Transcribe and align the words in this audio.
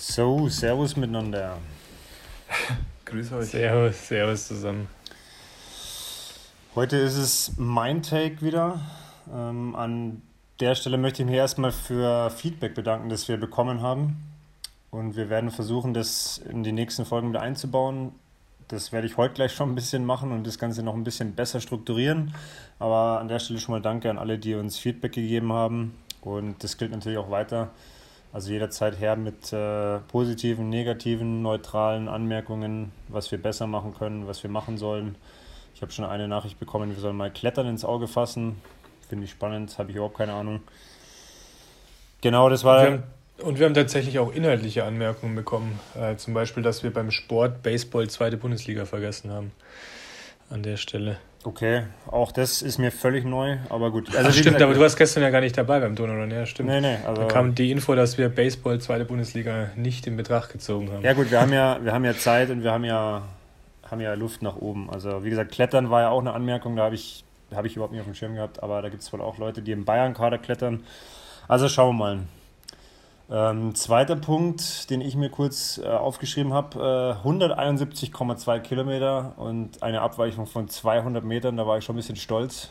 So, 0.00 0.48
Servus 0.48 0.96
miteinander. 0.96 1.58
Grüß 3.04 3.32
euch. 3.32 3.48
Servus, 3.48 4.06
Servus 4.06 4.46
zusammen. 4.46 4.86
Heute 6.76 6.98
ist 6.98 7.16
es 7.16 7.54
mein 7.56 8.04
Take 8.04 8.40
wieder. 8.40 8.80
Ähm, 9.34 9.74
an 9.74 10.22
der 10.60 10.76
Stelle 10.76 10.98
möchte 10.98 11.22
ich 11.22 11.28
mich 11.28 11.36
erstmal 11.36 11.72
für 11.72 12.30
Feedback 12.30 12.76
bedanken, 12.76 13.08
das 13.08 13.26
wir 13.26 13.38
bekommen 13.38 13.82
haben. 13.82 14.22
Und 14.92 15.16
wir 15.16 15.30
werden 15.30 15.50
versuchen, 15.50 15.94
das 15.94 16.38
in 16.48 16.62
die 16.62 16.70
nächsten 16.70 17.04
Folgen 17.04 17.30
wieder 17.30 17.42
einzubauen. 17.42 18.12
Das 18.68 18.92
werde 18.92 19.08
ich 19.08 19.16
heute 19.16 19.34
gleich 19.34 19.52
schon 19.52 19.72
ein 19.72 19.74
bisschen 19.74 20.04
machen 20.04 20.30
und 20.30 20.46
das 20.46 20.60
Ganze 20.60 20.84
noch 20.84 20.94
ein 20.94 21.02
bisschen 21.02 21.34
besser 21.34 21.60
strukturieren. 21.60 22.34
Aber 22.78 23.18
an 23.18 23.26
der 23.26 23.40
Stelle 23.40 23.58
schon 23.58 23.72
mal 23.72 23.82
danke 23.82 24.10
an 24.10 24.18
alle, 24.18 24.38
die 24.38 24.54
uns 24.54 24.78
Feedback 24.78 25.14
gegeben 25.14 25.52
haben. 25.52 25.98
Und 26.20 26.62
das 26.62 26.78
gilt 26.78 26.92
natürlich 26.92 27.18
auch 27.18 27.32
weiter. 27.32 27.72
Also 28.32 28.50
jederzeit 28.50 29.00
her 29.00 29.16
mit 29.16 29.52
äh, 29.52 29.98
positiven, 30.00 30.68
negativen, 30.68 31.42
neutralen 31.42 32.08
Anmerkungen, 32.08 32.92
was 33.08 33.30
wir 33.30 33.40
besser 33.40 33.66
machen 33.66 33.94
können, 33.94 34.26
was 34.26 34.42
wir 34.42 34.50
machen 34.50 34.76
sollen. 34.76 35.16
Ich 35.74 35.82
habe 35.82 35.92
schon 35.92 36.04
eine 36.04 36.28
Nachricht 36.28 36.58
bekommen, 36.58 36.94
wir 36.94 37.00
sollen 37.00 37.16
mal 37.16 37.30
Klettern 37.30 37.66
ins 37.66 37.84
Auge 37.84 38.06
fassen. 38.06 38.60
Finde 39.08 39.24
ich 39.24 39.30
spannend, 39.30 39.78
habe 39.78 39.90
ich 39.90 39.96
überhaupt 39.96 40.18
keine 40.18 40.34
Ahnung. 40.34 40.60
Genau, 42.20 42.48
das 42.48 42.64
war. 42.64 42.80
Und 42.80 42.84
wir 42.84 42.92
haben, 42.92 43.02
und 43.44 43.58
wir 43.58 43.66
haben 43.66 43.74
tatsächlich 43.74 44.18
auch 44.18 44.32
inhaltliche 44.32 44.84
Anmerkungen 44.84 45.34
bekommen. 45.34 45.78
Äh, 45.94 46.16
zum 46.16 46.34
Beispiel, 46.34 46.62
dass 46.62 46.82
wir 46.82 46.92
beim 46.92 47.10
Sport 47.10 47.62
Baseball 47.62 48.10
zweite 48.10 48.36
Bundesliga 48.36 48.84
vergessen 48.84 49.30
haben. 49.30 49.52
An 50.50 50.62
der 50.62 50.76
Stelle. 50.76 51.18
Okay, 51.44 51.84
auch 52.08 52.32
das 52.32 52.62
ist 52.62 52.78
mir 52.78 52.90
völlig 52.90 53.24
neu, 53.24 53.58
aber 53.68 53.92
gut. 53.92 54.14
Also 54.14 54.30
Ach, 54.30 54.34
stimmt, 54.34 54.60
aber 54.60 54.74
du 54.74 54.80
warst 54.80 54.96
gestern 54.96 55.22
ja 55.22 55.30
gar 55.30 55.40
nicht 55.40 55.56
dabei 55.56 55.78
beim 55.78 55.94
Donau, 55.94 56.24
ja, 56.24 56.46
stimmt. 56.46 56.68
Nee, 56.68 56.80
nee, 56.80 56.96
also 57.06 57.22
da 57.22 57.28
kam 57.28 57.54
die 57.54 57.70
Info, 57.70 57.94
dass 57.94 58.18
wir 58.18 58.28
Baseball 58.28 58.80
zweite 58.80 59.04
Bundesliga 59.04 59.70
nicht 59.76 60.06
in 60.08 60.16
Betracht 60.16 60.50
gezogen 60.50 60.90
haben. 60.90 61.02
Ja 61.02 61.12
gut, 61.12 61.30
wir 61.30 61.40
haben 61.40 61.52
ja, 61.52 61.78
wir 61.82 61.92
haben 61.92 62.04
ja 62.04 62.14
Zeit 62.14 62.50
und 62.50 62.64
wir 62.64 62.72
haben 62.72 62.84
ja, 62.84 63.22
haben 63.88 64.00
ja 64.00 64.14
Luft 64.14 64.42
nach 64.42 64.56
oben. 64.56 64.90
Also 64.90 65.24
wie 65.24 65.30
gesagt, 65.30 65.52
Klettern 65.52 65.90
war 65.90 66.02
ja 66.02 66.08
auch 66.10 66.20
eine 66.20 66.32
Anmerkung, 66.32 66.74
da 66.74 66.82
habe 66.82 66.96
ich, 66.96 67.24
hab 67.54 67.64
ich 67.64 67.76
überhaupt 67.76 67.92
nicht 67.92 68.00
auf 68.00 68.08
dem 68.08 68.14
Schirm 68.14 68.34
gehabt, 68.34 68.60
aber 68.62 68.82
da 68.82 68.88
gibt 68.88 69.02
es 69.02 69.12
wohl 69.12 69.20
auch 69.20 69.38
Leute, 69.38 69.62
die 69.62 69.70
im 69.70 69.84
Bayern-Kader 69.84 70.38
klettern. 70.38 70.84
Also 71.46 71.68
schauen 71.68 71.96
wir 71.96 72.04
mal. 72.04 72.18
Ähm, 73.30 73.74
zweiter 73.74 74.16
Punkt, 74.16 74.88
den 74.88 75.02
ich 75.02 75.14
mir 75.14 75.28
kurz 75.28 75.78
äh, 75.78 75.86
aufgeschrieben 75.86 76.54
habe, 76.54 77.18
äh, 77.22 77.28
171,2 77.28 78.60
Kilometer 78.60 79.34
und 79.36 79.82
eine 79.82 80.00
Abweichung 80.00 80.46
von 80.46 80.68
200 80.68 81.22
Metern, 81.24 81.58
da 81.58 81.66
war 81.66 81.76
ich 81.76 81.84
schon 81.84 81.94
ein 81.94 81.98
bisschen 81.98 82.16
stolz. 82.16 82.70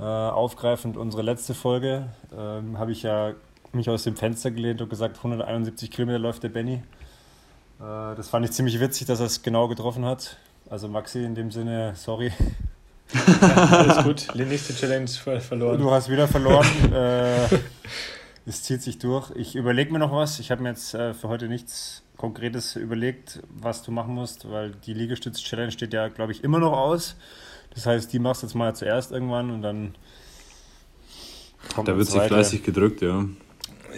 Äh, 0.00 0.02
aufgreifend 0.02 0.96
unsere 0.96 1.22
letzte 1.22 1.54
Folge 1.54 2.08
ähm, 2.36 2.78
habe 2.78 2.90
ich 2.90 3.02
ja 3.02 3.34
mich 3.72 3.88
aus 3.88 4.02
dem 4.02 4.16
Fenster 4.16 4.50
gelehnt 4.50 4.80
und 4.82 4.88
gesagt, 4.88 5.18
171 5.18 5.90
Kilometer 5.90 6.18
läuft 6.18 6.42
der 6.42 6.48
Benny. 6.48 6.74
Äh, 6.74 8.16
das 8.16 8.28
fand 8.28 8.46
ich 8.46 8.52
ziemlich 8.52 8.80
witzig, 8.80 9.06
dass 9.06 9.20
er 9.20 9.26
es 9.26 9.42
genau 9.42 9.68
getroffen 9.68 10.04
hat. 10.04 10.38
Also 10.70 10.88
Maxi, 10.88 11.22
in 11.22 11.36
dem 11.36 11.52
Sinne, 11.52 11.92
sorry. 11.94 12.32
ja, 13.40 13.54
alles 13.70 14.04
gut, 14.04 14.26
die 14.34 14.44
nächste 14.44 14.74
Challenge 14.74 15.08
verloren. 15.40 15.78
Du 15.78 15.90
hast 15.90 16.08
wieder 16.10 16.26
verloren. 16.26 16.66
Es 18.48 18.62
zieht 18.62 18.80
sich 18.80 18.98
durch. 18.98 19.30
Ich 19.36 19.56
überlege 19.56 19.92
mir 19.92 19.98
noch 19.98 20.10
was. 20.10 20.40
Ich 20.40 20.50
habe 20.50 20.62
mir 20.62 20.70
jetzt 20.70 20.94
äh, 20.94 21.12
für 21.12 21.28
heute 21.28 21.48
nichts 21.48 22.02
Konkretes 22.16 22.76
überlegt, 22.76 23.42
was 23.50 23.82
du 23.82 23.92
machen 23.92 24.14
musst, 24.14 24.50
weil 24.50 24.70
die 24.70 24.94
Liegestütz-Challenge 24.94 25.70
steht 25.70 25.92
ja, 25.92 26.08
glaube 26.08 26.32
ich, 26.32 26.42
immer 26.42 26.58
noch 26.58 26.72
aus. 26.72 27.16
Das 27.74 27.84
heißt, 27.84 28.10
die 28.10 28.18
machst 28.18 28.42
du 28.42 28.46
jetzt 28.46 28.54
mal 28.54 28.74
zuerst 28.74 29.12
irgendwann 29.12 29.50
und 29.50 29.60
dann. 29.60 29.94
da 31.84 31.94
wird 31.94 32.06
sich 32.06 32.22
fleißig 32.22 32.62
gedrückt, 32.62 33.02
ja. 33.02 33.26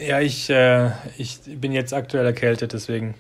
Ja, 0.01 0.21
ich, 0.21 0.51
äh, 0.51 0.91
ich 1.17 1.41
bin 1.47 1.71
jetzt 1.71 1.95
aktuell 1.95 2.27
erkältet, 2.27 2.73
deswegen. 2.73 3.15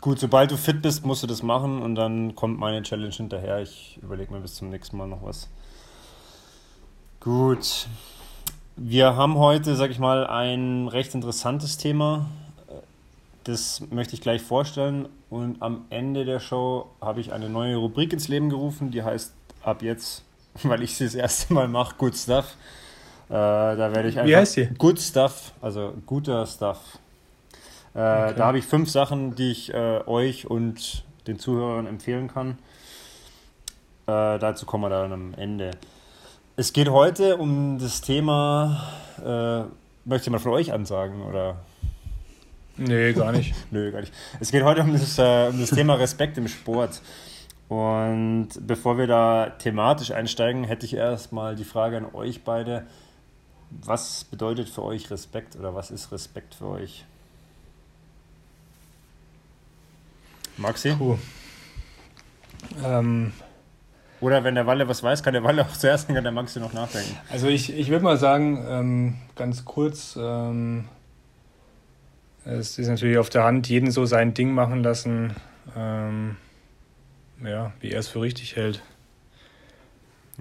Gut, 0.00 0.18
sobald 0.18 0.50
du 0.50 0.56
fit 0.56 0.80
bist, 0.80 1.04
musst 1.04 1.22
du 1.22 1.26
das 1.26 1.42
machen 1.42 1.82
und 1.82 1.94
dann 1.94 2.34
kommt 2.34 2.58
meine 2.58 2.82
Challenge 2.82 3.12
hinterher. 3.12 3.60
Ich 3.60 3.98
überlege 4.02 4.32
mir 4.32 4.40
bis 4.40 4.54
zum 4.54 4.70
nächsten 4.70 4.96
Mal 4.96 5.08
noch 5.08 5.22
was. 5.22 5.50
Gut. 7.20 7.86
Wir 8.80 9.16
haben 9.16 9.36
heute, 9.38 9.74
sag 9.74 9.90
ich 9.90 9.98
mal, 9.98 10.24
ein 10.28 10.86
recht 10.86 11.12
interessantes 11.12 11.78
Thema. 11.78 12.26
Das 13.42 13.82
möchte 13.90 14.14
ich 14.14 14.20
gleich 14.20 14.40
vorstellen. 14.40 15.08
Und 15.30 15.60
am 15.62 15.86
Ende 15.90 16.24
der 16.24 16.38
Show 16.38 16.88
habe 17.00 17.20
ich 17.20 17.32
eine 17.32 17.48
neue 17.48 17.74
Rubrik 17.74 18.12
ins 18.12 18.28
Leben 18.28 18.50
gerufen, 18.50 18.92
die 18.92 19.02
heißt 19.02 19.34
ab 19.64 19.82
jetzt, 19.82 20.22
weil 20.62 20.84
ich 20.84 20.94
sie 20.94 21.04
das 21.04 21.16
erste 21.16 21.54
Mal 21.54 21.66
mache, 21.66 21.96
Good 21.98 22.16
Stuff. 22.16 22.56
Äh, 23.28 23.32
da 23.32 23.90
werde 23.92 24.10
ich 24.10 24.16
einfach. 24.16 24.28
Wie 24.28 24.36
heißt 24.36 24.52
sie? 24.52 24.66
Good 24.78 25.00
Stuff, 25.00 25.52
also 25.60 25.94
guter 26.06 26.46
Stuff. 26.46 26.78
Äh, 27.94 27.98
okay. 27.98 28.34
Da 28.36 28.46
habe 28.46 28.58
ich 28.58 28.64
fünf 28.64 28.88
Sachen, 28.90 29.34
die 29.34 29.50
ich 29.50 29.74
äh, 29.74 30.02
euch 30.06 30.48
und 30.48 31.04
den 31.26 31.40
Zuhörern 31.40 31.88
empfehlen 31.88 32.28
kann. 32.28 32.58
Äh, 34.06 34.38
dazu 34.38 34.66
kommen 34.66 34.84
wir 34.84 34.90
dann 34.90 35.12
am 35.12 35.34
Ende. 35.34 35.72
Es 36.58 36.72
geht 36.72 36.88
heute 36.88 37.36
um 37.36 37.78
das 37.78 38.00
Thema, 38.00 38.82
äh, 39.24 39.62
möchte 40.04 40.28
mal 40.28 40.40
von 40.40 40.50
euch 40.50 40.72
ansagen, 40.72 41.22
oder? 41.22 41.58
Nee, 42.76 43.12
gar 43.12 43.30
nicht. 43.30 43.54
Nö, 43.70 43.92
gar 43.92 44.00
nicht. 44.00 44.12
Es 44.40 44.50
geht 44.50 44.64
heute 44.64 44.80
um 44.80 44.92
das, 44.92 45.18
äh, 45.18 45.50
um 45.50 45.60
das 45.60 45.70
Thema 45.70 45.94
Respekt 45.94 46.36
im 46.36 46.48
Sport. 46.48 47.00
Und 47.68 48.48
bevor 48.58 48.98
wir 48.98 49.06
da 49.06 49.50
thematisch 49.50 50.10
einsteigen, 50.10 50.64
hätte 50.64 50.84
ich 50.84 50.94
erstmal 50.94 51.54
die 51.54 51.62
Frage 51.62 51.96
an 51.98 52.12
euch 52.12 52.42
beide. 52.42 52.88
Was 53.70 54.24
bedeutet 54.24 54.68
für 54.68 54.82
euch 54.82 55.12
Respekt 55.12 55.54
oder 55.54 55.76
was 55.76 55.92
ist 55.92 56.10
Respekt 56.10 56.56
für 56.56 56.66
euch? 56.66 57.04
Maxi? 60.56 60.92
Puh. 60.96 61.18
Ähm, 62.84 63.32
oder 64.20 64.44
wenn 64.44 64.54
der 64.54 64.66
Walle 64.66 64.88
was 64.88 65.02
weiß, 65.02 65.22
kann 65.22 65.34
der 65.34 65.44
Walle 65.44 65.62
auch 65.62 65.76
zuerst, 65.76 66.08
dann 66.08 66.14
kann 66.14 66.24
der 66.24 66.32
Maxi 66.32 66.60
noch 66.60 66.72
nachdenken. 66.72 67.16
Also 67.30 67.48
ich, 67.48 67.76
ich 67.76 67.90
würde 67.90 68.04
mal 68.04 68.16
sagen, 68.16 68.64
ähm, 68.68 69.14
ganz 69.36 69.64
kurz, 69.64 70.18
ähm, 70.20 70.84
es 72.44 72.78
ist 72.78 72.88
natürlich 72.88 73.18
auf 73.18 73.30
der 73.30 73.44
Hand, 73.44 73.68
jeden 73.68 73.90
so 73.90 74.06
sein 74.06 74.34
Ding 74.34 74.52
machen 74.52 74.82
lassen, 74.82 75.34
ähm, 75.76 76.36
ja, 77.44 77.72
wie 77.80 77.90
er 77.90 78.00
es 78.00 78.08
für 78.08 78.20
richtig 78.20 78.56
hält. 78.56 78.82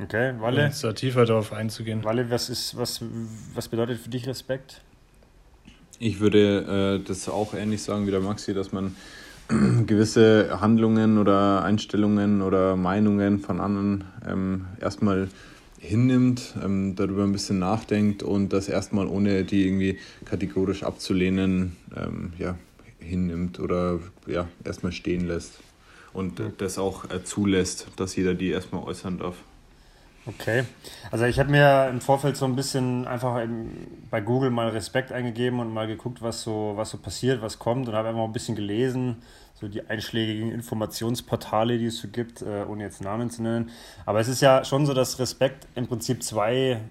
Okay, 0.02 0.34
Walle. 0.40 0.62
Um 0.62 0.68
jetzt 0.68 0.84
da 0.84 0.94
tiefer 0.94 1.26
darauf 1.26 1.54
einzugehen. 1.54 2.04
Walle, 2.04 2.30
was, 2.30 2.50
ist, 2.50 2.78
was, 2.78 3.02
was 3.54 3.68
bedeutet 3.68 4.00
für 4.00 4.09
dich 4.09 4.28
Respekt? 4.28 4.82
Ich 6.00 6.20
würde 6.20 7.00
äh, 7.02 7.08
das 7.08 7.28
auch 7.28 7.56
ähnlich 7.56 7.82
sagen 7.82 8.06
wie 8.06 8.12
der 8.12 8.20
Maxi, 8.20 8.54
dass 8.54 8.72
man 8.72 8.96
gewisse 9.85 10.59
Handlungen 10.59 11.18
oder 11.18 11.63
Einstellungen 11.63 12.41
oder 12.41 12.75
Meinungen 12.75 13.40
von 13.40 13.62
anderen 13.62 14.03
ähm, 14.28 14.66
erstmal 14.81 15.30
hinnimmt, 15.80 16.56
ähm, 16.63 16.96
darüber 16.96 17.24
ein 17.24 17.31
bisschen 17.31 17.59
nachdenkt 17.59 18.24
und 18.24 18.52
das 18.52 18.68
erstmal 18.68 19.08
ohne 19.08 19.44
die 19.44 19.66
irgendwie 19.66 20.00
kategorisch 20.25 20.84
abzulehnen, 20.84 21.75
ähm, 21.96 22.34
ja, 22.38 22.58
hinnimmt 23.00 23.59
oder 23.59 24.00
ja, 24.25 24.47
erstmal 24.63 24.91
stehen 24.91 25.28
lässt. 25.28 25.59
Und 26.14 26.41
das 26.58 26.78
auch 26.78 27.09
äh, 27.09 27.24
zulässt, 27.24 27.88
dass 27.96 28.16
jeder 28.16 28.34
die 28.34 28.50
erstmal 28.50 28.84
äußern 28.84 29.19
darf. 29.19 29.35
Okay, 30.28 30.66
also 31.10 31.24
ich 31.24 31.40
habe 31.40 31.50
mir 31.50 31.88
im 31.90 32.02
Vorfeld 32.02 32.36
so 32.36 32.44
ein 32.44 32.58
bisschen 32.58 33.08
einfach 33.08 33.42
bei 34.12 34.20
Google 34.20 34.50
mal 34.50 34.68
Respekt 34.68 35.14
eingegeben 35.14 35.62
und 35.62 35.74
mal 35.74 35.88
geguckt, 35.88 36.22
was 36.22 36.42
so, 36.42 36.74
was 36.76 36.90
so 36.90 36.98
passiert, 36.98 37.42
was 37.42 37.60
kommt 37.60 37.88
und 37.88 37.96
habe 37.96 38.10
einfach 38.10 38.26
ein 38.26 38.34
bisschen 38.34 38.58
gelesen, 38.58 39.22
so 39.54 39.70
die 39.70 39.88
einschlägigen 39.88 40.52
Informationsportale, 40.52 41.78
die 41.78 41.86
es 41.86 42.00
so 42.00 42.10
gibt, 42.10 42.42
äh, 42.42 42.66
ohne 42.68 42.84
jetzt 42.84 43.02
Namen 43.02 43.30
zu 43.30 43.42
nennen. 43.42 43.70
Aber 44.06 44.20
es 44.20 44.28
ist 44.28 44.42
ja 44.42 44.66
schon 44.66 44.86
so, 44.86 44.94
dass 44.94 45.18
Respekt 45.18 45.66
im 45.76 45.88
Prinzip 45.88 46.22
zwei, 46.22 46.82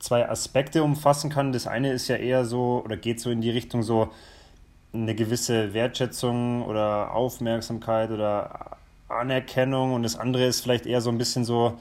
zwei 0.00 0.28
Aspekte 0.28 0.82
umfassen 0.82 1.30
kann. 1.30 1.52
Das 1.52 1.68
eine 1.68 1.92
ist 1.92 2.08
ja 2.08 2.16
eher 2.16 2.44
so 2.44 2.82
oder 2.84 2.96
geht 2.96 3.20
so 3.20 3.30
in 3.30 3.40
die 3.40 3.50
Richtung 3.50 3.84
so 3.84 4.10
eine 4.92 5.14
gewisse 5.14 5.74
Wertschätzung 5.74 6.64
oder 6.64 7.14
Aufmerksamkeit 7.14 8.10
oder 8.10 8.78
Anerkennung 9.08 9.94
und 9.94 10.02
das 10.02 10.16
andere 10.16 10.46
ist 10.46 10.60
vielleicht 10.60 10.86
eher 10.86 11.00
so 11.00 11.10
ein 11.10 11.18
bisschen 11.18 11.44
so, 11.44 11.78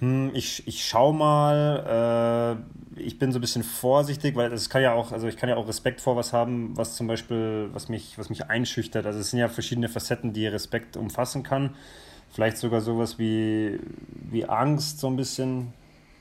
hm, 0.00 0.30
ich, 0.34 0.66
ich 0.66 0.84
schau 0.84 1.12
mal, 1.12 2.58
äh, 2.96 3.00
ich 3.00 3.18
bin 3.18 3.32
so 3.32 3.38
ein 3.38 3.40
bisschen 3.40 3.62
vorsichtig, 3.62 4.34
weil 4.36 4.52
es 4.52 4.68
kann 4.68 4.82
ja 4.82 4.92
auch, 4.92 5.12
also 5.12 5.28
ich 5.28 5.36
kann 5.36 5.48
ja 5.48 5.56
auch 5.56 5.68
Respekt 5.68 6.00
vor 6.00 6.16
was 6.16 6.32
haben, 6.32 6.76
was 6.76 6.96
zum 6.96 7.06
Beispiel, 7.06 7.68
was 7.72 7.88
mich, 7.88 8.18
was 8.18 8.28
mich 8.28 8.46
einschüchtert. 8.46 9.06
Also 9.06 9.20
es 9.20 9.30
sind 9.30 9.38
ja 9.38 9.48
verschiedene 9.48 9.88
Facetten, 9.88 10.32
die 10.32 10.46
Respekt 10.46 10.96
umfassen 10.96 11.42
kann. 11.42 11.74
Vielleicht 12.32 12.56
sogar 12.56 12.80
sowas 12.80 13.18
wie, 13.18 13.78
wie 14.30 14.44
Angst, 14.44 14.98
so 14.98 15.06
ein 15.06 15.16
bisschen. 15.16 15.72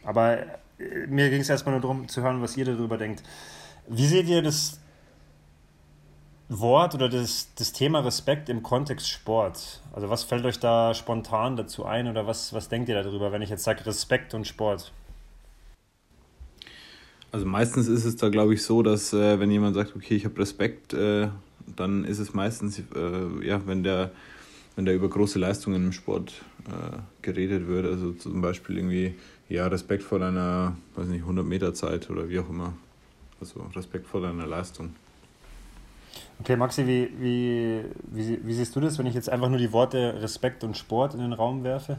Aber 0.04 0.38
äh, 0.78 1.08
mir 1.08 1.30
ging 1.30 1.42
es 1.42 1.50
erstmal 1.50 1.74
nur 1.74 1.82
darum 1.82 2.08
zu 2.08 2.22
hören, 2.22 2.42
was 2.42 2.56
ihr 2.58 2.66
darüber 2.66 2.98
denkt. 2.98 3.24
Wie 3.88 4.06
seht 4.06 4.28
ihr 4.28 4.42
das 4.42 4.80
Wort 6.60 6.96
oder 6.96 7.10
das, 7.10 7.54
das 7.56 7.74
Thema 7.74 8.00
Respekt 8.00 8.50
im 8.50 8.64
Kontext 8.64 9.10
Sport? 9.10 9.82
Also 9.94 10.10
was 10.10 10.24
fällt 10.24 10.46
euch 10.46 10.60
da 10.60 10.94
spontan 10.94 11.56
dazu 11.56 11.86
ein 11.86 12.08
oder 12.08 12.28
was, 12.28 12.54
was 12.54 12.70
denkt 12.70 12.90
ihr 12.90 13.02
darüber, 13.02 13.32
wenn 13.32 13.42
ich 13.42 13.50
jetzt 13.50 13.64
sage 13.64 13.86
Respekt 13.86 14.34
und 14.34 14.48
Sport? 14.48 14.92
Also 17.32 17.46
meistens 17.46 17.88
ist 17.88 18.06
es 18.06 18.16
da, 18.16 18.30
glaube 18.30 18.54
ich, 18.54 18.64
so, 18.64 18.84
dass 18.84 19.12
äh, 19.14 19.40
wenn 19.40 19.50
jemand 19.50 19.76
sagt, 19.76 19.96
okay, 19.96 20.16
ich 20.16 20.26
habe 20.26 20.40
Respekt 20.40 20.94
äh, 20.94 21.30
dann 21.76 22.06
ist 22.06 22.20
es 22.20 22.34
meistens, 22.34 22.80
äh, 22.80 23.46
ja, 23.46 23.66
wenn 23.66 23.84
der, 23.84 24.12
wenn 24.76 24.86
der 24.86 24.96
über 24.96 25.10
große 25.10 25.40
Leistungen 25.40 25.86
im 25.86 25.92
Sport 25.92 26.34
äh, 26.68 26.98
geredet 27.22 27.68
wird, 27.68 27.86
also 27.86 28.12
zum 28.14 28.42
Beispiel 28.42 28.78
irgendwie, 28.78 29.16
ja, 29.50 29.68
Respekt 29.68 30.04
vor 30.04 30.20
deiner, 30.20 30.76
weiß 30.96 31.08
nicht, 31.08 31.22
100 31.22 31.46
Meter 31.46 31.74
Zeit 31.74 32.10
oder 32.10 32.30
wie 32.30 32.40
auch 32.40 32.50
immer. 32.50 32.74
Also 33.40 33.62
Respekt 33.76 34.08
vor 34.08 34.22
deiner 34.22 34.48
Leistung. 34.48 34.96
Okay, 36.44 36.58
Maxi, 36.58 36.86
wie, 36.86 37.10
wie, 37.20 37.84
wie, 38.12 38.38
wie 38.44 38.54
siehst 38.54 38.76
du 38.76 38.82
das, 38.82 39.00
wenn 39.00 39.06
ich 39.06 39.14
jetzt 39.14 39.30
einfach 39.30 39.48
nur 39.48 39.60
die 39.60 39.72
Worte 39.72 40.22
Respekt 40.22 40.66
und 40.66 40.76
Sport 40.76 41.14
in 41.14 41.22
den 41.22 41.32
Raum 41.32 41.64
werfe? 41.64 41.96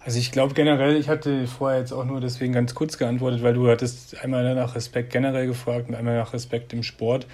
Also 0.00 0.18
ich 0.18 0.30
glaube 0.30 0.52
generell, 0.52 0.96
ich 0.96 1.08
hatte 1.08 1.46
vorher 1.46 1.80
jetzt 1.80 1.92
auch 1.92 2.04
nur 2.04 2.20
deswegen 2.20 2.52
ganz 2.52 2.74
kurz 2.74 2.98
geantwortet, 2.98 3.42
weil 3.42 3.54
du 3.54 3.70
hattest 3.70 4.22
einmal 4.22 4.54
nach 4.54 4.74
Respekt 4.74 5.10
generell 5.10 5.46
gefragt 5.46 5.88
und 5.88 5.94
einmal 5.94 6.18
nach 6.18 6.34
Respekt 6.34 6.74
im 6.74 6.82
Sport. 6.82 7.26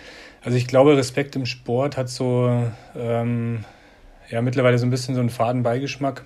Also 0.45 0.57
ich 0.57 0.69
glaube, 0.69 0.97
Respekt 0.97 1.35
im 1.35 1.45
Sport 1.45 1.97
hat 1.97 2.09
so 2.09 2.49
ähm, 2.95 3.65
ja 4.31 4.43
mittlerweile 4.43 4.79
so 4.79 4.87
ein 4.87 4.91
bisschen 4.91 5.17
so 5.17 5.21
einen 5.23 5.31
faden 5.31 5.65
Beigeschmack, 5.65 6.25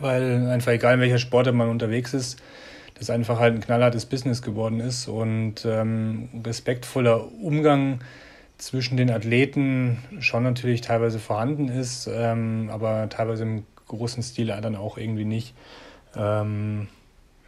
weil 0.00 0.48
einfach 0.50 0.72
egal 0.72 0.94
in 0.94 1.00
welcher 1.00 1.18
Sportart 1.18 1.54
man 1.54 1.68
unterwegs 1.68 2.14
ist, 2.14 2.42
das 2.98 3.10
einfach 3.10 3.38
halt 3.38 3.54
ein 3.54 3.60
knallhartes 3.60 4.06
Business 4.06 4.42
geworden 4.42 4.80
ist 4.80 5.08
und 5.08 5.64
ähm, 5.64 6.28
respektvoller 6.44 7.32
Umgang 7.42 8.00
zwischen 8.58 8.96
den 8.96 9.10
Athleten 9.10 9.98
schon 10.20 10.44
natürlich 10.44 10.82
teilweise 10.82 11.18
vorhanden 11.18 11.68
ist, 11.68 12.08
ähm, 12.12 12.70
aber 12.72 13.08
teilweise 13.08 13.42
im 13.42 13.66
großen 13.88 14.22
Stil 14.22 14.46
dann 14.46 14.76
auch 14.76 14.98
irgendwie 14.98 15.24
nicht. 15.24 15.54
Ähm, 16.16 16.88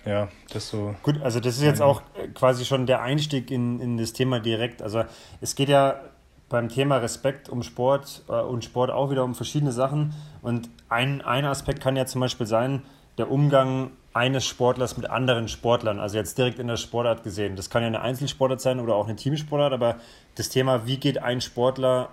ja, 0.05 0.29
das 0.53 0.69
so. 0.69 0.95
Gut, 1.03 1.23
also 1.23 1.41
das 1.41 1.57
ist 1.57 1.63
jetzt 1.63 1.81
auch 1.81 2.03
quasi 2.35 2.65
schon 2.65 2.87
der 2.87 3.01
Einstieg 3.01 3.51
in, 3.51 3.81
in 3.81 3.97
das 3.97 4.13
Thema 4.13 4.41
direkt. 4.41 4.83
Also 4.83 5.05
es 5.41 5.55
geht 5.55 5.69
ja 5.69 6.01
beim 6.49 6.69
Thema 6.69 6.99
Respekt 6.99 7.49
um 7.49 7.63
Sport 7.63 8.23
äh, 8.29 8.33
und 8.33 8.65
Sport 8.65 8.91
auch 8.91 9.11
wieder 9.11 9.25
um 9.25 9.35
verschiedene 9.35 9.73
Sachen. 9.73 10.15
Und 10.43 10.69
ein, 10.89 11.23
ein 11.23 11.45
Aspekt 11.47 11.81
kann 11.81 11.97
ja 11.97 12.07
zum 12.07 12.21
Beispiel 12.21 12.47
sein, 12.47 12.83
der 13.17 13.31
Umgang 13.31 13.93
eines 14.15 14.47
Sportlers 14.47 14.97
mit 14.97 15.11
anderen 15.11 15.49
Sportlern, 15.49 15.99
also 15.99 16.17
jetzt 16.17 16.39
direkt 16.39 16.61
in 16.61 16.69
der 16.69 16.77
Sportart 16.77 17.25
gesehen. 17.25 17.57
Das 17.57 17.69
kann 17.69 17.83
ja 17.83 17.89
eine 17.89 18.01
Einzelsportart 18.01 18.61
sein 18.61 18.79
oder 18.79 18.95
auch 18.95 19.07
eine 19.07 19.17
Teamsportart, 19.17 19.73
aber 19.73 19.97
das 20.37 20.49
Thema, 20.49 20.87
wie 20.87 20.99
geht 20.99 21.19
ein 21.19 21.41
Sportler 21.41 22.11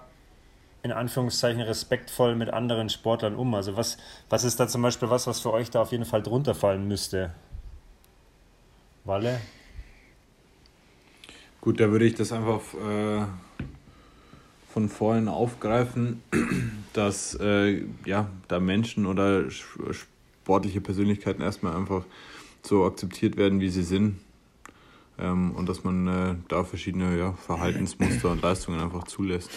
in 0.82 0.92
Anführungszeichen 0.92 1.62
respektvoll 1.62 2.36
mit 2.36 2.50
anderen 2.50 2.90
Sportlern 2.90 3.36
um? 3.36 3.54
Also 3.54 3.78
was, 3.78 3.98
was 4.30 4.44
ist 4.44 4.60
da 4.60 4.68
zum 4.68 4.82
Beispiel 4.82 5.12
was, 5.12 5.28
was 5.28 5.40
für 5.40 5.54
euch 5.54 5.70
da 5.70 5.84
auf 5.84 5.92
jeden 5.92 6.06
Fall 6.06 6.24
drunter 6.24 6.56
fallen 6.56 6.88
müsste? 6.88 7.32
Walle? 9.04 9.40
Gut, 11.62 11.80
da 11.80 11.92
würde 11.92 12.06
ich 12.06 12.16
das 12.16 12.32
einfach 12.32 12.62
äh, 12.74 13.26
von 14.74 14.90
vorhin 14.90 15.28
aufgreifen, 15.28 16.24
dass 16.94 17.36
äh, 17.40 17.84
ja, 18.06 18.28
da 18.48 18.60
Menschen 18.60 19.06
oder 19.06 19.44
sportliche 20.52 20.82
Persönlichkeiten 20.82 21.42
erstmal 21.42 21.78
einfach 21.78 22.04
so 22.62 22.84
akzeptiert 22.84 23.38
werden, 23.38 23.62
wie 23.62 23.70
sie 23.70 23.84
sind. 23.84 24.20
Ähm, 25.18 25.52
und 25.56 25.70
dass 25.70 25.86
man 25.86 26.08
äh, 26.08 26.36
da 26.50 26.66
verschiedene 26.66 27.18
ja, 27.18 27.32
Verhaltensmuster 27.32 28.32
und 28.32 28.42
Leistungen 28.42 28.82
einfach 28.82 29.06
zulässt. 29.06 29.50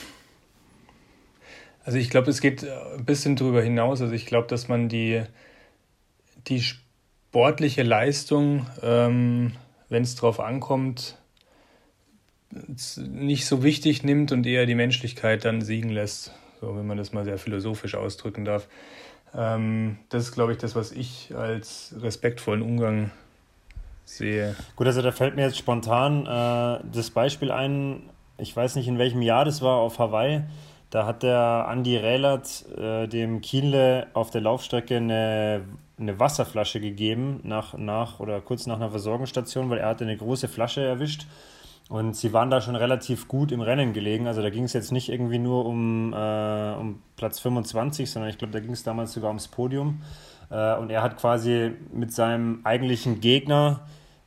Also 1.84 1.98
ich 1.98 2.10
glaube, 2.10 2.30
es 2.30 2.40
geht 2.40 2.62
äh, 2.62 2.70
ein 2.96 3.04
bisschen 3.04 3.34
darüber 3.34 3.60
hinaus. 3.60 4.00
Also 4.02 4.14
ich 4.14 4.24
glaube, 4.24 4.46
dass 4.46 4.68
man 4.68 4.88
die, 4.88 5.24
die 6.46 6.62
sportliche 6.62 7.82
Leistung, 7.82 8.66
ähm, 8.80 9.50
wenn 9.88 10.04
es 10.04 10.14
drauf 10.14 10.38
ankommt, 10.38 11.18
nicht 12.98 13.46
so 13.46 13.64
wichtig 13.64 14.04
nimmt 14.04 14.30
und 14.30 14.46
eher 14.46 14.64
die 14.64 14.76
Menschlichkeit 14.76 15.44
dann 15.44 15.60
siegen 15.60 15.90
lässt. 15.90 16.32
So, 16.60 16.76
wenn 16.76 16.86
man 16.86 16.98
das 16.98 17.12
mal 17.12 17.24
sehr 17.24 17.38
philosophisch 17.38 17.96
ausdrücken 17.96 18.44
darf. 18.44 18.68
Ähm, 19.36 19.98
das 20.08 20.24
ist, 20.24 20.32
glaube 20.32 20.52
ich, 20.52 20.58
das, 20.58 20.74
was 20.76 20.92
ich 20.92 21.34
als 21.36 21.94
respektvollen 22.00 22.62
Umgang 22.62 23.10
sehe. 24.04 24.54
Gut, 24.76 24.86
also 24.86 25.02
da 25.02 25.12
fällt 25.12 25.36
mir 25.36 25.42
jetzt 25.42 25.58
spontan 25.58 26.26
äh, 26.26 26.84
das 26.92 27.10
Beispiel 27.10 27.50
ein, 27.50 28.02
ich 28.38 28.54
weiß 28.54 28.76
nicht 28.76 28.88
in 28.88 28.98
welchem 28.98 29.22
Jahr 29.22 29.44
das 29.44 29.62
war, 29.62 29.76
auf 29.76 29.98
Hawaii 29.98 30.42
da 30.94 31.06
hat 31.06 31.24
der 31.24 31.66
Andi 31.66 31.96
Rählert 31.96 32.66
äh, 32.78 33.08
dem 33.08 33.40
Kienle 33.40 34.06
auf 34.14 34.30
der 34.30 34.42
Laufstrecke 34.42 34.98
eine, 34.98 35.62
eine 35.98 36.20
Wasserflasche 36.20 36.78
gegeben, 36.78 37.40
nach, 37.42 37.76
nach 37.76 38.20
oder 38.20 38.40
kurz 38.40 38.66
nach 38.66 38.76
einer 38.76 38.90
Versorgungsstation, 38.90 39.70
weil 39.70 39.78
er 39.78 39.88
hatte 39.88 40.04
eine 40.04 40.16
große 40.16 40.46
Flasche 40.46 40.82
erwischt. 40.82 41.26
Und 41.88 42.16
sie 42.16 42.32
waren 42.32 42.50
da 42.50 42.60
schon 42.60 42.76
relativ 42.76 43.28
gut 43.28 43.52
im 43.52 43.60
Rennen 43.60 43.92
gelegen. 43.92 44.26
Also 44.26 44.40
da 44.40 44.50
ging 44.50 44.64
es 44.64 44.72
jetzt 44.72 44.90
nicht 44.90 45.10
irgendwie 45.10 45.38
nur 45.38 45.66
um, 45.66 46.12
äh, 46.14 46.72
um 46.74 47.02
Platz 47.16 47.40
25, 47.40 48.10
sondern 48.10 48.30
ich 48.30 48.38
glaube, 48.38 48.52
da 48.52 48.60
ging 48.60 48.72
es 48.72 48.82
damals 48.82 49.12
sogar 49.12 49.28
ums 49.28 49.48
Podium. 49.48 50.02
Äh, 50.50 50.76
und 50.76 50.90
er 50.90 51.02
hat 51.02 51.18
quasi 51.18 51.72
mit 51.92 52.12
seinem 52.12 52.60
eigentlichen 52.64 53.20
Gegner 53.20 53.80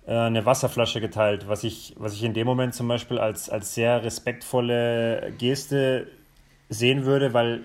äh, 0.06 0.16
eine 0.16 0.46
Wasserflasche 0.46 1.02
geteilt, 1.02 1.48
was 1.48 1.64
ich, 1.64 1.96
was 1.98 2.14
ich 2.14 2.24
in 2.24 2.34
dem 2.34 2.46
Moment 2.46 2.76
zum 2.76 2.88
Beispiel 2.88 3.18
als, 3.18 3.50
als 3.50 3.74
sehr 3.74 4.04
respektvolle 4.04 5.34
Geste 5.38 6.08
sehen 6.70 7.06
würde, 7.06 7.34
weil 7.34 7.64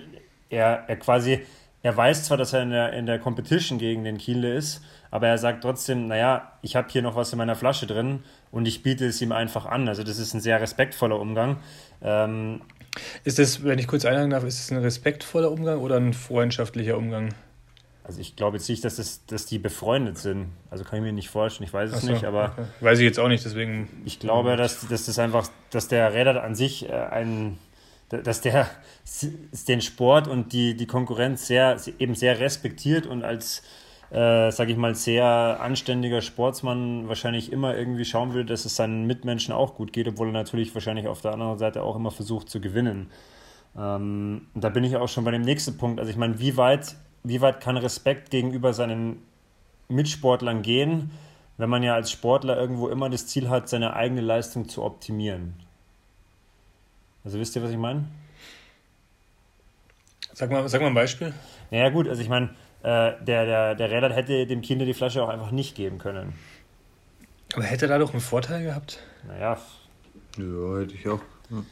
er, 0.49 0.85
er 0.89 0.97
quasi, 0.97 1.41
er 1.83 1.97
weiß 1.97 2.25
zwar, 2.25 2.39
dass 2.39 2.53
er 2.53 2.63
in 2.63 2.71
der, 2.71 2.93
in 2.95 3.07
der 3.07 3.19
Competition 3.19 3.79
gegen 3.79 4.05
den 4.05 4.19
Kiele 4.19 4.55
ist, 4.55 4.83
aber 5.13 5.29
er 5.29 5.37
sagt 5.37 5.63
trotzdem, 5.63 6.09
naja, 6.09 6.53
ich 6.63 6.75
habe 6.75 6.89
hier 6.91 7.03
noch 7.03 7.15
was 7.15 7.33
in 7.33 7.39
meiner 7.39 7.55
Flasche 7.55 7.87
drin 7.87 8.25
und 8.51 8.67
ich 8.67 8.83
biete 8.83 9.07
es 9.07 9.21
ihm 9.21 9.31
einfach 9.31 9.67
an. 9.67 9.87
Also 9.87 10.03
das 10.03 10.19
ist 10.19 10.33
ein 10.33 10.41
sehr 10.41 10.59
respektvoller 10.61 11.21
Umgang. 11.21 11.59
Ähm, 12.03 12.63
ist 13.23 13.39
das, 13.39 13.63
wenn 13.63 13.79
ich 13.79 13.87
kurz 13.87 14.07
einhaken 14.07 14.31
darf, 14.31 14.43
ist 14.43 14.59
es 14.59 14.73
ein 14.73 14.79
respektvoller 14.79 15.51
Umgang 15.51 15.81
oder 15.81 15.99
ein 15.99 16.15
freundschaftlicher 16.15 16.97
Umgang? 16.97 17.35
Also 18.05 18.21
ich 18.21 18.37
glaube 18.37 18.57
jetzt 18.57 18.69
nicht, 18.71 18.85
dass, 18.87 18.97
das, 18.97 19.27
dass 19.27 19.45
die 19.45 19.59
befreundet 19.59 20.17
sind. 20.17 20.47
Also 20.71 20.83
kann 20.83 20.99
ich 20.99 21.05
mir 21.05 21.13
nicht 21.13 21.29
vorstellen, 21.29 21.69
ich 21.69 21.75
weiß 21.75 21.93
es 21.93 22.01
so, 22.01 22.11
nicht, 22.11 22.25
aber. 22.25 22.53
Okay. 22.53 22.65
Weiß 22.81 22.99
ich 22.99 23.05
jetzt 23.05 23.21
auch 23.21 23.29
nicht, 23.29 23.45
deswegen. 23.45 23.89
Ich 24.07 24.19
glaube, 24.19 24.57
dass, 24.57 24.89
dass 24.89 25.05
das 25.05 25.19
einfach, 25.19 25.47
dass 25.71 25.89
der 25.89 26.15
Räder 26.15 26.43
an 26.43 26.55
sich 26.55 26.89
äh, 26.89 26.93
ein 26.93 27.59
dass 28.09 28.41
der 28.41 28.69
den 29.69 29.81
Sport 29.81 30.29
und 30.29 30.53
die, 30.53 30.75
die 30.75 30.87
Konkurrenz 30.87 31.47
sehr, 31.47 31.79
eben 31.99 32.15
sehr 32.15 32.41
respektiert 32.41 33.07
und 33.07 33.25
als, 33.25 33.63
äh, 34.13 34.53
sage 34.53 34.73
ich 34.73 34.77
mal, 34.77 34.95
sehr 34.95 35.59
anständiger 35.61 36.21
Sportsmann 36.21 37.09
wahrscheinlich 37.09 37.51
immer 37.51 37.75
irgendwie 37.75 38.05
schauen 38.05 38.35
will, 38.35 38.45
dass 38.45 38.67
es 38.67 38.77
seinen 38.77 39.07
Mitmenschen 39.07 39.55
auch 39.55 39.75
gut 39.75 39.95
geht, 39.95 40.07
obwohl 40.07 40.29
er 40.29 40.33
natürlich 40.33 40.75
wahrscheinlich 40.75 41.09
auf 41.09 41.23
der 41.23 41.33
anderen 41.33 41.59
Seite 41.59 41.83
auch 41.83 41.97
immer 41.97 42.11
versucht 42.11 42.51
zu 42.51 42.61
gewinnen. 42.61 43.11
Ähm, 43.75 44.49
da 44.55 44.69
bin 44.69 44.85
ich 44.85 44.97
auch 44.97 45.09
schon 45.09 45.25
bei 45.25 45.31
dem 45.31 45.41
nächsten 45.41 45.79
Punkt. 45.79 45.99
Also 45.99 46.11
ich 46.11 46.19
meine, 46.19 46.39
wie 46.39 46.59
weit, 46.59 46.95
wie 47.25 47.41
weit 47.41 47.63
kann 47.63 47.79
Respekt 47.79 48.31
gegenüber 48.31 48.75
seinen 48.75 49.23
Mitsportlern 49.89 50.61
gehen, 50.61 51.11
wenn 51.57 51.71
man 51.71 51.83
ja 51.83 51.95
als 51.95 52.11
Sportler 52.11 52.59
irgendwo 52.59 52.89
immer 52.89 53.09
das 53.09 53.27
Ziel 53.29 53.49
hat, 53.49 53.71
seine 53.71 53.95
eigene 53.95 54.21
Leistung 54.21 54.69
zu 54.69 54.83
optimieren? 54.83 55.55
Also 57.25 57.39
wisst 57.39 57.57
ihr, 57.57 57.63
was 57.63 57.71
ich 57.71 57.79
meine? 57.79 58.05
Sag 60.35 60.51
mal, 60.51 60.69
sag 60.69 60.83
mal 60.83 60.89
ein 60.89 60.95
Beispiel. 60.95 61.33
Naja 61.71 61.89
gut, 61.89 62.09
also 62.09 62.21
ich 62.21 62.29
meine, 62.29 62.51
der, 62.83 63.21
der, 63.21 63.75
der 63.75 63.91
Räder 63.91 64.13
hätte 64.13 64.47
dem 64.47 64.63
Kinder 64.63 64.85
die 64.85 64.95
Flasche 64.95 65.23
auch 65.23 65.29
einfach 65.29 65.51
nicht 65.51 65.77
geben 65.77 65.99
können. 65.99 66.35
Aber 67.55 67.65
hätte 67.65 67.87
er 67.87 67.91
da 67.91 67.99
doch 67.99 68.13
einen 68.13 68.21
Vorteil 68.21 68.65
gehabt? 68.65 68.99
Naja. 69.27 69.59
Ja, 70.39 70.79
hätte 70.81 70.95
ich 70.95 71.09
auch. 71.09 71.21
Ja. 71.51 71.63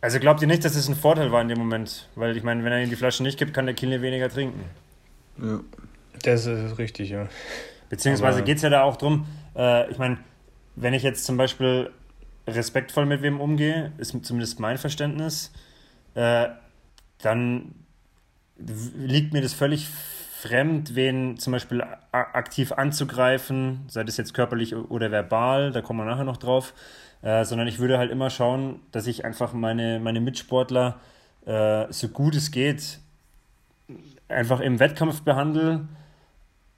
Also 0.00 0.18
glaubt 0.18 0.42
ihr 0.42 0.48
nicht, 0.48 0.64
dass 0.64 0.74
es 0.74 0.88
ein 0.88 0.96
Vorteil 0.96 1.30
war 1.30 1.40
in 1.40 1.48
dem 1.48 1.58
Moment? 1.58 2.08
Weil 2.16 2.36
ich 2.36 2.42
meine, 2.42 2.64
wenn 2.64 2.72
er 2.72 2.82
ihm 2.82 2.90
die 2.90 2.96
Flasche 2.96 3.22
nicht 3.22 3.38
gibt, 3.38 3.54
kann 3.54 3.66
der 3.66 3.74
Kinder 3.74 4.02
weniger 4.02 4.28
trinken. 4.28 4.64
Ja. 5.40 5.60
Das 6.22 6.46
ist 6.46 6.78
richtig, 6.78 7.10
ja. 7.10 7.28
Beziehungsweise 7.88 8.42
geht 8.42 8.56
es 8.56 8.62
ja 8.62 8.70
da 8.70 8.82
auch 8.82 8.96
darum, 8.96 9.26
äh, 9.56 9.90
ich 9.90 9.98
meine, 9.98 10.18
wenn 10.76 10.94
ich 10.94 11.02
jetzt 11.02 11.24
zum 11.24 11.36
Beispiel 11.36 11.90
respektvoll 12.46 13.06
mit 13.06 13.22
wem 13.22 13.40
umgehe, 13.40 13.92
ist 13.98 14.16
zumindest 14.24 14.60
mein 14.60 14.78
Verständnis, 14.78 15.52
äh, 16.14 16.48
dann 17.18 17.74
liegt 18.96 19.32
mir 19.32 19.42
das 19.42 19.52
völlig 19.52 19.88
fremd, 19.88 20.94
wen 20.94 21.38
zum 21.38 21.52
Beispiel 21.52 21.84
aktiv 22.10 22.72
anzugreifen, 22.72 23.84
sei 23.88 24.02
das 24.02 24.16
jetzt 24.16 24.34
körperlich 24.34 24.74
oder 24.74 25.10
verbal, 25.10 25.70
da 25.70 25.82
kommen 25.82 26.00
wir 26.00 26.04
nachher 26.04 26.24
noch 26.24 26.36
drauf, 26.36 26.74
äh, 27.22 27.44
sondern 27.44 27.68
ich 27.68 27.78
würde 27.78 27.98
halt 27.98 28.10
immer 28.10 28.28
schauen, 28.28 28.80
dass 28.90 29.06
ich 29.06 29.24
einfach 29.24 29.52
meine, 29.52 30.00
meine 30.00 30.20
Mitsportler 30.20 30.98
äh, 31.46 31.86
so 31.90 32.08
gut 32.08 32.34
es 32.34 32.50
geht 32.50 32.98
einfach 34.28 34.60
im 34.60 34.80
Wettkampf 34.80 35.22
behandle 35.22 35.86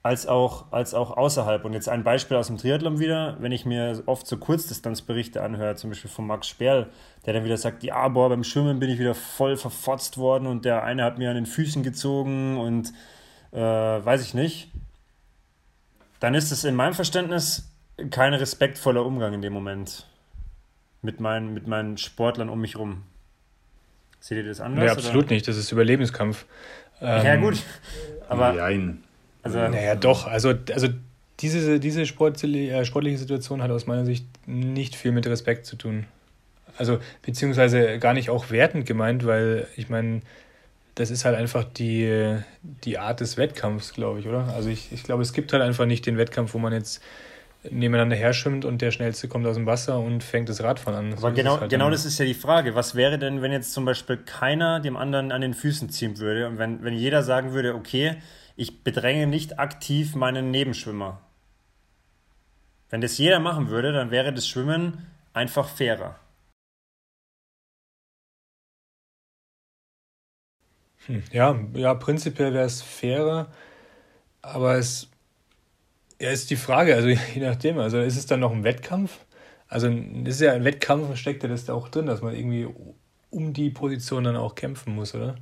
als 0.05 0.27
auch, 0.27 0.71
als 0.71 0.93
auch 0.93 1.17
außerhalb. 1.17 1.65
Und 1.65 1.73
jetzt 1.73 1.89
ein 1.89 2.03
Beispiel 2.03 2.37
aus 2.37 2.45
dem 2.45 2.59
Triathlon 2.59 2.99
wieder, 2.99 3.37
wenn 3.39 3.51
ich 3.51 3.65
mir 3.65 4.03
oft 4.05 4.27
so 4.27 4.37
Kurzdistanzberichte 4.37 5.41
anhöre, 5.41 5.77
zum 5.77 5.89
Beispiel 5.89 6.11
von 6.11 6.27
Max 6.27 6.47
Sperl, 6.47 6.91
der 7.25 7.33
dann 7.33 7.43
wieder 7.43 7.57
sagt, 7.57 7.81
ja, 7.83 8.07
boah, 8.09 8.29
beim 8.29 8.43
Schwimmen 8.43 8.77
bin 8.77 8.91
ich 8.91 8.99
wieder 8.99 9.15
voll 9.15 9.57
verfotzt 9.57 10.19
worden 10.19 10.45
und 10.45 10.63
der 10.63 10.83
eine 10.83 11.03
hat 11.03 11.17
mir 11.17 11.31
an 11.31 11.35
den 11.35 11.47
Füßen 11.47 11.81
gezogen 11.81 12.59
und 12.59 12.93
äh, 13.51 13.57
weiß 13.57 14.21
ich 14.21 14.35
nicht. 14.35 14.69
Dann 16.19 16.35
ist 16.35 16.51
es 16.51 16.65
in 16.65 16.75
meinem 16.75 16.93
Verständnis 16.93 17.67
kein 18.11 18.35
respektvoller 18.35 19.03
Umgang 19.03 19.33
in 19.33 19.41
dem 19.41 19.53
Moment. 19.53 20.05
mit 21.01 21.19
meinen, 21.19 21.51
mit 21.55 21.65
meinen 21.65 21.97
Sportlern 21.97 22.49
um 22.49 22.61
mich 22.61 22.75
rum. 22.77 23.01
Seht 24.19 24.37
ihr 24.37 24.43
das 24.43 24.61
anders? 24.61 24.83
Nee, 24.83 24.89
absolut 24.91 25.25
oder? 25.25 25.33
nicht. 25.33 25.47
Das 25.47 25.57
ist 25.57 25.71
Überlebenskampf. 25.71 26.45
Ähm, 27.01 27.25
ja, 27.25 27.35
gut. 27.37 27.59
Aber. 28.29 28.53
Nein. 28.53 29.03
Also, 29.45 29.59
naja, 29.59 29.93
doch. 29.95 30.25
Also, 30.25 30.55
also 30.73 30.87
diese, 31.39 31.79
diese 31.79 32.07
sportliche, 32.07 32.73
äh, 32.73 32.83
sportliche 32.83 33.19
Situation 33.19 33.61
hat 33.61 33.69
aus 33.69 33.85
meiner 33.85 34.03
Sicht 34.03 34.25
nicht 34.47 34.95
viel 34.95 35.11
mit 35.11 35.27
Respekt 35.27 35.67
zu 35.67 35.75
tun. 35.75 36.07
Also, 36.77 36.97
beziehungsweise 37.21 37.99
gar 37.99 38.13
nicht 38.13 38.31
auch 38.31 38.49
wertend 38.49 38.87
gemeint, 38.87 39.23
weil 39.25 39.67
ich 39.77 39.87
meine, 39.87 40.21
das 40.95 41.11
ist 41.11 41.25
halt 41.25 41.35
einfach 41.35 41.63
die, 41.63 42.37
die 42.83 42.97
Art 42.97 43.19
des 43.19 43.37
Wettkampfs, 43.37 43.93
glaube 43.93 44.19
ich, 44.19 44.27
oder? 44.27 44.51
Also, 44.55 44.69
ich, 44.69 44.91
ich 44.91 45.03
glaube, 45.03 45.21
es 45.21 45.31
gibt 45.31 45.53
halt 45.53 45.61
einfach 45.61 45.85
nicht 45.85 46.07
den 46.07 46.17
Wettkampf, 46.17 46.55
wo 46.55 46.57
man 46.57 46.73
jetzt 46.73 47.03
nebeneinander 47.69 48.15
herschwimmt 48.15 48.65
und 48.65 48.81
der 48.81 48.89
Schnellste 48.89 49.27
kommt 49.27 49.45
aus 49.45 49.57
dem 49.57 49.67
Wasser 49.67 49.99
und 49.99 50.23
fängt 50.23 50.49
das 50.49 50.63
Radfahren 50.63 50.97
an. 50.97 51.11
Aber 51.13 51.29
so 51.29 51.31
genau, 51.31 51.59
halt 51.59 51.69
genau 51.69 51.91
das 51.91 52.05
ist 52.05 52.17
ja 52.17 52.25
die 52.25 52.33
Frage. 52.33 52.73
Was 52.73 52.95
wäre 52.95 53.19
denn, 53.19 53.43
wenn 53.43 53.51
jetzt 53.51 53.73
zum 53.73 53.85
Beispiel 53.85 54.17
keiner 54.17 54.79
dem 54.79 54.97
anderen 54.97 55.31
an 55.31 55.41
den 55.41 55.53
Füßen 55.53 55.89
ziehen 55.89 56.17
würde 56.17 56.47
und 56.47 56.57
wenn, 56.57 56.83
wenn 56.83 56.93
jeder 56.93 57.21
sagen 57.21 57.53
würde, 57.53 57.75
okay, 57.75 58.17
ich 58.55 58.83
bedränge 58.83 59.27
nicht 59.27 59.59
aktiv 59.59 60.15
meinen 60.15 60.51
Nebenschwimmer. 60.51 61.21
Wenn 62.89 63.01
das 63.01 63.17
jeder 63.17 63.39
machen 63.39 63.69
würde, 63.69 63.91
dann 63.91 64.11
wäre 64.11 64.33
das 64.33 64.47
Schwimmen 64.47 65.05
einfach 65.33 65.67
fairer. 65.67 66.19
Hm, 71.07 71.23
ja, 71.31 71.59
ja, 71.73 71.93
prinzipiell 71.93 72.53
wäre 72.53 72.65
es 72.65 72.81
fairer, 72.81 73.51
aber 74.41 74.77
es 74.77 75.09
ja, 76.19 76.31
ist 76.31 76.49
die 76.49 76.55
Frage, 76.55 76.95
also 76.95 77.07
je 77.33 77.41
nachdem, 77.41 77.79
also 77.79 77.99
ist 77.99 78.17
es 78.17 78.25
dann 78.25 78.39
noch 78.39 78.51
ein 78.51 78.63
Wettkampf? 78.63 79.19
Also 79.67 79.89
ist 79.89 80.41
ja 80.41 80.53
ein 80.53 80.63
Wettkampf, 80.63 81.15
steckt 81.17 81.43
ja 81.43 81.49
das 81.49 81.65
da 81.65 81.73
auch 81.73 81.89
drin, 81.89 82.05
dass 82.05 82.21
man 82.21 82.35
irgendwie 82.35 82.67
um 83.31 83.53
die 83.53 83.69
Position 83.69 84.23
dann 84.23 84.35
auch 84.37 84.55
kämpfen 84.55 84.95
muss, 84.95 85.15
oder? 85.15 85.35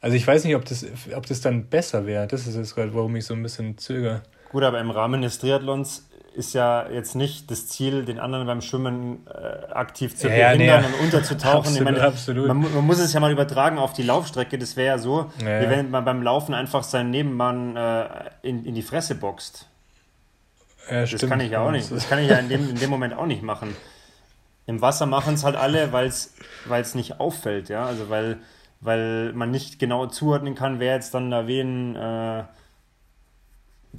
Also 0.00 0.16
ich 0.16 0.26
weiß 0.26 0.44
nicht, 0.44 0.54
ob 0.54 0.64
das, 0.64 0.86
ob 1.14 1.26
das 1.26 1.40
dann 1.40 1.66
besser 1.66 2.06
wäre. 2.06 2.26
Das 2.26 2.46
ist 2.46 2.54
es 2.54 2.74
gerade, 2.74 2.94
warum 2.94 3.16
ich 3.16 3.24
so 3.24 3.34
ein 3.34 3.42
bisschen 3.42 3.78
zögere. 3.78 4.22
Gut, 4.50 4.62
aber 4.62 4.80
im 4.80 4.90
Rahmen 4.90 5.22
des 5.22 5.38
Triathlons 5.38 6.08
ist 6.34 6.54
ja 6.54 6.88
jetzt 6.88 7.16
nicht 7.16 7.50
das 7.50 7.66
Ziel, 7.66 8.04
den 8.04 8.20
anderen 8.20 8.46
beim 8.46 8.60
Schwimmen 8.60 9.26
äh, 9.26 9.72
aktiv 9.72 10.14
zu 10.14 10.28
ja, 10.28 10.52
behindern 10.52 10.84
ja, 10.84 10.88
nee. 10.88 10.94
und 10.94 11.04
unterzutauchen. 11.06 11.58
absolut, 11.58 11.84
meine, 11.84 12.02
absolut. 12.02 12.46
Man, 12.46 12.60
man, 12.60 12.86
muss 12.86 13.00
es 13.00 13.12
ja 13.12 13.18
mal 13.18 13.32
übertragen 13.32 13.76
auf 13.78 13.92
die 13.92 14.04
Laufstrecke. 14.04 14.56
Das 14.56 14.76
wäre 14.76 14.86
ja 14.86 14.98
so, 14.98 15.32
ja, 15.40 15.62
wie 15.62 15.68
wenn 15.68 15.90
man 15.90 16.04
beim 16.04 16.22
Laufen 16.22 16.54
einfach 16.54 16.84
seinen 16.84 17.10
Nebenmann 17.10 17.76
äh, 17.76 18.06
in, 18.42 18.64
in 18.64 18.76
die 18.76 18.82
Fresse 18.82 19.16
boxt. 19.16 19.66
das 20.88 21.10
stimmt. 21.10 21.28
kann 21.28 21.40
ich 21.40 21.50
ja 21.50 21.60
auch 21.60 21.72
nicht. 21.72 21.90
Das 21.90 22.08
kann 22.08 22.20
ich 22.20 22.30
ja 22.30 22.36
in 22.36 22.48
dem, 22.48 22.70
in 22.70 22.76
dem 22.76 22.90
Moment 22.90 23.14
auch 23.14 23.26
nicht 23.26 23.42
machen. 23.42 23.76
Im 24.66 24.80
Wasser 24.80 25.06
machen 25.06 25.34
es 25.34 25.44
halt 25.44 25.56
alle, 25.56 25.92
weil 25.92 26.06
es 26.06 26.94
nicht 26.94 27.18
auffällt, 27.18 27.68
ja. 27.68 27.84
Also 27.84 28.10
weil, 28.10 28.36
weil 28.80 29.32
man 29.32 29.50
nicht 29.50 29.78
genau 29.78 30.06
zuordnen 30.06 30.54
kann, 30.54 30.80
wer 30.80 30.94
jetzt 30.94 31.14
dann 31.14 31.30
da 31.30 31.46
wen 31.46 31.96
äh, 31.96 32.44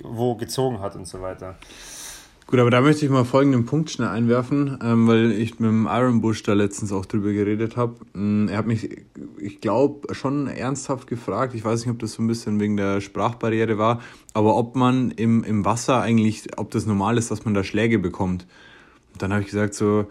wo 0.04 0.36
gezogen 0.36 0.80
hat 0.80 0.96
und 0.96 1.08
so 1.08 1.22
weiter. 1.22 1.58
Gut, 2.50 2.60
aber 2.60 2.72
da 2.72 2.82
möchte 2.82 3.06
ich 3.06 3.12
mal 3.12 3.26
folgenden 3.26 3.68
Punkt 3.68 3.92
schnell 3.92 4.08
einwerfen, 4.08 4.80
ähm, 4.82 5.08
weil 5.08 5.32
ich 5.34 5.60
mit 5.60 5.70
dem 5.70 5.88
Iron 5.88 6.20
Bush 6.20 6.42
da 6.42 6.54
letztens 6.54 6.92
auch 6.92 7.06
drüber 7.06 7.32
geredet 7.32 7.78
habe. 7.78 7.98
Mm, 8.14 8.48
er 8.48 8.58
hat 8.58 8.66
mich, 8.66 8.90
ich 9.38 9.62
glaube, 9.62 10.16
schon 10.16 10.48
ernsthaft 10.48 11.06
gefragt, 11.06 11.54
ich 11.54 11.64
weiß 11.64 11.82
nicht, 11.82 11.92
ob 11.94 12.00
das 12.00 12.14
so 12.14 12.24
ein 12.24 12.28
bisschen 12.28 12.60
wegen 12.60 12.76
der 12.76 13.02
Sprachbarriere 13.02 13.78
war, 13.78 14.02
aber 14.34 14.56
ob 14.56 14.76
man 14.76 15.12
im, 15.12 15.44
im 15.44 15.64
Wasser 15.64 16.02
eigentlich, 16.02 16.58
ob 16.58 16.72
das 16.72 16.88
normal 16.88 17.20
ist, 17.20 17.30
dass 17.30 17.46
man 17.46 17.54
da 17.54 17.64
Schläge 17.64 18.00
bekommt. 18.00 18.48
Und 19.14 19.22
dann 19.22 19.32
habe 19.32 19.44
ich 19.44 19.50
gesagt, 19.52 19.76
so, 19.76 20.08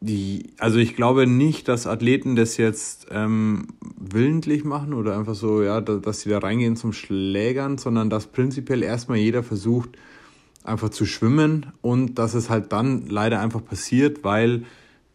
die, 0.00 0.50
also 0.58 0.78
ich 0.78 0.94
glaube 0.94 1.26
nicht, 1.26 1.68
dass 1.68 1.86
Athleten 1.86 2.36
das 2.36 2.56
jetzt 2.58 3.06
ähm, 3.10 3.68
willentlich 3.98 4.64
machen 4.64 4.92
oder 4.92 5.18
einfach 5.18 5.34
so, 5.34 5.62
ja, 5.62 5.80
dass 5.80 6.20
sie 6.20 6.30
da 6.30 6.38
reingehen 6.38 6.76
zum 6.76 6.92
Schlägern, 6.92 7.78
sondern 7.78 8.10
dass 8.10 8.26
prinzipiell 8.26 8.82
erstmal 8.82 9.18
jeder 9.18 9.42
versucht, 9.42 9.90
einfach 10.64 10.90
zu 10.90 11.06
schwimmen 11.06 11.72
und 11.80 12.16
dass 12.18 12.34
es 12.34 12.50
halt 12.50 12.72
dann 12.72 13.06
leider 13.06 13.40
einfach 13.40 13.64
passiert, 13.64 14.22
weil 14.24 14.64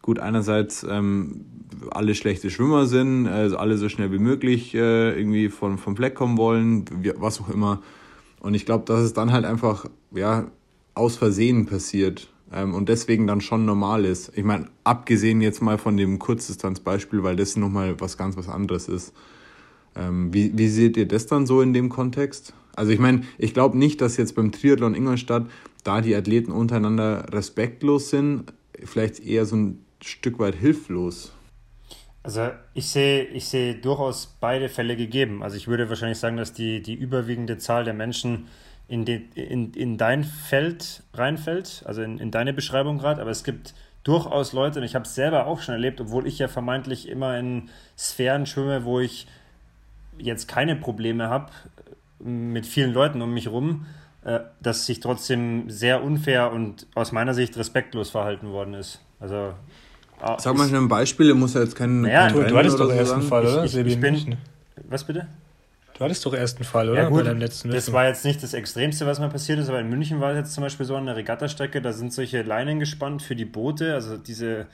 gut 0.00 0.18
einerseits 0.18 0.84
ähm, 0.88 1.44
alle 1.90 2.14
schlechte 2.14 2.50
Schwimmer 2.50 2.86
sind, 2.86 3.28
also 3.28 3.58
alle 3.58 3.76
so 3.78 3.88
schnell 3.88 4.10
wie 4.12 4.18
möglich 4.18 4.74
äh, 4.74 5.16
irgendwie 5.16 5.48
vom, 5.48 5.78
vom 5.78 5.94
Fleck 5.94 6.14
kommen 6.14 6.38
wollen, 6.38 6.84
was 7.18 7.40
auch 7.40 7.48
immer. 7.48 7.82
Und 8.40 8.54
ich 8.54 8.66
glaube, 8.66 8.84
dass 8.86 9.00
es 9.00 9.12
dann 9.12 9.30
halt 9.30 9.44
einfach 9.44 9.86
ja 10.12 10.46
aus 10.94 11.16
Versehen 11.16 11.66
passiert 11.66 12.31
ähm, 12.52 12.74
und 12.74 12.88
deswegen 12.88 13.26
dann 13.26 13.40
schon 13.40 13.64
normal 13.64 14.04
ist. 14.04 14.32
Ich 14.36 14.44
meine, 14.44 14.68
abgesehen 14.84 15.40
jetzt 15.40 15.62
mal 15.62 15.78
von 15.78 15.96
dem 15.96 16.18
Kurzdistanzbeispiel, 16.18 17.22
weil 17.22 17.36
das 17.36 17.56
nochmal 17.56 18.00
was 18.00 18.16
ganz 18.16 18.36
was 18.36 18.48
anderes 18.48 18.88
ist. 18.88 19.12
Ähm, 19.96 20.32
wie, 20.32 20.56
wie 20.56 20.68
seht 20.68 20.96
ihr 20.96 21.06
das 21.06 21.26
dann 21.26 21.46
so 21.46 21.60
in 21.60 21.72
dem 21.72 21.88
Kontext? 21.88 22.54
Also 22.74 22.92
ich 22.92 22.98
meine, 22.98 23.22
ich 23.38 23.52
glaube 23.52 23.76
nicht, 23.76 24.00
dass 24.00 24.16
jetzt 24.16 24.34
beim 24.34 24.52
Triathlon 24.52 24.94
Ingolstadt 24.94 25.46
da 25.84 26.00
die 26.00 26.14
Athleten 26.14 26.52
untereinander 26.52 27.26
respektlos 27.32 28.10
sind, 28.10 28.52
vielleicht 28.82 29.20
eher 29.20 29.44
so 29.44 29.56
ein 29.56 29.84
Stück 30.02 30.38
weit 30.38 30.54
hilflos. 30.54 31.32
Also 32.22 32.50
ich 32.72 32.86
sehe, 32.86 33.24
ich 33.24 33.46
sehe 33.46 33.74
durchaus 33.74 34.36
beide 34.40 34.68
Fälle 34.68 34.96
gegeben. 34.96 35.42
Also 35.42 35.56
ich 35.56 35.66
würde 35.66 35.88
wahrscheinlich 35.88 36.18
sagen, 36.18 36.36
dass 36.36 36.52
die, 36.52 36.80
die 36.80 36.94
überwiegende 36.94 37.58
Zahl 37.58 37.84
der 37.84 37.94
Menschen 37.94 38.46
in, 38.88 39.04
de, 39.04 39.22
in, 39.34 39.72
in 39.74 39.96
dein 39.96 40.24
Feld 40.24 41.02
reinfällt, 41.14 41.82
also 41.86 42.02
in, 42.02 42.18
in 42.18 42.30
deine 42.30 42.52
Beschreibung 42.52 42.98
gerade, 42.98 43.20
aber 43.20 43.30
es 43.30 43.44
gibt 43.44 43.74
durchaus 44.04 44.52
Leute, 44.52 44.80
und 44.80 44.84
ich 44.84 44.94
habe 44.94 45.04
es 45.04 45.14
selber 45.14 45.46
auch 45.46 45.60
schon 45.60 45.74
erlebt, 45.74 46.00
obwohl 46.00 46.26
ich 46.26 46.38
ja 46.38 46.48
vermeintlich 46.48 47.08
immer 47.08 47.38
in 47.38 47.70
Sphären 47.96 48.46
schwimme, 48.46 48.84
wo 48.84 49.00
ich 49.00 49.26
jetzt 50.18 50.48
keine 50.48 50.76
Probleme 50.76 51.28
habe, 51.28 51.52
mit 52.18 52.66
vielen 52.66 52.92
Leuten 52.92 53.22
um 53.22 53.32
mich 53.32 53.48
rum, 53.48 53.86
äh, 54.24 54.40
dass 54.60 54.86
sich 54.86 55.00
trotzdem 55.00 55.70
sehr 55.70 56.02
unfair 56.02 56.52
und 56.52 56.86
aus 56.94 57.12
meiner 57.12 57.34
Sicht 57.34 57.56
respektlos 57.56 58.10
verhalten 58.10 58.50
worden 58.50 58.74
ist. 58.74 59.00
Also 59.18 59.54
Sag 60.38 60.56
mal 60.56 60.72
ein 60.72 60.88
Beispiel, 60.88 61.34
muss 61.34 61.54
ja 61.54 61.62
jetzt 61.62 61.74
kein. 61.74 62.02
Naja, 62.02 62.28
du, 62.28 62.44
du 62.44 62.56
hattest 62.56 62.78
doch 62.78 62.86
so 62.86 62.92
ersten 62.92 63.22
Fall, 63.22 63.44
oder? 63.44 63.64
Ich, 63.64 63.76
ich, 63.76 63.86
ich 63.86 64.00
bin, 64.00 64.36
was 64.88 65.04
bitte? 65.04 65.26
Du 65.98 66.04
hattest 66.04 66.24
doch 66.24 66.34
ersten 66.34 66.64
Fall, 66.64 66.88
oder? 66.88 67.02
Ja, 67.02 67.08
gut, 67.08 67.18
Bei 67.18 67.24
deinem 67.24 67.40
letzten 67.40 67.70
das 67.70 67.92
war 67.92 68.06
jetzt 68.06 68.24
nicht 68.24 68.42
das 68.42 68.54
Extremste, 68.54 69.06
was 69.06 69.20
mal 69.20 69.28
passiert 69.28 69.58
ist, 69.58 69.68
aber 69.68 69.80
in 69.80 69.88
München 69.88 70.20
war 70.20 70.32
es 70.32 70.38
jetzt 70.38 70.54
zum 70.54 70.62
Beispiel 70.62 70.86
so 70.86 70.96
an 70.96 71.06
der 71.06 71.16
Regattastrecke, 71.16 71.82
da 71.82 71.92
sind 71.92 72.12
solche 72.12 72.42
Leinen 72.42 72.80
gespannt 72.80 73.22
für 73.22 73.36
die 73.36 73.44
Boote, 73.44 73.94
also 73.94 74.16
diese, 74.16 74.66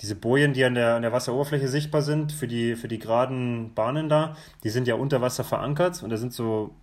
diese 0.00 0.14
Bojen, 0.14 0.52
die 0.52 0.64
an 0.64 0.74
der, 0.74 0.94
an 0.94 1.02
der 1.02 1.12
Wasseroberfläche 1.12 1.68
sichtbar 1.68 2.02
sind, 2.02 2.32
für 2.32 2.48
die, 2.48 2.76
für 2.76 2.88
die 2.88 2.98
geraden 2.98 3.74
Bahnen 3.74 4.08
da, 4.08 4.36
die 4.62 4.70
sind 4.70 4.88
ja 4.88 4.94
unter 4.94 5.20
Wasser 5.20 5.44
verankert 5.44 6.02
und 6.02 6.10
da 6.10 6.16
sind 6.16 6.32
so 6.32 6.74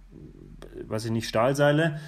weiß 0.88 1.06
ich 1.06 1.12
nicht, 1.12 1.28
Stahlseile. 1.28 2.00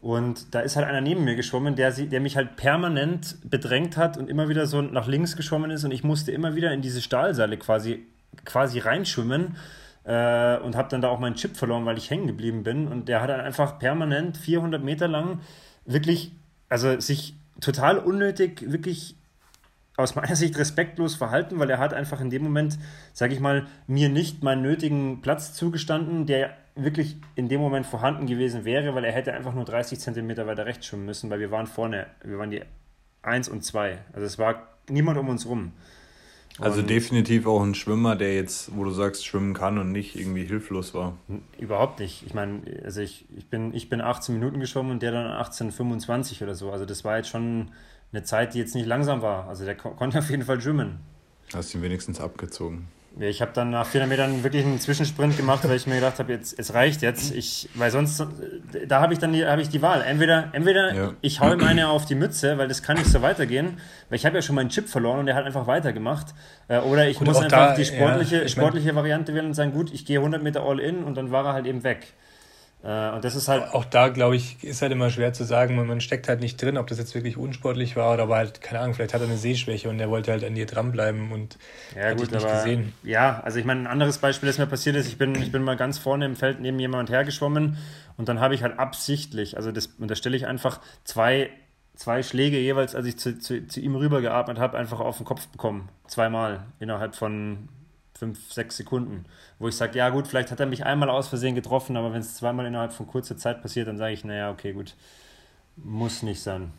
Und 0.00 0.54
da 0.54 0.60
ist 0.60 0.76
halt 0.76 0.86
einer 0.86 1.00
neben 1.00 1.24
mir 1.24 1.36
geschwommen, 1.36 1.76
der, 1.76 1.92
der 1.92 2.20
mich 2.20 2.36
halt 2.36 2.56
permanent 2.56 3.36
bedrängt 3.44 3.96
hat 3.96 4.16
und 4.16 4.28
immer 4.28 4.48
wieder 4.48 4.66
so 4.66 4.82
nach 4.82 5.06
links 5.06 5.36
geschwommen 5.36 5.70
ist. 5.70 5.84
Und 5.84 5.92
ich 5.92 6.02
musste 6.02 6.32
immer 6.32 6.56
wieder 6.56 6.72
in 6.72 6.82
diese 6.82 7.00
Stahlseile 7.00 7.56
quasi, 7.56 8.06
quasi 8.44 8.80
reinschwimmen 8.80 9.56
äh, 10.04 10.58
und 10.58 10.76
habe 10.76 10.88
dann 10.88 11.00
da 11.00 11.08
auch 11.08 11.18
meinen 11.18 11.36
Chip 11.36 11.56
verloren, 11.56 11.86
weil 11.86 11.98
ich 11.98 12.10
hängen 12.10 12.26
geblieben 12.26 12.62
bin. 12.62 12.88
Und 12.88 13.08
der 13.08 13.20
hat 13.20 13.30
dann 13.30 13.40
einfach 13.40 13.78
permanent 13.78 14.36
400 14.36 14.82
Meter 14.82 15.08
lang 15.08 15.40
wirklich, 15.84 16.32
also 16.68 16.98
sich 17.00 17.34
total 17.60 17.98
unnötig, 17.98 18.70
wirklich 18.70 19.16
aus 19.96 20.14
meiner 20.14 20.36
Sicht 20.36 20.58
respektlos 20.58 21.14
verhalten, 21.14 21.58
weil 21.58 21.70
er 21.70 21.78
hat 21.78 21.94
einfach 21.94 22.20
in 22.20 22.30
dem 22.30 22.42
Moment, 22.42 22.78
sage 23.12 23.34
ich 23.34 23.40
mal, 23.40 23.66
mir 23.86 24.08
nicht 24.08 24.42
meinen 24.42 24.62
nötigen 24.62 25.22
Platz 25.22 25.52
zugestanden, 25.54 26.26
der 26.26 26.56
wirklich 26.74 27.16
in 27.34 27.48
dem 27.48 27.60
Moment 27.60 27.86
vorhanden 27.86 28.26
gewesen 28.26 28.64
wäre, 28.64 28.94
weil 28.94 29.04
er 29.04 29.12
hätte 29.12 29.34
einfach 29.34 29.52
nur 29.52 29.64
30 29.64 29.98
Zentimeter 29.98 30.46
weiter 30.46 30.64
rechts 30.64 30.86
schwimmen 30.86 31.04
müssen, 31.04 31.28
weil 31.28 31.40
wir 31.40 31.50
waren 31.50 31.66
vorne, 31.66 32.06
wir 32.24 32.38
waren 32.38 32.50
die 32.50 32.62
1 33.22 33.48
und 33.48 33.62
2. 33.62 33.98
Also 34.12 34.26
es 34.26 34.38
war 34.38 34.68
niemand 34.88 35.18
um 35.18 35.28
uns 35.28 35.46
rum. 35.46 35.72
Also 36.58 36.80
und 36.80 36.90
definitiv 36.90 37.46
auch 37.46 37.62
ein 37.62 37.74
Schwimmer, 37.74 38.14
der 38.14 38.34
jetzt, 38.34 38.76
wo 38.76 38.84
du 38.84 38.90
sagst, 38.90 39.26
schwimmen 39.26 39.54
kann 39.54 39.78
und 39.78 39.90
nicht 39.90 40.16
irgendwie 40.16 40.44
hilflos 40.44 40.92
war. 40.92 41.16
Überhaupt 41.58 41.98
nicht. 41.98 42.24
Ich 42.26 42.34
meine, 42.34 42.60
also 42.84 43.00
ich, 43.00 43.24
ich, 43.36 43.46
bin, 43.46 43.72
ich 43.74 43.88
bin 43.88 44.00
18 44.00 44.34
Minuten 44.34 44.60
geschwommen 44.60 44.92
und 44.92 45.02
der 45.02 45.12
dann 45.12 45.26
18,25 45.26 46.42
oder 46.42 46.54
so. 46.54 46.70
Also 46.70 46.84
das 46.84 47.04
war 47.04 47.16
jetzt 47.16 47.30
schon 47.30 47.70
eine 48.12 48.22
Zeit, 48.22 48.54
die 48.54 48.58
jetzt 48.58 48.74
nicht 48.74 48.86
langsam 48.86 49.22
war. 49.22 49.48
Also 49.48 49.64
der 49.64 49.74
konnte 49.74 50.18
auf 50.18 50.28
jeden 50.28 50.44
Fall 50.44 50.60
schwimmen. 50.60 51.00
Hast 51.54 51.74
ihn 51.74 51.82
wenigstens 51.82 52.20
abgezogen. 52.20 52.88
Ich 53.20 53.42
habe 53.42 53.52
dann 53.52 53.70
nach 53.70 53.86
400 53.86 54.08
Metern 54.08 54.42
wirklich 54.42 54.64
einen 54.64 54.80
Zwischensprint 54.80 55.36
gemacht, 55.36 55.68
weil 55.68 55.76
ich 55.76 55.86
mir 55.86 55.96
gedacht 55.96 56.18
habe, 56.18 56.32
jetzt 56.32 56.58
es 56.58 56.72
reicht 56.72 57.02
jetzt. 57.02 57.34
Ich, 57.34 57.68
weil 57.74 57.90
sonst, 57.90 58.24
da 58.86 59.00
habe 59.00 59.12
ich 59.12 59.18
dann 59.18 59.32
die, 59.32 59.44
hab 59.44 59.58
ich 59.58 59.68
die 59.68 59.82
Wahl. 59.82 60.02
Entweder, 60.02 60.48
entweder 60.52 60.94
ja. 60.94 61.12
ich 61.20 61.40
hau 61.40 61.52
ihm 61.52 61.62
eine 61.62 61.88
auf 61.88 62.06
die 62.06 62.14
Mütze, 62.14 62.56
weil 62.56 62.68
das 62.68 62.82
kann 62.82 62.96
nicht 62.96 63.10
so 63.10 63.20
weitergehen, 63.20 63.78
weil 64.08 64.16
ich 64.16 64.24
habe 64.24 64.36
ja 64.36 64.42
schon 64.42 64.56
meinen 64.56 64.70
Chip 64.70 64.88
verloren 64.88 65.20
und 65.20 65.26
der 65.26 65.34
hat 65.34 65.44
einfach 65.44 65.66
weitergemacht. 65.66 66.28
Äh, 66.68 66.78
oder 66.78 67.06
ich 67.06 67.18
gut, 67.18 67.28
muss 67.28 67.36
einfach 67.36 67.70
da, 67.70 67.74
die 67.74 67.84
sportliche, 67.84 68.42
ja, 68.42 68.48
sportliche 68.48 68.94
Variante 68.94 69.34
wählen 69.34 69.46
und 69.46 69.54
sagen, 69.54 69.72
gut, 69.72 69.92
ich 69.92 70.06
gehe 70.06 70.18
100 70.18 70.42
Meter 70.42 70.62
all 70.62 70.80
in 70.80 71.04
und 71.04 71.14
dann 71.14 71.30
war 71.30 71.44
er 71.44 71.52
halt 71.52 71.66
eben 71.66 71.84
weg. 71.84 72.14
Äh, 72.82 73.10
und 73.10 73.24
das 73.24 73.36
ist 73.36 73.48
halt. 73.48 73.72
Auch 73.72 73.84
da, 73.84 74.08
glaube 74.08 74.36
ich, 74.36 74.62
ist 74.64 74.82
halt 74.82 74.92
immer 74.92 75.10
schwer 75.10 75.32
zu 75.32 75.44
sagen, 75.44 75.74
man 75.86 76.00
steckt 76.00 76.28
halt 76.28 76.40
nicht 76.40 76.60
drin, 76.60 76.76
ob 76.76 76.88
das 76.88 76.98
jetzt 76.98 77.14
wirklich 77.14 77.36
unsportlich 77.36 77.96
war 77.96 78.12
oder 78.12 78.24
aber 78.24 78.36
halt, 78.36 78.60
keine 78.60 78.80
Ahnung, 78.80 78.94
vielleicht 78.94 79.14
hat 79.14 79.20
er 79.20 79.28
eine 79.28 79.36
Sehschwäche 79.36 79.88
und 79.88 80.00
er 80.00 80.10
wollte 80.10 80.32
halt 80.32 80.44
an 80.44 80.54
dir 80.54 80.66
dranbleiben 80.66 81.30
und 81.32 81.58
ja, 81.94 82.10
hat 82.10 82.18
gut, 82.18 82.32
nicht 82.32 82.44
aber, 82.44 82.54
gesehen. 82.54 82.92
Ja, 83.02 83.40
also 83.44 83.58
ich 83.58 83.64
meine, 83.64 83.80
ein 83.80 83.86
anderes 83.86 84.18
Beispiel, 84.18 84.48
das 84.48 84.58
mir 84.58 84.66
passiert 84.66 84.96
ist, 84.96 85.06
ich 85.06 85.18
bin, 85.18 85.34
ich 85.36 85.52
bin 85.52 85.62
mal 85.62 85.76
ganz 85.76 85.98
vorne 85.98 86.26
im 86.26 86.36
Feld 86.36 86.60
neben 86.60 86.78
jemand 86.78 87.10
hergeschwommen 87.10 87.76
und 88.16 88.28
dann 88.28 88.40
habe 88.40 88.54
ich 88.54 88.62
halt 88.62 88.78
absichtlich, 88.78 89.56
also 89.56 89.70
das 89.70 89.86
unterstelle 89.98 90.36
ich 90.36 90.46
einfach 90.46 90.80
zwei, 91.04 91.50
zwei 91.94 92.22
Schläge 92.22 92.58
jeweils, 92.58 92.94
als 92.94 93.06
ich 93.06 93.16
zu, 93.18 93.38
zu, 93.38 93.66
zu 93.66 93.80
ihm 93.80 93.94
rüber 93.94 94.20
geatmet 94.20 94.58
habe, 94.58 94.76
einfach 94.76 95.00
auf 95.00 95.18
den 95.18 95.26
Kopf 95.26 95.46
bekommen. 95.48 95.88
Zweimal 96.08 96.66
innerhalb 96.80 97.14
von 97.14 97.68
fünf, 98.22 98.52
sechs 98.52 98.76
Sekunden, 98.76 99.24
wo 99.58 99.66
ich 99.66 99.74
sage, 99.74 99.98
ja 99.98 100.08
gut, 100.08 100.28
vielleicht 100.28 100.52
hat 100.52 100.60
er 100.60 100.66
mich 100.66 100.84
einmal 100.84 101.10
aus 101.10 101.26
Versehen 101.26 101.56
getroffen, 101.56 101.96
aber 101.96 102.12
wenn 102.12 102.20
es 102.20 102.36
zweimal 102.36 102.66
innerhalb 102.66 102.92
von 102.92 103.08
kurzer 103.08 103.36
Zeit 103.36 103.62
passiert, 103.62 103.88
dann 103.88 103.98
sage 103.98 104.12
ich, 104.12 104.24
naja, 104.24 104.52
okay, 104.52 104.72
gut, 104.72 104.94
muss 105.74 106.22
nicht 106.22 106.40
sein. 106.40 106.70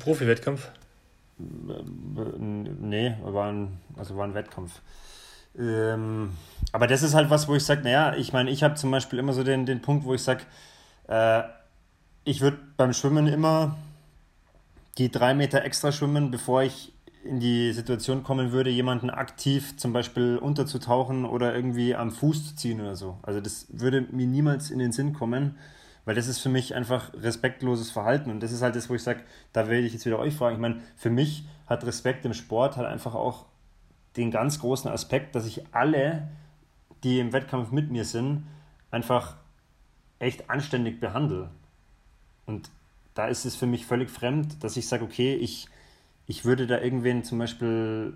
Profi-Wettkampf? 0.00 0.70
Nee, 1.38 3.14
war 3.22 3.52
ein, 3.52 3.78
also 3.96 4.16
war 4.16 4.24
ein 4.24 4.34
Wettkampf. 4.34 4.80
Ähm, 5.56 6.32
aber 6.72 6.88
das 6.88 7.04
ist 7.04 7.14
halt 7.14 7.30
was, 7.30 7.46
wo 7.46 7.54
ich 7.54 7.64
sage, 7.64 7.82
naja, 7.82 8.16
ich 8.16 8.32
meine, 8.32 8.50
ich 8.50 8.64
habe 8.64 8.74
zum 8.74 8.90
Beispiel 8.90 9.20
immer 9.20 9.34
so 9.34 9.44
den, 9.44 9.66
den 9.66 9.82
Punkt, 9.82 10.04
wo 10.04 10.14
ich 10.14 10.22
sage, 10.24 10.42
äh, 11.06 11.42
ich 12.24 12.40
würde 12.40 12.58
beim 12.76 12.92
Schwimmen 12.92 13.28
immer 13.28 13.76
die 14.98 15.12
drei 15.12 15.32
Meter 15.32 15.64
extra 15.64 15.92
schwimmen, 15.92 16.32
bevor 16.32 16.64
ich 16.64 16.92
in 17.24 17.38
die 17.38 17.72
Situation 17.72 18.22
kommen 18.22 18.52
würde, 18.52 18.70
jemanden 18.70 19.10
aktiv 19.10 19.76
zum 19.76 19.92
Beispiel 19.92 20.38
unterzutauchen 20.38 21.24
oder 21.24 21.54
irgendwie 21.54 21.94
am 21.94 22.10
Fuß 22.10 22.48
zu 22.48 22.56
ziehen 22.56 22.80
oder 22.80 22.96
so. 22.96 23.18
Also 23.22 23.40
das 23.40 23.66
würde 23.70 24.06
mir 24.10 24.26
niemals 24.26 24.70
in 24.70 24.78
den 24.78 24.92
Sinn 24.92 25.12
kommen, 25.12 25.56
weil 26.04 26.14
das 26.14 26.28
ist 26.28 26.38
für 26.38 26.48
mich 26.48 26.74
einfach 26.74 27.12
respektloses 27.14 27.90
Verhalten. 27.90 28.30
Und 28.30 28.42
das 28.42 28.52
ist 28.52 28.62
halt 28.62 28.74
das, 28.74 28.88
wo 28.88 28.94
ich 28.94 29.02
sage, 29.02 29.20
da 29.52 29.68
werde 29.68 29.86
ich 29.86 29.92
jetzt 29.92 30.06
wieder 30.06 30.18
euch 30.18 30.34
fragen. 30.34 30.56
Ich 30.56 30.60
meine, 30.60 30.80
für 30.96 31.10
mich 31.10 31.44
hat 31.66 31.84
Respekt 31.84 32.24
im 32.24 32.32
Sport 32.32 32.76
halt 32.76 32.88
einfach 32.88 33.14
auch 33.14 33.46
den 34.16 34.30
ganz 34.30 34.58
großen 34.60 34.90
Aspekt, 34.90 35.34
dass 35.34 35.46
ich 35.46 35.62
alle, 35.72 36.28
die 37.04 37.20
im 37.20 37.32
Wettkampf 37.32 37.70
mit 37.70 37.90
mir 37.90 38.04
sind, 38.04 38.44
einfach 38.90 39.36
echt 40.18 40.48
anständig 40.48 41.00
behandle. 41.00 41.50
Und 42.46 42.70
da 43.14 43.28
ist 43.28 43.44
es 43.44 43.56
für 43.56 43.66
mich 43.66 43.86
völlig 43.86 44.10
fremd, 44.10 44.64
dass 44.64 44.76
ich 44.76 44.88
sage, 44.88 45.04
okay, 45.04 45.34
ich 45.34 45.68
ich 46.30 46.44
würde 46.44 46.66
da 46.66 46.80
irgendwen 46.80 47.24
zum 47.24 47.38
Beispiel 47.38 48.14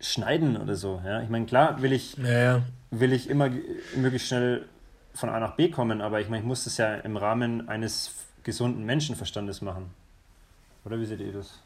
schneiden 0.00 0.56
oder 0.56 0.74
so. 0.74 1.00
Ja? 1.04 1.22
Ich 1.22 1.28
meine, 1.28 1.46
klar 1.46 1.80
will 1.82 1.92
ich, 1.92 2.16
ja, 2.16 2.38
ja. 2.38 2.62
will 2.90 3.12
ich 3.12 3.30
immer 3.30 3.48
möglichst 3.96 4.28
schnell 4.28 4.64
von 5.14 5.28
A 5.28 5.38
nach 5.40 5.56
B 5.56 5.70
kommen, 5.70 6.00
aber 6.00 6.20
ich 6.20 6.28
meine, 6.28 6.42
ich 6.42 6.46
muss 6.46 6.64
das 6.64 6.76
ja 6.78 6.94
im 6.94 7.16
Rahmen 7.16 7.68
eines 7.68 8.12
gesunden 8.42 8.84
Menschenverstandes 8.84 9.62
machen. 9.62 9.86
Oder 10.84 10.98
wie 11.00 11.06
seht 11.06 11.20
ihr 11.20 11.32
das? 11.32 11.60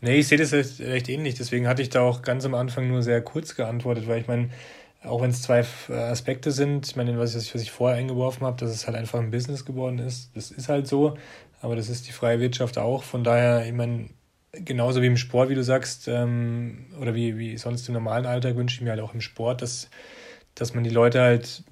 Nee, 0.00 0.18
ich 0.18 0.28
sehe 0.28 0.38
das 0.38 0.52
recht 0.52 1.08
ähnlich. 1.08 1.34
Deswegen 1.36 1.66
hatte 1.66 1.80
ich 1.80 1.88
da 1.88 2.02
auch 2.02 2.22
ganz 2.22 2.44
am 2.44 2.54
Anfang 2.54 2.88
nur 2.88 3.02
sehr 3.02 3.22
kurz 3.22 3.54
geantwortet, 3.54 4.08
weil 4.08 4.20
ich 4.20 4.28
meine, 4.28 4.50
auch 5.04 5.22
wenn 5.22 5.30
es 5.30 5.42
zwei 5.42 5.64
Aspekte 5.88 6.50
sind, 6.50 6.86
ich 6.86 6.96
meine, 6.96 7.18
was 7.18 7.34
ich, 7.34 7.54
was 7.54 7.62
ich 7.62 7.70
vorher 7.70 7.98
eingeworfen 7.98 8.46
habe, 8.46 8.58
dass 8.58 8.70
es 8.70 8.86
halt 8.86 8.96
einfach 8.96 9.20
ein 9.20 9.30
Business 9.30 9.64
geworden 9.64 9.98
ist, 9.98 10.30
das 10.34 10.50
ist 10.50 10.68
halt 10.68 10.86
so. 10.86 11.16
Aber 11.62 11.76
das 11.76 11.88
ist 11.88 12.08
die 12.08 12.12
freie 12.12 12.40
Wirtschaft 12.40 12.76
auch. 12.76 13.04
Von 13.04 13.22
daher, 13.22 13.64
ich 13.64 13.72
meine, 13.72 14.10
genauso 14.52 15.00
wie 15.00 15.06
im 15.06 15.16
Sport, 15.16 15.48
wie 15.48 15.54
du 15.54 15.62
sagst, 15.62 16.08
ähm, 16.08 16.86
oder 17.00 17.14
wie, 17.14 17.38
wie 17.38 17.56
sonst 17.56 17.86
im 17.88 17.94
normalen 17.94 18.26
Alltag 18.26 18.56
wünsche 18.56 18.74
ich 18.74 18.82
mir 18.82 18.90
halt 18.90 19.00
auch 19.00 19.14
im 19.14 19.20
Sport, 19.20 19.62
dass, 19.62 19.88
dass 20.56 20.74
man 20.74 20.82
die 20.82 20.90
Leute 20.90 21.20
halt 21.20 21.62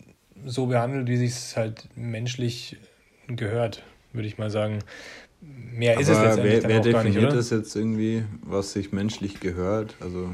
so 0.47 0.67
behandelt, 0.67 1.09
wie 1.09 1.17
sich 1.17 1.33
es 1.33 1.57
halt 1.57 1.89
menschlich 1.97 2.77
gehört, 3.27 3.83
würde 4.13 4.29
ich 4.29 4.39
mal 4.39 4.49
sagen. 4.49 4.79
Mehr 5.41 5.95
Aber 5.95 6.03
ist 6.03 6.09
es 6.09 6.19
letztendlich 6.21 6.63
wer, 6.63 6.69
wer 6.69 6.81
definiert 6.81 7.15
nicht, 7.15 7.25
oder? 7.27 7.35
das 7.35 7.51
jetzt 7.51 7.75
irgendwie, 7.75 8.25
was 8.43 8.73
sich 8.73 8.93
menschlich 8.93 9.41
gehört? 9.41 9.97
Also 9.99 10.31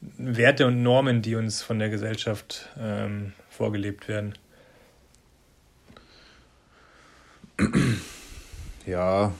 Werte 0.00 0.66
und 0.66 0.82
Normen, 0.82 1.22
die 1.22 1.36
uns 1.36 1.62
von 1.62 1.78
der 1.78 1.90
Gesellschaft 1.90 2.68
ähm, 2.76 3.34
vorgelebt 3.50 4.08
werden. 4.08 4.34
Ja, 8.90 9.32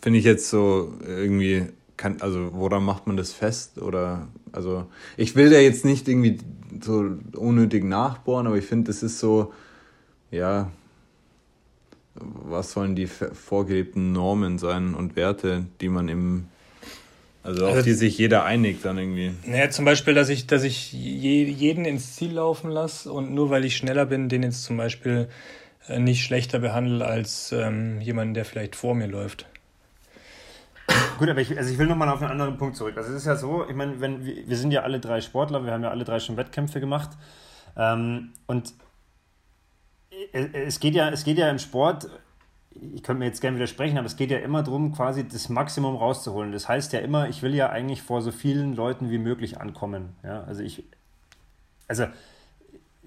finde 0.00 0.20
ich 0.20 0.24
jetzt 0.24 0.48
so 0.48 0.92
irgendwie, 1.04 1.66
kann, 1.96 2.18
also 2.20 2.50
woran 2.52 2.84
macht 2.84 3.08
man 3.08 3.16
das 3.16 3.32
fest? 3.32 3.78
Oder, 3.78 4.28
also 4.52 4.86
ich 5.16 5.34
will 5.34 5.50
da 5.50 5.58
jetzt 5.58 5.84
nicht 5.84 6.06
irgendwie 6.06 6.38
so 6.80 7.10
unnötig 7.34 7.82
nachbohren, 7.82 8.46
aber 8.46 8.56
ich 8.56 8.66
finde, 8.66 8.86
das 8.86 9.02
ist 9.02 9.18
so, 9.18 9.52
ja, 10.30 10.70
was 12.14 12.70
sollen 12.70 12.94
die 12.94 13.08
vorgelebten 13.08 14.12
Normen 14.12 14.58
sein 14.58 14.94
und 14.94 15.16
Werte, 15.16 15.66
die 15.80 15.88
man 15.88 16.08
im, 16.08 16.46
also 17.42 17.66
auf 17.66 17.74
also, 17.74 17.84
die 17.84 17.94
sich 17.94 18.16
jeder 18.16 18.44
einigt 18.44 18.84
dann 18.84 18.96
irgendwie. 18.98 19.32
Naja, 19.44 19.70
zum 19.70 19.84
Beispiel, 19.86 20.14
dass 20.14 20.28
ich, 20.28 20.46
dass 20.46 20.62
ich 20.62 20.92
jeden 20.92 21.84
ins 21.84 22.14
Ziel 22.14 22.32
laufen 22.32 22.70
lasse 22.70 23.12
und 23.12 23.34
nur 23.34 23.50
weil 23.50 23.64
ich 23.64 23.76
schneller 23.76 24.06
bin, 24.06 24.28
den 24.28 24.44
jetzt 24.44 24.62
zum 24.62 24.76
Beispiel 24.76 25.28
nicht 25.88 26.24
schlechter 26.24 26.58
behandle 26.58 27.06
als 27.06 27.52
ähm, 27.52 28.00
jemanden, 28.00 28.34
der 28.34 28.44
vielleicht 28.44 28.76
vor 28.76 28.94
mir 28.94 29.06
läuft. 29.06 29.46
Gut, 31.18 31.28
aber 31.28 31.40
ich, 31.40 31.56
also 31.56 31.70
ich 31.70 31.78
will 31.78 31.86
nochmal 31.86 32.08
auf 32.08 32.22
einen 32.22 32.30
anderen 32.30 32.56
Punkt 32.56 32.76
zurück. 32.76 32.96
Also 32.96 33.10
es 33.10 33.16
ist 33.16 33.26
ja 33.26 33.36
so, 33.36 33.68
ich 33.68 33.74
meine, 33.74 34.00
wenn 34.00 34.24
wir, 34.24 34.56
sind 34.56 34.70
ja 34.70 34.82
alle 34.82 35.00
drei 35.00 35.20
Sportler, 35.20 35.64
wir 35.64 35.72
haben 35.72 35.82
ja 35.82 35.90
alle 35.90 36.04
drei 36.04 36.20
schon 36.20 36.36
Wettkämpfe 36.36 36.80
gemacht. 36.80 37.10
Ähm, 37.76 38.32
und 38.46 38.74
es 40.32 40.80
geht 40.80 40.94
ja, 40.94 41.10
es 41.10 41.24
geht 41.24 41.38
ja 41.38 41.50
im 41.50 41.58
Sport, 41.58 42.08
ich 42.70 43.02
könnte 43.02 43.20
mir 43.20 43.26
jetzt 43.26 43.40
gerne 43.40 43.56
widersprechen, 43.56 43.98
aber 43.98 44.06
es 44.06 44.16
geht 44.16 44.30
ja 44.30 44.38
immer 44.38 44.62
darum, 44.62 44.92
quasi 44.92 45.26
das 45.26 45.48
Maximum 45.48 45.96
rauszuholen. 45.96 46.52
Das 46.52 46.68
heißt 46.68 46.92
ja 46.92 47.00
immer, 47.00 47.28
ich 47.28 47.42
will 47.42 47.54
ja 47.54 47.70
eigentlich 47.70 48.02
vor 48.02 48.22
so 48.22 48.30
vielen 48.30 48.74
Leuten 48.74 49.10
wie 49.10 49.18
möglich 49.18 49.60
ankommen. 49.60 50.16
Ja, 50.22 50.44
also 50.44 50.62
ich, 50.62 50.84
also 51.88 52.06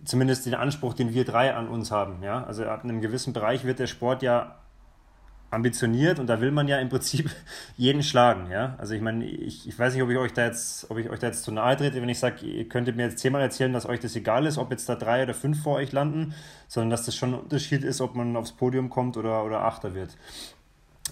zumindest 0.04 0.46
den 0.46 0.56
Anspruch, 0.56 0.94
den 0.94 1.14
wir 1.14 1.26
drei 1.26 1.54
an 1.54 1.68
uns 1.68 1.92
haben. 1.92 2.24
Ja? 2.24 2.44
Also 2.44 2.66
ab 2.66 2.84
einem 2.84 3.02
gewissen 3.02 3.34
Bereich 3.34 3.66
wird 3.66 3.80
der 3.80 3.88
Sport 3.88 4.24
ja 4.24 4.56
ambitioniert 5.52 6.18
und 6.18 6.28
da 6.28 6.40
will 6.40 6.52
man 6.52 6.70
ja 6.70 6.80
im 6.80 6.88
Prinzip 6.88 7.30
jeden 7.78 8.04
schlagen. 8.04 8.50
Ja? 8.50 8.76
Also 8.78 8.94
ich 8.94 9.02
meine, 9.02 9.26
ich, 9.26 9.68
ich 9.68 9.78
weiß 9.78 9.94
nicht, 9.94 10.02
ob 10.02 10.10
ich 10.10 10.18
euch 10.18 10.34
da 10.34 10.46
jetzt, 10.46 10.90
ob 10.90 10.98
ich 10.98 11.10
euch 11.10 11.20
da 11.20 11.28
jetzt 11.28 11.44
zu 11.44 11.52
nahe 11.52 11.76
trete, 11.76 12.02
wenn 12.02 12.10
ich 12.10 12.20
sage, 12.20 12.46
ihr 12.46 12.68
könntet 12.70 12.96
mir 12.96 13.04
jetzt 13.04 13.20
zehnmal 13.20 13.42
erzählen, 13.42 13.74
dass 13.74 13.86
euch 13.86 14.00
das 14.00 14.16
egal 14.16 14.46
ist, 14.46 14.58
ob 14.58 14.72
jetzt 14.72 14.88
da 14.88 14.96
drei 14.96 15.24
oder 15.24 15.34
fünf 15.34 15.62
vor 15.62 15.76
euch 15.76 15.92
landen, 15.92 16.34
sondern 16.68 16.90
dass 16.90 17.06
das 17.06 17.16
schon 17.16 17.34
ein 17.34 17.40
Unterschied 17.42 17.84
ist, 17.84 18.02
ob 18.02 18.16
man 18.16 18.36
aufs 18.38 18.54
Podium 18.54 18.90
kommt 18.90 19.18
oder, 19.18 19.44
oder 19.44 19.64
Achter 19.64 19.94
wird. 19.94 20.18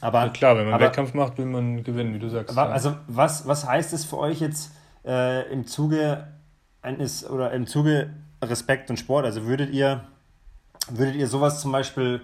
Aber 0.02 0.23
ja 0.23 0.30
klar, 0.30 0.56
wenn 0.56 0.65
man 0.65 0.75
aber, 0.75 0.86
Wettkampf 0.86 1.13
macht, 1.13 1.38
will 1.38 1.45
man 1.45 1.84
gewinnen, 1.84 2.13
wie 2.13 2.19
du 2.19 2.30
sagst. 2.30 2.58
Aber, 2.58 2.69
ja. 2.69 2.73
Also 2.73 2.95
was, 3.08 3.47
was 3.47 3.67
heißt 3.67 3.91
es 3.93 4.06
für 4.06 4.17
euch 4.17 4.39
jetzt 4.39 4.71
äh, 5.06 5.52
im 5.52 5.67
Zuge 5.67 6.28
eines 6.82 7.30
oder 7.30 7.52
im 7.52 7.67
Zuge 7.67 8.10
Respekt 8.41 8.89
und 8.89 8.97
Sport. 8.97 9.25
Also 9.25 9.45
würdet 9.45 9.71
ihr, 9.71 10.04
würdet 10.89 11.15
ihr 11.15 11.28
sowas 11.28 11.62
zum 11.62 11.71
Beispiel 11.71 12.21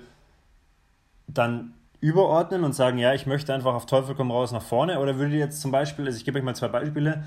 dann 1.27 1.73
überordnen 1.99 2.63
und 2.63 2.73
sagen, 2.73 2.97
ja, 2.97 3.13
ich 3.13 3.25
möchte 3.25 3.53
einfach 3.53 3.73
auf 3.73 3.85
Teufel 3.85 4.15
komm 4.15 4.31
raus 4.31 4.51
nach 4.51 4.61
vorne? 4.61 4.99
Oder 4.99 5.17
würdet 5.17 5.33
ihr 5.33 5.39
jetzt 5.39 5.61
zum 5.61 5.71
Beispiel, 5.71 6.05
also 6.05 6.17
ich 6.17 6.25
gebe 6.25 6.37
euch 6.37 6.43
mal 6.43 6.55
zwei 6.55 6.67
Beispiele, 6.67 7.23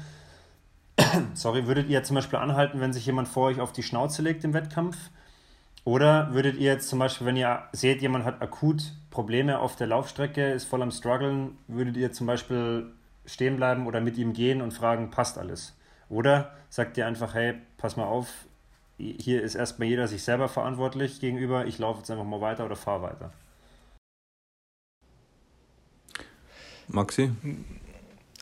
sorry, 1.35 1.66
würdet 1.66 1.88
ihr 1.88 2.03
zum 2.03 2.16
Beispiel 2.16 2.38
anhalten, 2.38 2.81
wenn 2.81 2.92
sich 2.92 3.07
jemand 3.07 3.29
vor 3.29 3.48
euch 3.48 3.61
auf 3.61 3.72
die 3.72 3.83
Schnauze 3.83 4.22
legt 4.22 4.44
im 4.44 4.55
Wettkampf? 4.55 4.96
Oder 5.85 6.35
würdet 6.35 6.57
ihr 6.57 6.72
jetzt 6.72 6.88
zum 6.88 6.98
Beispiel, 6.98 7.27
wenn 7.27 7.37
ihr 7.37 7.62
seht, 7.72 8.03
jemand 8.03 8.24
hat 8.24 8.42
akut 8.42 8.92
Probleme 9.11 9.59
auf 9.59 9.74
der 9.74 9.87
Laufstrecke, 9.87 10.53
ist 10.53 10.66
voll 10.66 10.83
am 10.83 10.90
Struggeln, 10.90 11.57
würdet 11.66 11.96
ihr 11.96 12.12
zum 12.12 12.27
Beispiel 12.27 12.92
stehen 13.24 13.57
bleiben 13.57 13.87
oder 13.87 14.01
mit 14.01 14.18
ihm 14.18 14.33
gehen 14.33 14.61
und 14.61 14.72
fragen, 14.72 15.11
passt 15.11 15.38
alles? 15.38 15.77
Oder 16.09 16.53
sagt 16.68 16.96
ihr 16.98 17.07
einfach, 17.07 17.35
hey, 17.35 17.55
pass 17.79 17.96
mal 17.96 18.05
auf, 18.05 18.29
hier 18.99 19.43
ist 19.43 19.55
erstmal 19.55 19.89
jeder 19.89 20.09
sich 20.09 20.23
selber 20.23 20.49
verantwortlich 20.49 21.21
gegenüber, 21.21 21.67
ich 21.67 21.79
laufe 21.79 22.01
jetzt 22.01 22.11
einfach 22.11 22.25
mal 22.25 22.41
weiter 22.41 22.67
oder 22.67 22.77
fahre 22.77 23.03
weiter. 23.03 23.33
Maxi? 26.89 27.31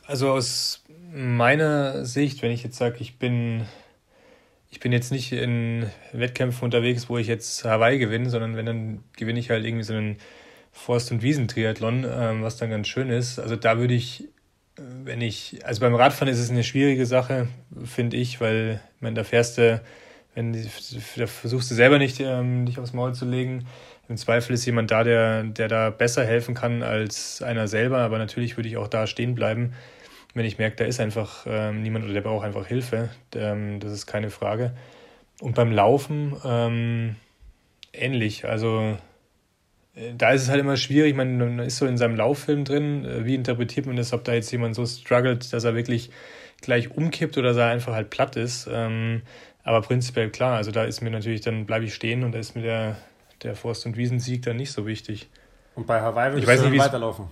Also 0.07 0.31
aus 0.31 0.85
meiner 1.13 2.05
Sicht, 2.05 2.43
wenn 2.43 2.53
ich 2.53 2.63
jetzt 2.63 2.77
sage, 2.77 2.97
ich 3.01 3.19
bin, 3.19 3.67
ich 4.71 4.81
bin 4.81 4.93
jetzt 4.93 5.11
nicht 5.11 5.33
in 5.33 5.91
Wettkämpfen 6.13 6.65
unterwegs, 6.65 7.09
wo 7.09 7.19
ich 7.19 7.27
jetzt 7.27 7.65
Hawaii 7.65 7.99
gewinne, 7.99 8.31
sondern 8.31 8.57
wenn, 8.57 8.67
dann 8.67 9.05
gewinne 9.17 9.41
ich 9.41 9.51
halt 9.51 9.65
irgendwie 9.65 9.85
so 9.85 9.95
einen 9.95 10.19
Forst- 10.73 11.11
und 11.11 11.23
Wiesentriathlon, 11.23 12.07
ähm, 12.09 12.43
was 12.43 12.57
dann 12.57 12.71
ganz 12.71 12.87
schön 12.87 13.11
ist. 13.11 13.39
Also 13.39 13.57
da 13.57 13.79
würde 13.79 13.95
ich, 13.95 14.29
wenn 14.77 15.23
ich, 15.23 15.65
also 15.65 15.81
beim 15.81 15.95
Radfahren 15.95 16.33
ist 16.33 16.39
es 16.39 16.51
eine 16.51 16.65
schwierige 16.65 17.07
Sache, 17.07 17.49
finde 17.85 18.17
ich, 18.17 18.41
weil 18.41 18.81
man 19.01 19.15
da 19.15 19.25
fährst 19.25 19.59
du 19.59 19.83
wenn 20.37 20.53
da 20.53 21.27
versuchst 21.27 21.71
du 21.71 21.75
selber 21.75 21.99
nicht, 21.99 22.21
ähm, 22.21 22.67
dich 22.67 22.79
aufs 22.79 22.93
Maul 22.93 23.15
zu 23.15 23.25
legen. 23.25 23.67
Im 24.09 24.17
Zweifel 24.19 24.53
ist 24.53 24.67
jemand 24.67 24.91
da, 24.91 25.03
der, 25.03 25.43
der 25.43 25.67
da 25.67 25.91
besser 25.91 26.25
helfen 26.25 26.55
kann 26.55 26.83
als 26.83 27.43
einer 27.43 27.67
selber, 27.67 27.99
aber 27.99 28.19
natürlich 28.19 28.57
würde 28.57 28.69
ich 28.69 28.77
auch 28.77 28.87
da 28.87 29.07
stehen 29.07 29.35
bleiben, 29.35 29.73
wenn 30.35 30.45
ich 30.45 30.59
merke, 30.59 30.77
da 30.77 30.85
ist 30.85 31.01
einfach 31.01 31.47
ähm, 31.49 31.83
niemand 31.83 32.05
oder 32.05 32.13
der 32.13 32.21
braucht 32.21 32.45
einfach 32.45 32.67
Hilfe. 32.67 33.09
Ähm, 33.35 33.81
das 33.81 33.93
ist 33.93 34.07
keine 34.07 34.31
Frage. 34.31 34.77
und 35.41 35.55
beim 35.55 35.73
Laufen 35.73 36.37
ähm, 36.45 37.17
ähnlich. 37.95 38.45
Also 38.45 38.99
äh, 39.95 40.13
da 40.15 40.33
ist 40.33 40.43
es 40.43 40.51
halt 40.51 40.61
immer 40.61 40.77
schwierig, 40.77 41.17
man, 41.17 41.39
man 41.39 41.59
ist 41.61 41.79
so 41.79 41.87
in 41.87 41.97
seinem 41.97 42.17
Lauffilm 42.17 42.65
drin, 42.65 43.07
äh, 43.07 43.25
wie 43.25 43.35
interpretiert 43.35 43.87
man 43.87 43.97
das, 43.97 44.13
ob 44.13 44.25
da 44.25 44.35
jetzt 44.35 44.53
jemand 44.53 44.75
so 44.75 44.85
struggelt, 44.85 45.51
dass 45.55 45.65
er 45.65 45.75
wirklich 45.75 46.11
gleich 46.61 46.91
umkippt 46.91 47.39
oder 47.39 47.49
dass 47.49 47.57
er 47.57 47.69
einfach 47.69 47.95
halt 47.95 48.11
platt 48.11 48.37
ist. 48.37 48.69
Ähm, 48.71 49.23
aber 49.67 49.83
prinzipiell 49.83 50.31
klar, 50.31 50.55
also 50.55 50.71
da 50.71 50.85
ist 50.85 51.01
mir 51.01 51.11
natürlich, 51.11 51.41
dann 51.41 51.67
bleibe 51.67 51.85
ich 51.85 51.95
stehen 51.95 52.23
und 52.23 52.31
da 52.31 52.39
ist 52.39 52.55
mir 52.55 52.63
der, 52.63 52.97
der 53.43 53.57
Forst- 53.57 53.85
und 53.85 53.97
Wiesensieg 53.97 54.43
dann 54.43 54.57
nicht 54.57 54.71
so 54.71 54.87
wichtig. 54.87 55.29
Und 55.75 55.89
bei 55.89 56.01
Hawaii 56.01 56.31
würdest 56.31 56.45
ich 56.45 56.49
weiß 56.49 56.71
nicht, 56.71 56.81
weiterlaufen? 56.81 57.27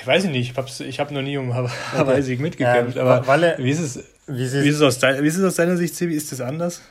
Ich 0.00 0.06
weiß 0.06 0.24
nicht, 0.24 0.50
ich 0.50 0.56
habe 0.56 0.68
ich 0.68 1.00
hab 1.00 1.10
noch 1.12 1.22
nie 1.22 1.38
um 1.38 1.54
Hawaii-Sieg 1.54 2.40
okay. 2.40 2.42
mitgekämpft, 2.42 2.96
ähm, 2.96 3.06
aber 3.06 3.26
Walle, 3.26 3.54
wie, 3.58 3.70
ist 3.70 3.80
es, 3.80 4.04
wie, 4.26 4.42
ist 4.42 4.52
es 4.54 4.82
aus 4.82 4.98
deiner, 4.98 5.22
wie 5.22 5.28
ist 5.28 5.38
es 5.38 5.44
aus 5.44 5.54
deiner 5.54 5.76
Sicht, 5.76 5.94
Sebi? 5.94 6.14
Ist 6.14 6.30
das 6.30 6.40
anders? 6.40 6.82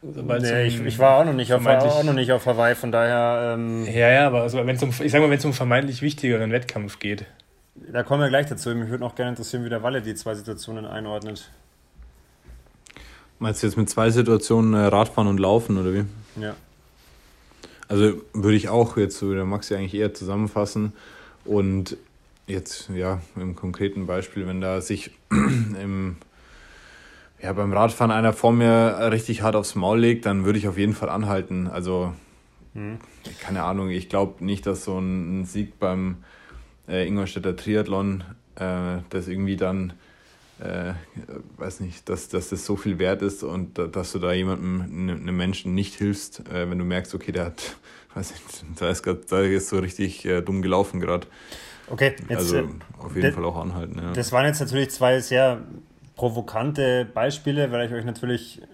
Sobald 0.00 0.42
nee, 0.42 0.62
ich, 0.62 0.80
ich, 0.80 0.98
war 0.98 1.18
auch 1.18 1.24
noch 1.24 1.32
nicht 1.34 1.52
auf, 1.52 1.66
auch 1.66 2.04
noch 2.04 2.12
nicht 2.14 2.32
auf 2.32 2.46
Hawaii, 2.46 2.74
von 2.74 2.92
daher. 2.92 3.54
Ähm, 3.54 3.84
ja, 3.84 4.08
ja, 4.08 4.26
aber 4.28 4.42
also, 4.42 4.64
wenn's 4.64 4.82
um, 4.82 4.90
ich 4.90 5.10
sag 5.10 5.20
mal, 5.20 5.28
wenn 5.28 5.38
es 5.38 5.44
um 5.44 5.52
vermeintlich 5.52 6.00
wichtigeren 6.00 6.52
Wettkampf 6.52 7.00
geht. 7.00 7.26
Da 7.74 8.02
kommen 8.02 8.22
wir 8.22 8.28
gleich 8.28 8.46
dazu. 8.46 8.74
Mich 8.74 8.88
würde 8.88 9.02
noch 9.02 9.14
gerne 9.14 9.30
interessieren, 9.30 9.64
wie 9.64 9.68
der 9.68 9.82
Walle 9.82 10.00
die 10.00 10.14
zwei 10.14 10.34
Situationen 10.34 10.86
einordnet. 10.86 11.50
Meinst 13.38 13.62
du 13.62 13.66
jetzt 13.66 13.76
mit 13.76 13.90
zwei 13.90 14.10
Situationen 14.10 14.74
äh, 14.74 14.86
Radfahren 14.86 15.28
und 15.28 15.38
Laufen 15.38 15.76
oder 15.76 15.92
wie? 15.92 16.04
Ja. 16.40 16.56
Also 17.88 18.14
würde 18.32 18.56
ich 18.56 18.68
auch 18.68 18.96
jetzt 18.96 19.18
so 19.18 19.32
der 19.32 19.44
Maxi 19.44 19.74
eigentlich 19.74 19.94
eher 19.94 20.14
zusammenfassen. 20.14 20.92
Und 21.44 21.96
jetzt, 22.46 22.88
ja, 22.94 23.20
im 23.36 23.54
konkreten 23.54 24.06
Beispiel, 24.06 24.46
wenn 24.46 24.60
da 24.60 24.80
sich 24.80 25.10
im, 25.30 26.16
ja, 27.40 27.52
beim 27.52 27.72
Radfahren 27.72 28.10
einer 28.10 28.32
vor 28.32 28.52
mir 28.52 29.10
richtig 29.12 29.42
hart 29.42 29.54
aufs 29.54 29.74
Maul 29.74 30.00
legt, 30.00 30.26
dann 30.26 30.44
würde 30.44 30.58
ich 30.58 30.66
auf 30.66 30.78
jeden 30.78 30.94
Fall 30.94 31.10
anhalten. 31.10 31.68
Also, 31.68 32.14
mhm. 32.74 32.98
keine 33.40 33.62
Ahnung, 33.62 33.90
ich 33.90 34.08
glaube 34.08 34.44
nicht, 34.44 34.66
dass 34.66 34.84
so 34.84 34.98
ein 34.98 35.44
Sieg 35.44 35.78
beim 35.78 36.16
äh, 36.88 37.06
Ingolstädter 37.06 37.54
Triathlon 37.54 38.24
äh, 38.56 38.98
das 39.10 39.28
irgendwie 39.28 39.56
dann 39.56 39.92
äh, 40.58 40.94
weiß 41.58 41.80
nicht, 41.80 42.08
dass, 42.08 42.28
dass 42.28 42.48
das 42.48 42.64
so 42.64 42.76
viel 42.76 42.98
wert 42.98 43.22
ist 43.22 43.42
und 43.42 43.78
dass 43.78 44.12
du 44.12 44.18
da 44.18 44.32
jemandem, 44.32 44.80
einem 44.80 45.24
ne 45.24 45.32
Menschen 45.32 45.74
nicht 45.74 45.94
hilfst, 45.94 46.40
äh, 46.48 46.68
wenn 46.70 46.78
du 46.78 46.84
merkst, 46.84 47.14
okay, 47.14 47.32
der 47.32 47.46
hat, 47.46 47.76
weiß 48.14 48.32
nicht, 48.32 48.80
da 48.80 48.90
ist, 48.90 49.02
grad, 49.02 49.30
da 49.30 49.40
ist 49.40 49.68
so 49.68 49.78
richtig 49.78 50.24
äh, 50.24 50.40
dumm 50.40 50.62
gelaufen 50.62 51.00
gerade. 51.00 51.26
Okay, 51.88 52.16
jetzt. 52.28 52.38
Also 52.38 52.58
äh, 52.58 52.68
auf 52.98 53.14
jeden 53.14 53.32
Fall 53.32 53.44
auch 53.44 53.56
anhalten. 53.56 54.00
Ja. 54.02 54.12
Das 54.12 54.32
waren 54.32 54.46
jetzt 54.46 54.60
natürlich 54.60 54.90
zwei 54.90 55.20
sehr 55.20 55.60
provokante 56.16 57.04
Beispiele, 57.04 57.70
weil 57.70 57.86
ich 57.86 57.92
euch 57.92 58.04
natürlich. 58.04 58.62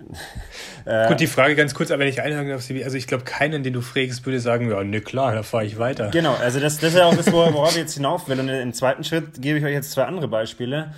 Äh 0.84 1.06
Gut, 1.06 1.20
die 1.20 1.28
Frage 1.28 1.54
ganz 1.54 1.74
kurz, 1.74 1.92
aber 1.92 2.00
wenn 2.00 2.08
ich 2.08 2.22
einhaken 2.22 2.48
darf, 2.48 2.68
also 2.68 2.96
ich 2.96 3.06
glaube, 3.06 3.22
keinen, 3.22 3.62
den 3.62 3.72
du 3.72 3.82
fragst, 3.82 4.26
würde 4.26 4.40
sagen, 4.40 4.68
ja, 4.68 4.82
ne, 4.82 5.00
klar, 5.00 5.32
da 5.32 5.44
fahre 5.44 5.64
ich 5.64 5.78
weiter. 5.78 6.10
Genau, 6.10 6.34
also 6.34 6.58
das, 6.58 6.78
das 6.78 6.90
ist 6.90 6.98
ja 6.98 7.06
auch 7.06 7.14
das, 7.14 7.30
worauf 7.30 7.70
ich 7.70 7.76
jetzt 7.76 7.94
hinauf 7.94 8.28
will. 8.28 8.40
Und 8.40 8.48
im 8.48 8.72
zweiten 8.72 9.04
Schritt 9.04 9.40
gebe 9.40 9.60
ich 9.60 9.64
euch 9.64 9.74
jetzt 9.74 9.92
zwei 9.92 10.06
andere 10.06 10.26
Beispiele 10.26 10.92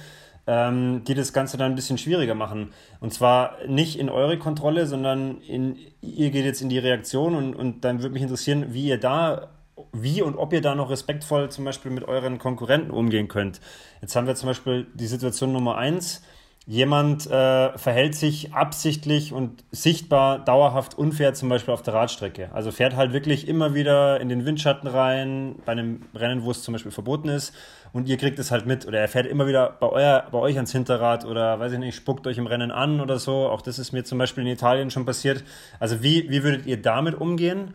ähm, 0.46 1.04
die 1.04 1.14
das 1.14 1.32
Ganze 1.32 1.56
dann 1.56 1.72
ein 1.72 1.74
bisschen 1.74 1.98
schwieriger 1.98 2.34
machen. 2.34 2.72
Und 3.00 3.12
zwar 3.12 3.56
nicht 3.66 3.98
in 3.98 4.08
eure 4.08 4.38
Kontrolle, 4.38 4.86
sondern 4.86 5.40
in, 5.42 5.76
ihr 6.00 6.30
geht 6.30 6.44
jetzt 6.44 6.60
in 6.60 6.68
die 6.68 6.78
Reaktion 6.78 7.34
und, 7.34 7.54
und 7.54 7.84
dann 7.84 8.02
würde 8.02 8.12
mich 8.12 8.22
interessieren, 8.22 8.66
wie 8.70 8.86
ihr 8.88 8.98
da, 8.98 9.48
wie 9.92 10.22
und 10.22 10.36
ob 10.36 10.52
ihr 10.52 10.60
da 10.60 10.74
noch 10.74 10.90
respektvoll 10.90 11.50
zum 11.50 11.64
Beispiel 11.64 11.90
mit 11.90 12.04
euren 12.04 12.38
Konkurrenten 12.38 12.90
umgehen 12.90 13.28
könnt. 13.28 13.60
Jetzt 14.00 14.16
haben 14.16 14.26
wir 14.26 14.34
zum 14.34 14.48
Beispiel 14.48 14.86
die 14.94 15.06
Situation 15.06 15.52
Nummer 15.52 15.76
eins. 15.76 16.22
Jemand 16.66 17.26
äh, 17.26 17.76
verhält 17.76 18.14
sich 18.14 18.54
absichtlich 18.54 19.34
und 19.34 19.64
sichtbar 19.70 20.38
dauerhaft 20.38 20.96
unfair, 20.96 21.34
zum 21.34 21.50
Beispiel 21.50 21.74
auf 21.74 21.82
der 21.82 21.92
Radstrecke. 21.92 22.48
Also 22.54 22.70
fährt 22.70 22.96
halt 22.96 23.12
wirklich 23.12 23.48
immer 23.48 23.74
wieder 23.74 24.18
in 24.18 24.30
den 24.30 24.46
Windschatten 24.46 24.88
rein, 24.88 25.56
bei 25.66 25.72
einem 25.72 26.02
Rennen, 26.14 26.42
wo 26.42 26.50
es 26.50 26.62
zum 26.62 26.72
Beispiel 26.72 26.90
verboten 26.90 27.28
ist 27.28 27.52
und 27.94 28.08
ihr 28.08 28.16
kriegt 28.16 28.38
es 28.38 28.50
halt 28.50 28.66
mit 28.66 28.86
oder 28.86 28.98
er 28.98 29.08
fährt 29.08 29.26
immer 29.26 29.46
wieder 29.46 29.76
bei, 29.78 29.88
euer, 29.88 30.24
bei 30.32 30.38
euch 30.38 30.56
ans 30.56 30.72
Hinterrad 30.72 31.24
oder 31.24 31.60
weiß 31.60 31.72
ich 31.72 31.78
nicht, 31.78 31.94
spuckt 31.94 32.26
euch 32.26 32.38
im 32.38 32.46
Rennen 32.48 32.72
an 32.72 33.00
oder 33.00 33.18
so. 33.18 33.48
Auch 33.48 33.62
das 33.62 33.78
ist 33.78 33.92
mir 33.92 34.02
zum 34.02 34.18
Beispiel 34.18 34.42
in 34.42 34.50
Italien 34.50 34.90
schon 34.90 35.04
passiert. 35.04 35.44
Also 35.78 36.02
wie, 36.02 36.28
wie 36.28 36.42
würdet 36.42 36.66
ihr 36.66 36.82
damit 36.82 37.14
umgehen? 37.14 37.74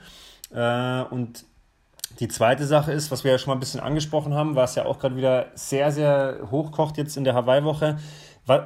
Äh, 0.52 1.04
und 1.04 1.45
die 2.19 2.28
zweite 2.28 2.65
Sache 2.65 2.91
ist, 2.91 3.12
was 3.12 3.23
wir 3.23 3.32
ja 3.32 3.38
schon 3.38 3.52
mal 3.52 3.56
ein 3.56 3.62
bisschen 3.62 3.80
angesprochen 3.80 4.34
haben, 4.34 4.56
was 4.56 4.75
ja 4.75 4.86
auch 4.86 4.99
gerade 4.99 5.15
wieder 5.15 5.45
sehr, 5.56 5.91
sehr 5.91 6.39
hochkocht 6.52 6.97
jetzt 6.97 7.15
in 7.15 7.23
der 7.23 7.34
Hawaii-Woche. 7.34 7.97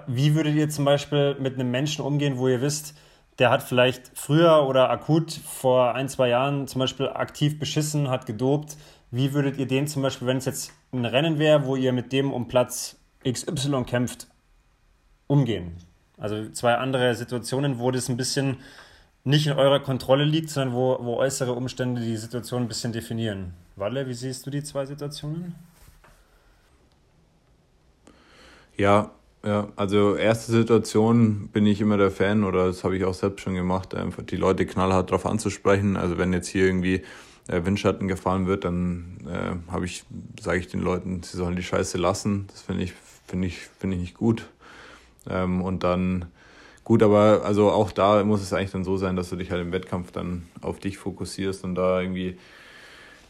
Wie 0.08 0.36
würdet 0.36 0.56
ihr 0.56 0.70
zum 0.70 0.86
Beispiel 0.86 1.36
mit 1.40 1.56
einem 1.56 1.72
Menschen 1.72 2.06
umgehen, 2.06 2.38
wo 2.38 2.48
ihr 2.48 2.62
wisst, 2.62 2.96
der 3.40 3.50
hat 3.50 3.64
vielleicht 3.64 4.12
früher 4.14 4.66
oder 4.68 4.90
akut 4.90 5.32
vor 5.32 5.96
ein, 5.96 6.08
zwei 6.08 6.30
Jahren 6.30 6.68
zum 6.68 6.80
Beispiel 6.80 7.10
aktiv 7.10 7.60
beschissen, 7.60 8.10
hat 8.10 8.26
gedopt. 8.26 8.78
Wie 9.12 9.34
würdet 9.34 9.58
ihr 9.58 9.68
den 9.68 9.88
zum 9.88 10.02
Beispiel, 10.02 10.28
wenn 10.28 10.38
es 10.38 10.46
jetzt 10.46 10.72
ein 10.92 11.06
Rennen 11.06 11.40
wäre, 11.40 11.66
wo 11.66 11.76
ihr 11.76 11.94
mit 11.94 12.12
dem 12.12 12.32
um 12.32 12.48
Platz 12.48 12.98
XY 13.28 13.84
kämpft, 13.86 14.28
umgehen? 15.28 15.78
Also 16.18 16.50
zwei 16.50 16.76
andere 16.76 17.16
Situationen, 17.16 17.80
wo 17.80 17.92
das 17.92 18.10
ein 18.10 18.18
bisschen 18.18 18.58
nicht 19.24 19.48
in 19.48 19.54
eurer 19.54 19.80
Kontrolle 19.80 20.26
liegt, 20.26 20.50
sondern 20.50 20.76
wo, 20.76 20.98
wo 21.02 21.18
äußere 21.18 21.54
Umstände 21.54 22.02
die 22.02 22.18
Situation 22.18 22.64
ein 22.64 22.68
bisschen 22.68 22.92
definieren. 22.92 23.54
Walle, 23.76 24.08
wie 24.08 24.14
siehst 24.14 24.46
du 24.46 24.50
die 24.50 24.64
zwei 24.64 24.86
Situationen? 24.86 25.56
Ja, 28.78 29.12
ja, 29.46 29.68
also 29.76 30.16
erste 30.16 30.52
Situation 30.54 31.50
bin 31.52 31.66
ich 31.66 31.82
immer 31.82 31.98
der 31.98 32.12
Fan 32.12 32.44
oder 32.44 32.68
das 32.68 32.84
habe 32.84 32.96
ich 32.96 33.04
auch 33.04 33.14
selbst 33.14 33.42
schon 33.42 33.56
gemacht, 33.56 33.94
einfach 33.94 34.24
die 34.24 34.38
Leute 34.38 34.66
knallhart 34.66 35.12
drauf 35.12 35.26
anzusprechen. 35.26 35.98
Also 35.98 36.18
wenn 36.18 36.32
jetzt 36.32 36.48
hier 36.48 36.66
irgendwie 36.66 37.04
äh, 37.50 37.66
Windschatten 37.66 38.08
gefahren 38.08 38.48
wird, 38.48 38.64
dann 38.64 39.18
äh, 39.28 39.72
habe 39.72 39.86
ich, 39.86 40.06
sage 40.40 40.60
ich 40.60 40.68
den 40.70 40.80
Leuten, 40.80 41.24
sie 41.24 41.36
sollen 41.36 41.58
die 41.58 41.64
Scheiße 41.64 41.98
lassen. 41.98 42.48
Das 42.48 42.62
finde 42.62 42.84
ich, 42.84 42.94
finde 43.28 43.48
ich, 43.48 43.60
finde 43.80 43.98
ich 43.98 44.02
nicht 44.02 44.18
gut. 44.18 44.48
Ähm, 45.30 45.62
und 45.62 45.84
dann 45.84 46.26
gut, 46.86 47.04
aber 47.04 47.42
also 47.44 47.70
auch 47.70 47.92
da 47.92 48.24
muss 48.24 48.42
es 48.42 48.54
eigentlich 48.54 48.72
dann 48.72 48.86
so 48.86 48.96
sein, 48.96 49.18
dass 49.18 49.30
du 49.30 49.36
dich 49.36 49.52
halt 49.52 49.62
im 49.62 49.74
Wettkampf 49.74 50.12
dann 50.12 50.44
auf 50.62 50.80
dich 50.80 50.98
fokussierst 50.98 51.66
und 51.66 51.76
da 51.76 52.00
irgendwie 52.02 52.38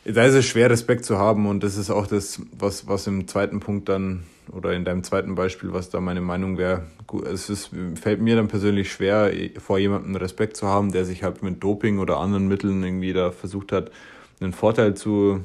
da 0.06 0.26
ist 0.26 0.34
es 0.34 0.46
schwer, 0.46 0.70
Respekt 0.70 1.06
zu 1.06 1.18
haben 1.18 1.48
und 1.48 1.64
das 1.64 1.78
ist 1.78 1.90
auch 1.90 2.08
das, 2.08 2.42
was, 2.52 2.88
was 2.88 3.08
im 3.08 3.28
zweiten 3.28 3.62
Punkt 3.62 3.88
dann 3.88 4.24
oder 4.52 4.74
in 4.74 4.86
deinem 4.86 5.04
zweiten 5.04 5.36
Beispiel, 5.36 5.74
was 5.74 5.90
da 5.90 6.00
meine 6.00 6.22
Meinung 6.22 6.58
wäre. 6.58 6.84
Es 7.32 7.50
ist, 7.50 7.72
fällt 7.96 8.22
mir 8.22 8.36
dann 8.36 8.48
persönlich 8.48 8.92
schwer, 8.92 9.32
vor 9.58 9.78
jemandem 9.78 10.16
Respekt 10.16 10.58
zu 10.58 10.68
haben, 10.68 10.92
der 10.92 11.06
sich 11.06 11.24
halt 11.24 11.44
mit 11.44 11.64
Doping 11.64 12.00
oder 12.00 12.18
anderen 12.18 12.48
Mitteln 12.48 12.84
irgendwie 12.84 13.14
da 13.14 13.32
versucht 13.32 13.72
hat, 13.72 13.92
einen 14.40 14.54
Vorteil 14.54 14.96
zu 14.96 15.42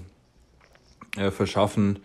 äh, 1.17 1.31
verschaffen. 1.31 2.01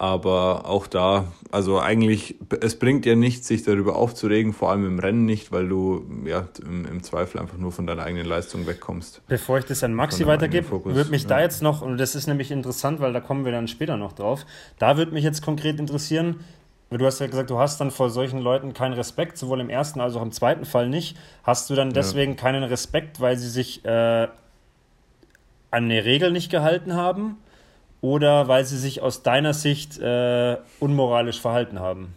Aber 0.00 0.64
auch 0.64 0.86
da, 0.86 1.26
also 1.52 1.78
eigentlich, 1.78 2.36
es 2.62 2.78
bringt 2.78 3.04
ja 3.04 3.14
nichts, 3.16 3.46
sich 3.46 3.64
darüber 3.64 3.96
aufzuregen, 3.96 4.54
vor 4.54 4.70
allem 4.70 4.86
im 4.86 4.98
Rennen 4.98 5.26
nicht, 5.26 5.52
weil 5.52 5.68
du 5.68 6.06
ja 6.24 6.48
im, 6.64 6.86
im 6.86 7.02
Zweifel 7.02 7.38
einfach 7.38 7.58
nur 7.58 7.70
von 7.70 7.86
deiner 7.86 8.04
eigenen 8.04 8.24
Leistung 8.24 8.66
wegkommst. 8.66 9.20
Bevor 9.28 9.58
ich 9.58 9.66
das 9.66 9.84
an 9.84 9.92
Maxi 9.92 10.26
weitergebe, 10.26 10.70
würde 10.86 11.10
mich 11.10 11.24
ja. 11.24 11.28
da 11.28 11.40
jetzt 11.42 11.62
noch, 11.62 11.82
und 11.82 11.98
das 11.98 12.14
ist 12.14 12.28
nämlich 12.28 12.50
interessant, 12.50 13.00
weil 13.00 13.12
da 13.12 13.20
kommen 13.20 13.44
wir 13.44 13.52
dann 13.52 13.68
später 13.68 13.98
noch 13.98 14.12
drauf, 14.14 14.46
da 14.78 14.96
würde 14.96 15.12
mich 15.12 15.22
jetzt 15.22 15.42
konkret 15.42 15.78
interessieren, 15.78 16.40
weil 16.88 16.96
du 16.96 17.04
hast 17.04 17.20
ja 17.20 17.26
gesagt, 17.26 17.50
du 17.50 17.58
hast 17.58 17.78
dann 17.78 17.90
vor 17.90 18.08
solchen 18.08 18.38
Leuten 18.38 18.72
keinen 18.72 18.94
Respekt, 18.94 19.36
sowohl 19.36 19.60
im 19.60 19.68
ersten 19.68 20.00
als 20.00 20.16
auch 20.16 20.22
im 20.22 20.32
zweiten 20.32 20.64
Fall 20.64 20.88
nicht. 20.88 21.18
Hast 21.42 21.68
du 21.68 21.74
dann 21.74 21.92
deswegen 21.92 22.32
ja. 22.32 22.38
keinen 22.38 22.62
Respekt, 22.62 23.20
weil 23.20 23.36
sie 23.36 23.50
sich 23.50 23.84
äh, 23.84 23.88
an 23.88 24.30
eine 25.70 26.06
Regel 26.06 26.32
nicht 26.32 26.50
gehalten 26.50 26.94
haben? 26.94 27.36
Oder 28.00 28.48
weil 28.48 28.64
sie 28.64 28.78
sich 28.78 29.02
aus 29.02 29.22
deiner 29.22 29.54
Sicht 29.54 29.98
äh, 29.98 30.56
unmoralisch 30.78 31.40
verhalten 31.40 31.80
haben? 31.80 32.14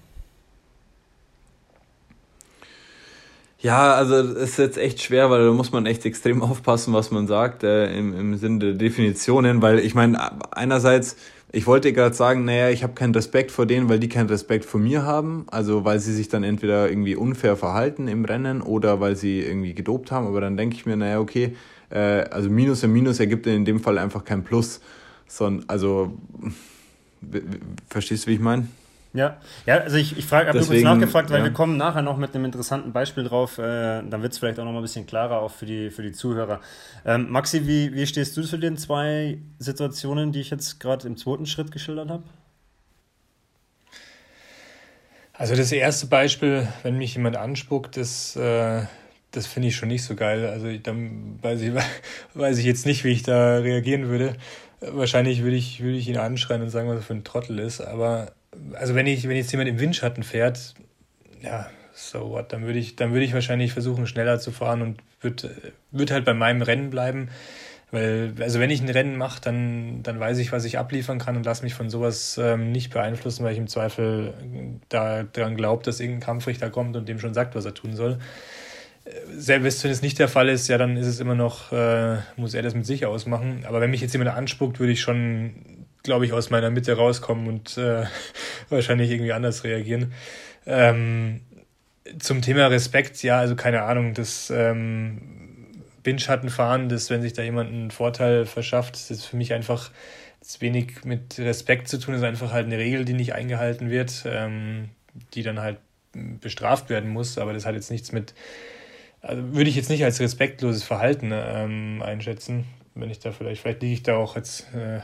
Ja, 3.64 3.94
also 3.94 4.16
es 4.16 4.52
ist 4.52 4.58
jetzt 4.58 4.78
echt 4.78 5.02
schwer, 5.02 5.30
weil 5.30 5.46
da 5.46 5.52
muss 5.54 5.72
man 5.72 5.86
echt 5.86 6.06
extrem 6.06 6.42
aufpassen, 6.42 6.94
was 6.94 7.12
man 7.12 7.28
sagt 7.28 7.64
äh, 7.64 7.98
im, 7.98 8.14
im 8.18 8.38
Sinne 8.38 8.60
der 8.60 8.74
Definitionen, 8.74 9.62
weil 9.62 9.80
ich 9.80 9.96
meine, 9.96 10.20
einerseits, 10.52 11.16
ich 11.50 11.66
wollte 11.66 11.94
gerade 11.94 12.14
sagen, 12.14 12.44
naja, 12.44 12.70
ich 12.72 12.84
habe 12.84 12.92
keinen 12.92 13.16
Respekt 13.16 13.52
vor 13.52 13.66
denen, 13.66 13.88
weil 13.88 14.00
die 14.00 14.10
keinen 14.10 14.28
Respekt 14.28 14.66
vor 14.66 14.82
mir 14.82 15.04
haben, 15.04 15.46
also 15.50 15.86
weil 15.86 16.00
sie 16.00 16.14
sich 16.14 16.28
dann 16.28 16.44
entweder 16.44 16.90
irgendwie 16.90 17.16
unfair 17.16 17.56
verhalten 17.56 18.10
im 18.10 18.26
Rennen 18.26 18.62
oder 18.62 19.00
weil 19.00 19.16
sie 19.16 19.40
irgendwie 19.40 19.74
gedopt 19.74 20.12
haben, 20.12 20.28
aber 20.28 20.42
dann 20.42 20.58
denke 20.58 20.76
ich 20.76 20.86
mir, 20.86 20.98
naja, 20.98 21.20
okay, 21.20 21.56
äh, 21.90 22.26
also 22.32 22.50
Minus 22.50 22.84
und 22.84 22.92
Minus 22.92 23.22
ergibt 23.22 23.48
in 23.48 23.64
dem 23.64 23.80
Fall 23.80 23.98
einfach 23.98 24.26
kein 24.26 24.44
Plus 24.44 24.82
sondern 25.38 25.68
also 25.68 26.18
verstehst 27.90 28.26
du, 28.26 28.32
wie 28.32 28.36
ich 28.36 28.40
meine? 28.40 28.68
Ja, 29.14 29.38
ja, 29.68 29.78
also 29.78 29.98
ich, 29.98 30.18
ich 30.18 30.26
frage, 30.26 30.48
habe 30.50 30.60
kurz 30.60 30.82
nachgefragt, 30.82 31.30
weil 31.30 31.40
ja. 31.40 31.44
wir 31.46 31.54
kommen 31.54 31.78
nachher 31.78 32.02
noch 32.02 32.18
mit 32.18 32.34
einem 32.34 32.46
interessanten 32.46 32.94
Beispiel 32.94 33.24
drauf. 33.24 33.60
Äh, 33.60 34.02
dann 34.02 34.24
wird 34.24 34.34
es 34.34 34.40
vielleicht 34.40 34.60
auch 34.60 34.66
noch 34.66 34.72
mal 34.72 34.80
ein 34.80 34.84
bisschen 34.84 35.06
klarer, 35.06 35.40
auch 35.40 35.52
für 35.52 35.68
die, 35.68 35.92
für 35.92 36.02
die 36.02 36.14
Zuhörer. 36.14 36.62
Ähm, 37.06 37.30
Maxi, 37.30 37.68
wie, 37.68 37.94
wie 37.94 38.08
stehst 38.08 38.36
du 38.36 38.42
zu 38.42 38.58
den 38.58 38.76
zwei 38.76 39.38
Situationen, 39.60 40.32
die 40.32 40.40
ich 40.40 40.50
jetzt 40.50 40.80
gerade 40.80 41.06
im 41.06 41.16
zweiten 41.16 41.46
Schritt 41.46 41.72
geschildert 41.72 42.10
habe? 42.10 42.24
Also 45.34 45.56
das 45.56 45.72
erste 45.72 46.08
Beispiel, 46.08 46.68
wenn 46.82 46.98
mich 46.98 47.14
jemand 47.14 47.38
anspuckt, 47.38 47.98
das, 47.98 48.36
äh, 48.36 48.82
das 49.30 49.46
finde 49.46 49.68
ich 49.68 49.76
schon 49.76 49.90
nicht 49.90 50.04
so 50.04 50.16
geil. 50.16 50.48
Also 50.48 50.76
dann 50.78 51.38
weiß 51.40 51.62
ich, 51.62 51.72
weiß 52.34 52.58
ich 52.58 52.66
jetzt 52.66 52.88
nicht, 52.88 53.04
wie 53.04 53.10
ich 53.10 53.22
da 53.22 53.58
reagieren 53.58 54.10
würde. 54.10 54.36
Wahrscheinlich 54.92 55.44
würde 55.44 55.56
ich, 55.56 55.82
würde 55.82 55.98
ich 55.98 56.08
ihn 56.08 56.18
anschreien 56.18 56.62
und 56.62 56.70
sagen, 56.70 56.90
was 56.90 56.98
er 56.98 57.02
für 57.04 57.14
ein 57.14 57.24
Trottel 57.24 57.60
ist. 57.60 57.82
Aber 57.82 58.34
also 58.74 58.96
wenn 58.96 59.08
ich, 59.08 59.28
wenn 59.28 59.38
jetzt 59.38 59.52
jemand 59.52 59.70
im 59.70 59.80
Windschatten 59.80 60.24
fährt, 60.24 60.74
ja, 61.42 61.70
so 61.94 62.30
what, 62.30 62.52
dann 62.52 62.66
würde 62.66 62.80
ich, 62.80 62.96
dann 62.96 63.12
würde 63.12 63.26
ich 63.26 63.34
wahrscheinlich 63.34 63.74
versuchen, 63.74 64.08
schneller 64.08 64.40
zu 64.40 64.52
fahren 64.52 64.82
und 64.82 65.02
würde 65.22 65.52
würd 65.92 66.12
halt 66.12 66.26
bei 66.26 66.34
meinem 66.34 66.62
Rennen 66.62 66.90
bleiben. 66.90 67.30
Weil, 67.92 68.34
also 68.40 68.60
wenn 68.60 68.72
ich 68.72 68.82
ein 68.82 68.90
Rennen 68.90 69.18
mache, 69.18 69.40
dann, 69.40 70.02
dann 70.02 70.20
weiß 70.20 70.40
ich, 70.40 70.52
was 70.52 70.66
ich 70.66 70.80
abliefern 70.80 71.20
kann 71.20 71.38
und 71.38 71.46
lasse 71.46 71.64
mich 71.64 71.76
von 71.76 71.92
sowas 71.92 72.40
ähm, 72.42 72.72
nicht 72.72 72.92
beeinflussen, 72.92 73.44
weil 73.44 73.54
ich 73.54 73.60
im 73.60 73.68
Zweifel 73.68 74.34
daran 74.90 75.56
glaube, 75.56 75.84
dass 75.84 76.00
irgendein 76.00 76.26
Kampfrichter 76.26 76.72
kommt 76.72 76.96
und 76.96 77.08
dem 77.08 77.20
schon 77.20 77.36
sagt, 77.36 77.54
was 77.54 77.66
er 77.66 77.76
tun 77.76 77.96
soll. 77.96 78.18
Selbst 79.36 79.84
wenn 79.84 79.92
es 79.92 80.02
nicht 80.02 80.18
der 80.20 80.30
Fall 80.30 80.48
ist, 80.48 80.70
ja, 80.70 80.78
dann 80.78 80.96
ist 80.96 81.08
es 81.08 81.20
immer 81.20 81.36
noch, 81.36 81.72
äh, 81.72 82.18
muss 82.38 82.54
er 82.54 82.62
das 82.62 82.74
mit 82.74 82.86
sich 82.86 83.06
ausmachen. 83.06 83.66
Aber 83.68 83.82
wenn 83.82 83.92
mich 83.92 84.02
jetzt 84.02 84.14
jemand 84.14 84.32
anspuckt, 84.32 84.80
würde 84.80 84.94
ich 84.94 85.02
schon, 85.02 85.86
glaube 86.04 86.26
ich, 86.26 86.32
aus 86.32 86.50
meiner 86.50 86.70
Mitte 86.70 86.96
rauskommen 86.96 87.48
und 87.48 87.78
äh, 87.78 88.06
wahrscheinlich 88.70 89.12
irgendwie 89.12 89.34
anders 89.34 89.64
reagieren. 89.66 90.14
Ähm, 90.66 91.42
zum 92.20 92.42
Thema 92.42 92.68
Respekt, 92.68 93.22
ja, 93.24 93.40
also 93.40 93.56
keine 93.56 93.84
Ahnung, 93.84 94.14
das 94.14 94.50
ähm, 94.50 95.22
Bindschattenfahren, 96.04 96.90
das, 96.90 97.10
wenn 97.10 97.22
sich 97.22 97.34
da 97.34 97.42
jemand 97.44 97.72
einen 97.72 97.92
Vorteil 97.92 98.46
verschafft, 98.46 98.96
das 98.96 99.12
ist 99.12 99.26
für 99.26 99.38
mich 99.38 99.54
einfach 99.54 99.92
das 100.40 100.60
wenig 100.62 101.06
mit 101.06 101.40
Respekt 101.40 101.88
zu 101.88 101.98
tun, 101.98 102.14
das 102.14 102.22
ist 102.22 102.28
einfach 102.28 102.52
halt 102.52 102.66
eine 102.66 102.78
Regel, 102.78 103.06
die 103.06 103.14
nicht 103.14 103.34
eingehalten 103.34 103.90
wird, 103.90 104.24
ähm, 104.26 104.90
die 105.34 105.44
dann 105.44 105.60
halt 105.60 105.78
bestraft 106.42 106.90
werden 106.90 107.10
muss, 107.10 107.38
aber 107.38 107.54
das 107.54 107.66
hat 107.66 107.76
jetzt 107.76 107.90
nichts 107.90 108.12
mit, 108.12 108.34
also 109.24 109.56
würde 109.56 109.70
ich 109.70 109.76
jetzt 109.76 109.90
nicht 109.90 110.04
als 110.04 110.20
respektloses 110.20 110.84
Verhalten 110.84 111.32
ähm, 111.34 112.04
einschätzen, 112.06 112.66
wenn 112.94 113.10
ich 113.10 113.20
da 113.20 113.32
vielleicht, 113.32 113.62
vielleicht 113.62 113.82
liege 113.82 113.94
ich 113.94 114.04
da 114.04 114.18
auch 114.18 114.36
jetzt 114.36 114.68
äh, 114.76 115.00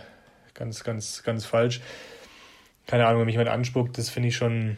ganz, 0.53 0.83
ganz, 0.83 1.23
ganz 1.23 1.45
falsch. 1.45 1.81
Keine 2.85 3.07
Ahnung, 3.07 3.21
wenn 3.21 3.27
mich 3.27 3.35
jemand 3.35 3.49
anspuckt, 3.49 3.97
das 3.97 4.09
finde 4.09 4.29
ich 4.29 4.35
schon 4.35 4.77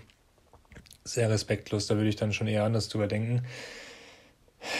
sehr 1.04 1.30
respektlos, 1.30 1.88
da 1.88 1.96
würde 1.96 2.10
ich 2.10 2.16
dann 2.16 2.34
schon 2.34 2.48
eher 2.48 2.64
anders 2.64 2.88
drüber 2.88 3.08
denken. 3.08 3.42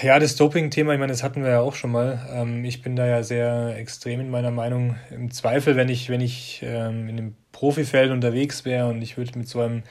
Ja, 0.04 0.20
das 0.20 0.36
Doping-Thema, 0.36 0.94
ich 0.94 1.00
meine, 1.00 1.12
das 1.12 1.24
hatten 1.24 1.44
wir 1.44 1.50
ja 1.50 1.60
auch 1.62 1.74
schon 1.74 1.92
mal. 1.92 2.30
Ähm, 2.32 2.64
ich 2.64 2.84
bin 2.84 2.96
da 2.96 3.08
ja 3.08 3.24
sehr 3.24 3.76
extrem 3.78 4.20
in 4.20 4.30
meiner 4.30 4.52
Meinung. 4.52 4.96
Im 5.10 5.32
Zweifel, 5.32 5.76
wenn 5.76 5.90
ich, 5.90 6.08
wenn 6.10 6.22
ich 6.22 6.62
ähm, 6.64 7.10
in 7.10 7.18
einem 7.18 7.36
Profifeld 7.52 8.12
unterwegs 8.12 8.64
wäre 8.64 8.90
und 8.90 9.02
ich 9.02 9.18
würde 9.18 9.40
mit 9.40 9.48
so 9.48 9.62
einem 9.62 9.82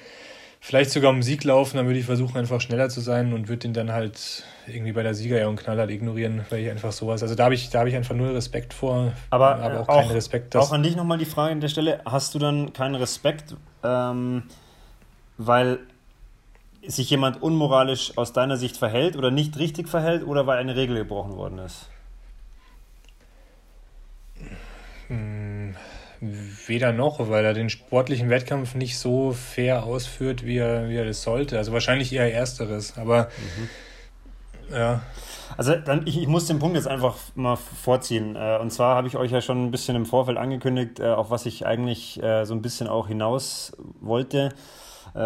vielleicht 0.60 0.90
sogar 0.90 1.10
um 1.10 1.22
Sieg 1.22 1.42
laufen, 1.44 1.78
dann 1.78 1.86
würde 1.86 1.98
ich 1.98 2.06
versuchen, 2.06 2.36
einfach 2.36 2.60
schneller 2.60 2.88
zu 2.90 3.00
sein 3.00 3.32
und 3.32 3.48
würde 3.48 3.66
ihn 3.66 3.72
dann 3.72 3.90
halt 3.90 4.44
irgendwie 4.66 4.92
bei 4.92 5.02
der 5.02 5.14
Siegerehrung 5.14 5.56
knallhart 5.56 5.90
ignorieren, 5.90 6.44
weil 6.50 6.60
ich 6.60 6.70
einfach 6.70 6.92
sowas. 6.92 7.22
Also 7.22 7.34
da 7.34 7.44
habe 7.44 7.54
ich, 7.54 7.70
da 7.70 7.80
habe 7.80 7.88
ich 7.88 7.96
einfach 7.96 8.14
null 8.14 8.30
Respekt 8.32 8.74
vor, 8.74 9.12
aber, 9.30 9.56
aber 9.56 9.80
auch, 9.80 9.88
auch 9.88 9.96
keinen 9.96 10.10
Respekt. 10.12 10.54
Dass 10.54 10.68
auch 10.68 10.72
an 10.72 10.82
dich 10.82 10.94
nochmal 10.96 11.18
die 11.18 11.24
Frage 11.24 11.52
an 11.52 11.60
der 11.60 11.68
Stelle: 11.68 12.00
Hast 12.04 12.34
du 12.34 12.38
dann 12.38 12.72
keinen 12.72 12.94
Respekt, 12.94 13.56
ähm, 13.82 14.44
weil 15.38 15.80
sich 16.86 17.10
jemand 17.10 17.42
unmoralisch 17.42 18.16
aus 18.16 18.32
deiner 18.32 18.56
Sicht 18.56 18.76
verhält 18.76 19.16
oder 19.16 19.30
nicht 19.30 19.58
richtig 19.58 19.88
verhält 19.88 20.26
oder 20.26 20.46
weil 20.46 20.58
eine 20.58 20.76
Regel 20.76 20.96
gebrochen 20.96 21.36
worden 21.36 21.58
ist? 21.58 21.88
Hm, 25.08 25.39
weder 26.70 26.94
noch, 26.94 27.28
weil 27.28 27.44
er 27.44 27.52
den 27.52 27.68
sportlichen 27.68 28.30
Wettkampf 28.30 28.74
nicht 28.74 28.98
so 28.98 29.32
fair 29.32 29.84
ausführt, 29.84 30.46
wie 30.46 30.56
er, 30.56 30.88
wie 30.88 30.96
er 30.96 31.04
das 31.04 31.22
sollte. 31.22 31.58
Also 31.58 31.72
wahrscheinlich 31.72 32.10
eher 32.14 32.32
ersteres, 32.32 32.96
aber 32.96 33.28
mhm. 34.70 34.74
ja. 34.74 35.02
Also 35.56 35.74
dann, 35.74 36.06
ich, 36.06 36.18
ich 36.18 36.28
muss 36.28 36.46
den 36.46 36.58
Punkt 36.58 36.76
jetzt 36.76 36.88
einfach 36.88 37.16
mal 37.34 37.56
vorziehen. 37.56 38.36
Äh, 38.36 38.58
und 38.62 38.72
zwar 38.72 38.96
habe 38.96 39.08
ich 39.08 39.16
euch 39.16 39.30
ja 39.30 39.40
schon 39.40 39.66
ein 39.66 39.70
bisschen 39.70 39.96
im 39.96 40.06
Vorfeld 40.06 40.38
angekündigt, 40.38 41.00
äh, 41.00 41.08
auf 41.08 41.30
was 41.30 41.44
ich 41.44 41.66
eigentlich 41.66 42.22
äh, 42.22 42.44
so 42.44 42.54
ein 42.54 42.62
bisschen 42.62 42.86
auch 42.86 43.08
hinaus 43.08 43.76
wollte. 44.00 44.50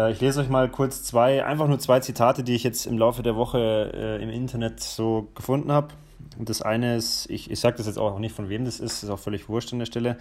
Ich 0.09 0.19
lese 0.19 0.41
euch 0.41 0.49
mal 0.49 0.67
kurz 0.67 1.03
zwei, 1.03 1.45
einfach 1.45 1.67
nur 1.67 1.77
zwei 1.77 1.99
Zitate, 1.99 2.41
die 2.41 2.55
ich 2.55 2.63
jetzt 2.63 2.87
im 2.87 2.97
Laufe 2.97 3.21
der 3.21 3.35
Woche 3.35 4.17
im 4.19 4.31
Internet 4.31 4.79
so 4.79 5.27
gefunden 5.35 5.71
habe. 5.71 5.89
Und 6.37 6.49
das 6.49 6.61
eine 6.61 6.95
ist, 6.95 7.29
ich, 7.29 7.49
ich 7.49 7.59
sage 7.59 7.77
das 7.77 7.87
jetzt 7.87 7.97
auch 7.97 8.19
nicht, 8.19 8.35
von 8.35 8.49
wem 8.49 8.65
das 8.65 8.79
ist, 8.79 9.03
ist 9.03 9.09
auch 9.09 9.19
völlig 9.19 9.49
wurscht 9.49 9.73
an 9.73 9.79
der 9.79 9.85
Stelle. 9.85 10.17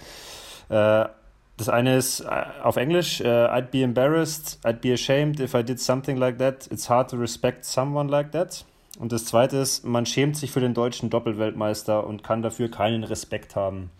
Äh, 0.69 1.07
das 1.57 1.69
eine 1.69 1.97
ist 1.97 2.21
äh, 2.21 2.45
auf 2.63 2.77
Englisch, 2.77 3.21
uh, 3.21 3.25
I'd 3.25 3.71
be 3.71 3.83
embarrassed, 3.83 4.59
I'd 4.65 4.81
be 4.81 4.93
ashamed 4.93 5.39
if 5.39 5.55
I 5.55 5.63
did 5.63 5.81
something 5.81 6.17
like 6.17 6.39
that. 6.39 6.67
It's 6.71 6.91
hard 6.91 7.11
to 7.11 7.17
respect 7.17 7.65
someone 7.65 8.11
like 8.11 8.33
that. 8.33 8.65
Und 8.99 9.13
das 9.13 9.25
zweite 9.25 9.59
ist, 9.59 9.85
man 9.85 10.07
schämt 10.07 10.37
sich 10.37 10.51
für 10.51 10.61
den 10.61 10.75
deutschen 10.75 11.11
Doppelweltmeister 11.11 12.07
und 12.07 12.25
kann 12.25 12.43
dafür 12.43 12.71
keinen 12.71 13.05
Respekt 13.05 13.57
haben. 13.57 13.91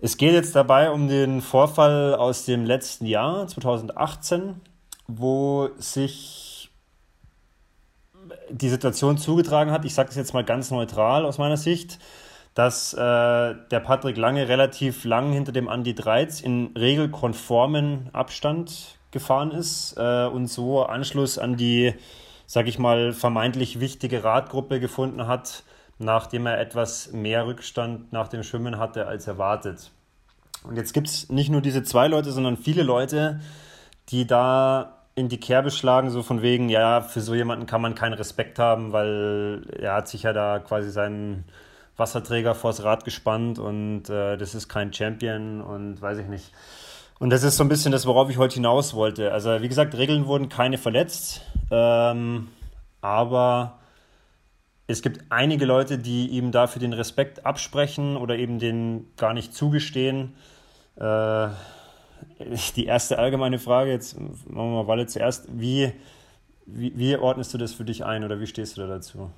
Es 0.00 0.16
geht 0.16 0.32
jetzt 0.32 0.54
dabei 0.54 0.90
um 0.90 1.08
den 1.08 1.40
Vorfall 1.40 2.14
aus 2.14 2.44
dem 2.44 2.64
letzten 2.64 3.06
Jahr, 3.06 3.46
2018 3.46 4.60
wo 5.06 5.68
sich 5.78 6.43
die 8.54 8.68
Situation 8.68 9.18
zugetragen 9.18 9.72
hat, 9.72 9.84
ich 9.84 9.94
sage 9.94 10.08
das 10.08 10.16
jetzt 10.16 10.32
mal 10.32 10.44
ganz 10.44 10.70
neutral 10.70 11.26
aus 11.26 11.38
meiner 11.38 11.56
Sicht, 11.56 11.98
dass 12.54 12.94
äh, 12.94 12.96
der 12.96 13.80
Patrick 13.80 14.16
Lange 14.16 14.48
relativ 14.48 15.04
lang 15.04 15.32
hinter 15.32 15.50
dem 15.50 15.68
Andi 15.68 15.94
Dreiz 15.94 16.40
in 16.40 16.70
regelkonformen 16.76 18.10
Abstand 18.12 18.96
gefahren 19.10 19.50
ist 19.50 19.96
äh, 19.96 20.26
und 20.26 20.46
so 20.46 20.84
Anschluss 20.84 21.36
an 21.36 21.56
die, 21.56 21.94
sag 22.46 22.68
ich 22.68 22.78
mal, 22.78 23.12
vermeintlich 23.12 23.80
wichtige 23.80 24.22
Radgruppe 24.22 24.78
gefunden 24.78 25.26
hat, 25.26 25.64
nachdem 25.98 26.46
er 26.46 26.60
etwas 26.60 27.12
mehr 27.12 27.46
Rückstand 27.46 28.12
nach 28.12 28.28
dem 28.28 28.44
Schwimmen 28.44 28.78
hatte 28.78 29.06
als 29.06 29.26
erwartet. 29.26 29.90
Und 30.62 30.76
jetzt 30.76 30.92
gibt 30.94 31.08
es 31.08 31.28
nicht 31.30 31.50
nur 31.50 31.60
diese 31.60 31.82
zwei 31.82 32.06
Leute, 32.06 32.30
sondern 32.30 32.56
viele 32.56 32.84
Leute, 32.84 33.40
die 34.10 34.26
da 34.26 34.93
in 35.14 35.28
die 35.28 35.38
Kerbe 35.38 35.70
schlagen, 35.70 36.10
so 36.10 36.22
von 36.22 36.42
wegen, 36.42 36.68
ja, 36.68 37.00
für 37.00 37.20
so 37.20 37.34
jemanden 37.34 37.66
kann 37.66 37.80
man 37.80 37.94
keinen 37.94 38.14
Respekt 38.14 38.58
haben, 38.58 38.92
weil 38.92 39.62
er 39.78 39.94
hat 39.94 40.08
sich 40.08 40.24
ja 40.24 40.32
da 40.32 40.58
quasi 40.58 40.90
seinen 40.90 41.44
Wasserträger 41.96 42.54
vors 42.54 42.82
Rad 42.82 43.04
gespannt 43.04 43.58
und 43.58 44.10
äh, 44.10 44.36
das 44.36 44.54
ist 44.54 44.68
kein 44.68 44.92
Champion 44.92 45.60
und 45.60 46.02
weiß 46.02 46.18
ich 46.18 46.26
nicht. 46.26 46.52
Und 47.20 47.30
das 47.30 47.44
ist 47.44 47.56
so 47.56 47.64
ein 47.64 47.68
bisschen 47.68 47.92
das, 47.92 48.06
worauf 48.06 48.28
ich 48.28 48.38
heute 48.38 48.54
hinaus 48.54 48.94
wollte. 48.94 49.32
Also 49.32 49.62
wie 49.62 49.68
gesagt, 49.68 49.96
Regeln 49.96 50.26
wurden 50.26 50.48
keine 50.48 50.78
verletzt, 50.78 51.42
ähm, 51.70 52.48
aber 53.00 53.78
es 54.88 55.00
gibt 55.00 55.20
einige 55.30 55.64
Leute, 55.64 55.96
die 55.98 56.28
ihm 56.28 56.50
dafür 56.50 56.80
den 56.80 56.92
Respekt 56.92 57.46
absprechen 57.46 58.16
oder 58.16 58.36
eben 58.36 58.58
den 58.58 59.06
gar 59.16 59.32
nicht 59.32 59.54
zugestehen. 59.54 60.34
Äh, 60.96 61.48
die 62.76 62.86
erste 62.86 63.18
allgemeine 63.18 63.58
Frage, 63.58 63.90
jetzt 63.90 64.18
machen 64.18 64.38
wir 64.48 64.64
mal 64.64 64.86
Walle 64.86 65.06
zuerst. 65.06 65.46
Wie, 65.52 65.92
wie, 66.66 66.92
wie 66.96 67.16
ordnest 67.16 67.54
du 67.54 67.58
das 67.58 67.72
für 67.72 67.84
dich 67.84 68.04
ein 68.04 68.24
oder 68.24 68.40
wie 68.40 68.46
stehst 68.46 68.76
du 68.76 68.82
da 68.82 68.86
dazu? 68.86 69.30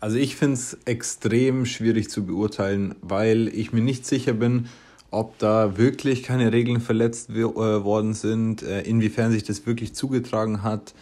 Also 0.00 0.16
ich 0.16 0.34
finde 0.34 0.54
es 0.54 0.76
extrem 0.84 1.64
schwierig 1.64 2.10
zu 2.10 2.26
beurteilen, 2.26 2.96
weil 3.02 3.48
ich 3.48 3.72
mir 3.72 3.82
nicht 3.82 4.04
sicher 4.04 4.32
bin, 4.32 4.68
ob 5.12 5.38
da 5.38 5.76
wirklich 5.76 6.22
keine 6.22 6.52
Regeln 6.52 6.80
verletzt 6.80 7.30
äh, 7.30 7.44
worden 7.44 8.14
sind, 8.14 8.62
äh, 8.62 8.80
inwiefern 8.82 9.30
sich 9.30 9.44
das 9.44 9.64
wirklich 9.66 9.94
zugetragen 9.94 10.62
hat. 10.62 10.94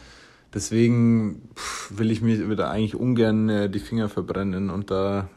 Deswegen 0.53 1.49
will 1.91 2.11
ich 2.11 2.21
mir 2.21 2.51
wieder 2.51 2.71
eigentlich 2.71 2.97
ungern 2.97 3.49
äh, 3.49 3.71
die 3.71 3.79
Finger 3.79 4.09
verbrennen 4.09 4.69
und 4.69 4.91
da 4.91 5.31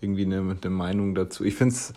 irgendwie 0.00 0.24
eine, 0.24 0.38
eine 0.38 0.70
Meinung 0.70 1.14
dazu. 1.14 1.44
Ich 1.44 1.54
finde 1.54 1.74
es 1.74 1.92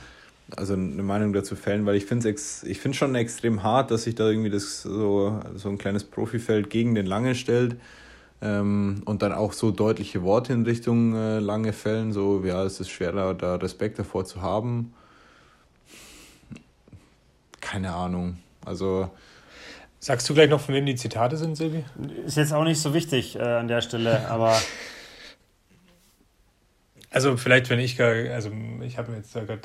also 0.56 0.74
eine 0.74 1.04
Meinung 1.04 1.34
dazu 1.34 1.56
fällen, 1.56 1.86
weil 1.86 1.96
ich 1.96 2.06
finde 2.06 2.30
es 2.30 2.64
ich 2.64 2.80
finde 2.80 2.98
schon 2.98 3.16
extrem 3.16 3.64
hart, 3.64 3.92
dass 3.92 4.04
sich 4.04 4.16
da 4.16 4.30
irgendwie 4.30 4.50
das 4.50 4.82
so, 4.82 5.40
so 5.56 5.70
ein 5.70 5.78
kleines 5.78 6.04
Profifeld 6.04 6.70
gegen 6.70 6.96
den 6.96 7.06
Lange 7.06 7.36
stellt 7.36 7.76
ähm, 8.42 9.02
und 9.06 9.22
dann 9.22 9.34
auch 9.34 9.54
so 9.54 9.72
deutliche 9.72 10.24
Worte 10.24 10.54
in 10.54 10.64
Richtung 10.64 11.16
äh, 11.16 11.40
Lange 11.40 11.74
fällen, 11.74 12.14
so 12.14 12.44
ja, 12.46 12.64
es 12.64 12.80
ist 12.80 12.90
schwerer, 12.90 13.34
da 13.34 13.56
Respekt 13.56 14.00
davor 14.00 14.26
zu 14.26 14.42
haben. 14.42 14.94
Keine 17.60 17.94
Ahnung. 17.94 18.38
Also 18.64 19.10
Sagst 20.00 20.30
du 20.30 20.34
gleich 20.34 20.50
noch, 20.50 20.62
von 20.62 20.76
wem 20.76 20.86
die 20.86 20.96
Zitate 20.96 21.38
sind, 21.38 21.58
Silvi? 21.58 21.84
Ist 22.26 22.38
jetzt 22.38 22.54
auch 22.54 22.64
nicht 22.64 22.80
so 22.80 22.94
wichtig 22.94 23.36
äh, 23.36 23.42
an 23.42 23.68
der 23.68 23.82
Stelle, 23.82 24.30
aber. 24.30 24.60
Also 27.10 27.38
vielleicht, 27.38 27.70
wenn 27.70 27.80
ich 27.80 27.98
gar, 27.98 28.10
also 28.10 28.52
ich 28.82 28.98
habe 28.98 29.12
mir 29.12 29.18
jetzt 29.18 29.34
da 29.34 29.44
gerade 29.46 29.62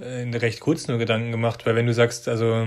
in 0.00 0.34
recht 0.34 0.60
kurz 0.60 0.88
nur 0.88 0.98
Gedanken 0.98 1.30
gemacht, 1.30 1.66
weil 1.66 1.74
wenn 1.74 1.86
du 1.86 1.94
sagst, 1.94 2.28
also 2.28 2.66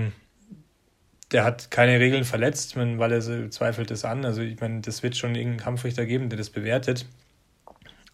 der 1.32 1.44
hat 1.44 1.70
keine 1.70 2.00
Regeln 2.00 2.24
verletzt, 2.24 2.76
weil 2.76 3.12
er 3.12 3.52
zweifelt 3.52 3.92
es 3.92 4.04
an. 4.04 4.26
Also 4.26 4.42
ich 4.42 4.60
meine, 4.60 4.82
das 4.82 5.04
wird 5.04 5.16
schon 5.16 5.36
irgendeinen 5.36 5.60
Kampfrichter 5.60 6.06
geben, 6.06 6.30
der 6.30 6.38
das 6.38 6.50
bewertet. 6.50 7.06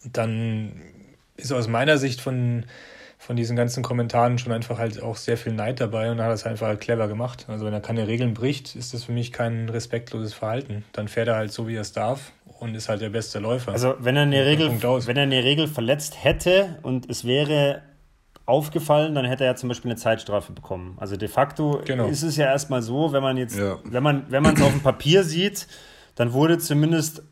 Dann 0.04 0.82
ist 1.36 1.52
aus 1.52 1.66
meiner 1.66 1.96
Sicht 1.98 2.20
von, 2.20 2.66
von 3.18 3.36
diesen 3.36 3.56
ganzen 3.56 3.82
Kommentaren 3.82 4.38
schon 4.38 4.52
einfach 4.52 4.78
halt 4.78 5.02
auch 5.02 5.16
sehr 5.16 5.38
viel 5.38 5.52
Neid 5.52 5.80
dabei 5.80 6.10
und 6.10 6.20
hat 6.20 6.30
das 6.30 6.44
einfach 6.44 6.66
halt 6.66 6.80
clever 6.80 7.08
gemacht. 7.08 7.46
Also 7.48 7.64
wenn 7.64 7.72
er 7.72 7.80
keine 7.80 8.06
Regeln 8.06 8.34
bricht, 8.34 8.76
ist 8.76 8.92
das 8.92 9.04
für 9.04 9.12
mich 9.12 9.32
kein 9.32 9.70
respektloses 9.70 10.34
Verhalten. 10.34 10.84
Dann 10.92 11.08
fährt 11.08 11.28
er 11.28 11.36
halt 11.36 11.52
so, 11.52 11.66
wie 11.68 11.76
er 11.76 11.82
es 11.82 11.92
darf 11.92 12.32
und 12.60 12.74
ist 12.74 12.90
halt 12.90 13.00
der 13.00 13.10
beste 13.10 13.38
Läufer. 13.38 13.72
Also 13.72 13.94
wenn 13.98 14.16
er 14.16 14.22
eine 14.22 14.44
Regel, 14.44 14.70
wenn 14.70 15.16
er 15.16 15.22
eine 15.22 15.42
Regel 15.42 15.68
verletzt 15.68 16.22
hätte 16.22 16.78
und 16.82 17.08
es 17.08 17.24
wäre 17.24 17.82
aufgefallen, 18.46 19.14
dann 19.14 19.24
hätte 19.24 19.44
er 19.44 19.50
ja 19.50 19.56
zum 19.56 19.68
Beispiel 19.68 19.90
eine 19.90 19.98
Zeitstrafe 19.98 20.52
bekommen. 20.52 20.96
Also 20.98 21.16
de 21.16 21.28
facto 21.28 21.82
genau. 21.84 22.06
ist 22.06 22.22
es 22.22 22.36
ja 22.36 22.46
erstmal 22.46 22.80
so, 22.80 23.12
wenn 23.12 23.22
man 23.22 23.36
jetzt, 23.36 23.58
ja. 23.58 23.78
wenn 23.84 24.02
man, 24.02 24.26
wenn 24.28 24.42
man 24.42 24.54
es 24.54 24.62
auf 24.62 24.70
dem 24.70 24.80
Papier 24.80 25.24
sieht, 25.24 25.66
dann 26.14 26.32
wurde 26.32 26.58
zumindest 26.58 27.22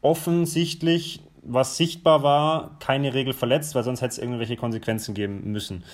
offensichtlich 0.00 1.20
was 1.46 1.76
sichtbar 1.76 2.22
war, 2.22 2.76
keine 2.80 3.12
Regel 3.12 3.34
verletzt, 3.34 3.74
weil 3.74 3.84
sonst 3.84 4.00
hätte 4.00 4.12
es 4.12 4.18
irgendwelche 4.18 4.56
Konsequenzen 4.56 5.14
geben 5.14 5.52
müssen. 5.52 5.84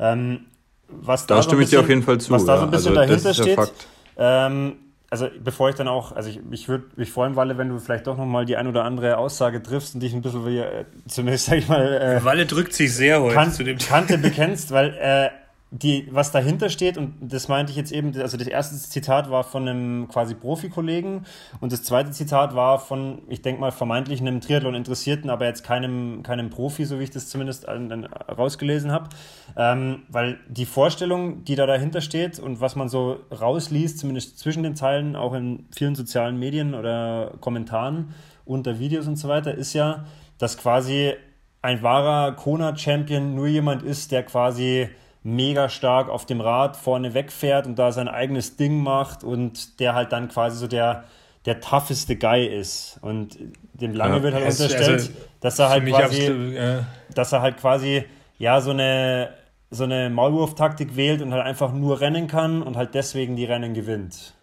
Ähm, 0.00 0.46
was 0.88 1.26
da, 1.26 1.36
da 1.36 1.42
stimme 1.42 1.60
bisschen, 1.60 1.78
ich 1.78 1.78
dir 1.78 1.84
auf 1.84 1.88
jeden 1.88 2.02
Fall 2.02 2.18
zu. 2.18 2.32
Was 2.32 2.44
da 2.44 2.58
so 2.58 2.64
ein 2.64 2.70
bisschen 2.70 2.98
also, 2.98 3.14
dahinter 3.14 3.34
steht, 3.34 3.72
ähm, 4.16 4.76
also 5.10 5.28
bevor 5.42 5.70
ich 5.70 5.74
dann 5.74 5.88
auch, 5.88 6.12
also 6.12 6.28
ich, 6.28 6.40
ich 6.50 6.68
würde 6.68 6.84
mich 6.96 7.10
freuen, 7.10 7.34
Walle, 7.34 7.56
wenn 7.56 7.70
du 7.70 7.78
vielleicht 7.78 8.06
doch 8.06 8.18
nochmal 8.18 8.44
die 8.44 8.56
ein 8.56 8.66
oder 8.66 8.84
andere 8.84 9.16
Aussage 9.16 9.62
triffst 9.62 9.94
und 9.94 10.00
dich 10.00 10.12
ein 10.12 10.20
bisschen, 10.20 10.46
wie, 10.46 10.58
äh, 10.58 10.84
zumindest 11.06 11.46
sag 11.46 11.58
ich 11.58 11.68
mal, 11.68 11.94
äh, 11.94 12.24
Walle 12.24 12.44
drückt 12.44 12.74
sich 12.74 12.94
sehr 12.94 13.22
heute 13.22 13.34
kan 13.34 13.52
zu 13.52 13.64
dem 13.64 13.78
Kante 13.78 14.18
bekennst, 14.18 14.70
weil 14.70 14.94
äh, 15.00 15.30
die, 15.70 16.08
was 16.10 16.32
dahinter 16.32 16.70
steht, 16.70 16.96
und 16.96 17.14
das 17.20 17.48
meinte 17.48 17.70
ich 17.70 17.76
jetzt 17.76 17.92
eben, 17.92 18.18
also 18.18 18.38
das 18.38 18.46
erste 18.46 18.76
Zitat 18.76 19.30
war 19.30 19.44
von 19.44 19.68
einem 19.68 20.08
quasi 20.08 20.34
Profikollegen 20.34 21.26
und 21.60 21.72
das 21.72 21.82
zweite 21.82 22.10
Zitat 22.10 22.54
war 22.54 22.78
von, 22.78 23.20
ich 23.28 23.42
denke 23.42 23.60
mal, 23.60 23.70
vermeintlich 23.70 24.20
einem 24.20 24.40
Triathlon-Interessierten, 24.40 25.28
aber 25.28 25.44
jetzt 25.44 25.64
keinem, 25.64 26.22
keinem 26.22 26.48
Profi, 26.48 26.86
so 26.86 26.98
wie 26.98 27.04
ich 27.04 27.10
das 27.10 27.28
zumindest 27.28 27.66
rausgelesen 27.68 28.92
habe. 28.92 29.10
Ähm, 29.56 30.04
weil 30.08 30.38
die 30.48 30.64
Vorstellung, 30.64 31.44
die 31.44 31.54
da 31.54 31.66
dahinter 31.66 32.00
steht 32.00 32.38
und 32.38 32.62
was 32.62 32.74
man 32.74 32.88
so 32.88 33.18
rausliest, 33.30 33.98
zumindest 33.98 34.38
zwischen 34.38 34.62
den 34.62 34.74
Zeilen, 34.74 35.16
auch 35.16 35.34
in 35.34 35.66
vielen 35.76 35.94
sozialen 35.94 36.38
Medien 36.38 36.74
oder 36.74 37.34
Kommentaren 37.40 38.14
unter 38.46 38.78
Videos 38.78 39.06
und 39.06 39.16
so 39.16 39.28
weiter, 39.28 39.54
ist 39.54 39.74
ja, 39.74 40.06
dass 40.38 40.56
quasi 40.56 41.12
ein 41.60 41.82
wahrer 41.82 42.32
Kona-Champion 42.32 43.34
nur 43.34 43.48
jemand 43.48 43.82
ist, 43.82 44.12
der 44.12 44.22
quasi 44.22 44.88
mega 45.22 45.68
stark 45.68 46.08
auf 46.08 46.26
dem 46.26 46.40
Rad 46.40 46.76
vorne 46.76 47.14
wegfährt 47.14 47.66
und 47.66 47.78
da 47.78 47.92
sein 47.92 48.08
eigenes 48.08 48.56
Ding 48.56 48.82
macht 48.82 49.24
und 49.24 49.80
der 49.80 49.94
halt 49.94 50.12
dann 50.12 50.28
quasi 50.28 50.56
so 50.56 50.66
der, 50.66 51.04
der 51.44 51.60
tougheste 51.60 52.16
Guy 52.16 52.46
ist. 52.46 52.98
Und 53.02 53.38
dem 53.74 53.94
Lange 53.94 54.18
ja, 54.18 54.22
wird 54.22 54.34
halt 54.34 54.44
unterstellt, 54.44 54.88
also 54.88 55.10
dass 55.40 55.58
er 55.58 55.68
halt 55.68 55.86
quasi, 55.86 56.22
absolut, 56.22 56.54
ja. 56.54 56.86
dass 57.14 57.32
er 57.32 57.42
halt 57.42 57.56
quasi, 57.58 58.04
ja, 58.38 58.60
so 58.60 58.70
eine, 58.70 59.30
so 59.70 59.84
eine 59.84 60.08
Maulwurf-Taktik 60.10 60.96
wählt 60.96 61.20
und 61.20 61.32
halt 61.32 61.44
einfach 61.44 61.72
nur 61.72 62.00
rennen 62.00 62.26
kann 62.26 62.62
und 62.62 62.76
halt 62.76 62.94
deswegen 62.94 63.36
die 63.36 63.44
Rennen 63.44 63.74
gewinnt. 63.74 64.34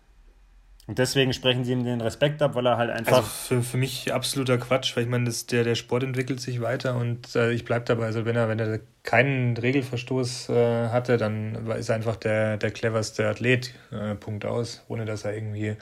Und 0.87 0.99
deswegen 0.99 1.33
sprechen 1.33 1.63
sie 1.63 1.71
ihm 1.71 1.83
den 1.83 1.99
Respekt 1.99 2.43
ab, 2.43 2.53
weil 2.53 2.67
er 2.67 2.77
halt 2.77 2.91
einfach. 2.91 3.17
Also 3.17 3.27
für, 3.27 3.63
für 3.63 3.77
mich 3.77 4.13
absoluter 4.13 4.59
Quatsch, 4.59 4.95
weil 4.95 5.03
ich 5.03 5.09
meine, 5.09 5.25
das, 5.25 5.47
der, 5.47 5.63
der 5.63 5.73
Sport 5.73 6.03
entwickelt 6.03 6.39
sich 6.39 6.61
weiter 6.61 6.95
und 6.95 7.35
äh, 7.35 7.51
ich 7.53 7.65
bleibe 7.65 7.85
dabei. 7.85 8.05
Also 8.05 8.25
wenn 8.25 8.35
er, 8.35 8.47
wenn 8.49 8.59
er 8.59 8.81
keinen 9.05 9.55
Regelverstoß 9.55 10.49
äh, 10.49 10.89
hatte, 10.89 11.17
dann 11.17 11.67
ist 11.77 11.89
er 11.89 11.95
einfach 11.95 12.15
der, 12.15 12.57
der 12.57 12.71
cleverste 12.71 13.27
Athlet. 13.27 13.73
Äh, 13.91 14.15
Punkt 14.15 14.45
aus, 14.45 14.83
ohne 14.87 15.05
dass 15.05 15.23
er 15.23 15.35
irgendwie 15.35 15.77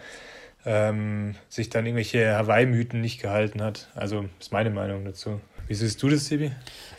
ähm, 0.65 1.36
sich 1.49 1.69
dann 1.69 1.86
irgendwelche 1.86 2.36
Hawaii-Mythen 2.36 3.01
nicht 3.01 3.21
gehalten 3.21 3.62
hat. 3.62 3.89
Also 3.95 4.25
ist 4.39 4.51
meine 4.51 4.69
Meinung 4.69 5.05
dazu. 5.05 5.41
Wie 5.67 5.73
siehst 5.73 6.01
du 6.03 6.09
das, 6.09 6.25
Sibi? 6.25 6.51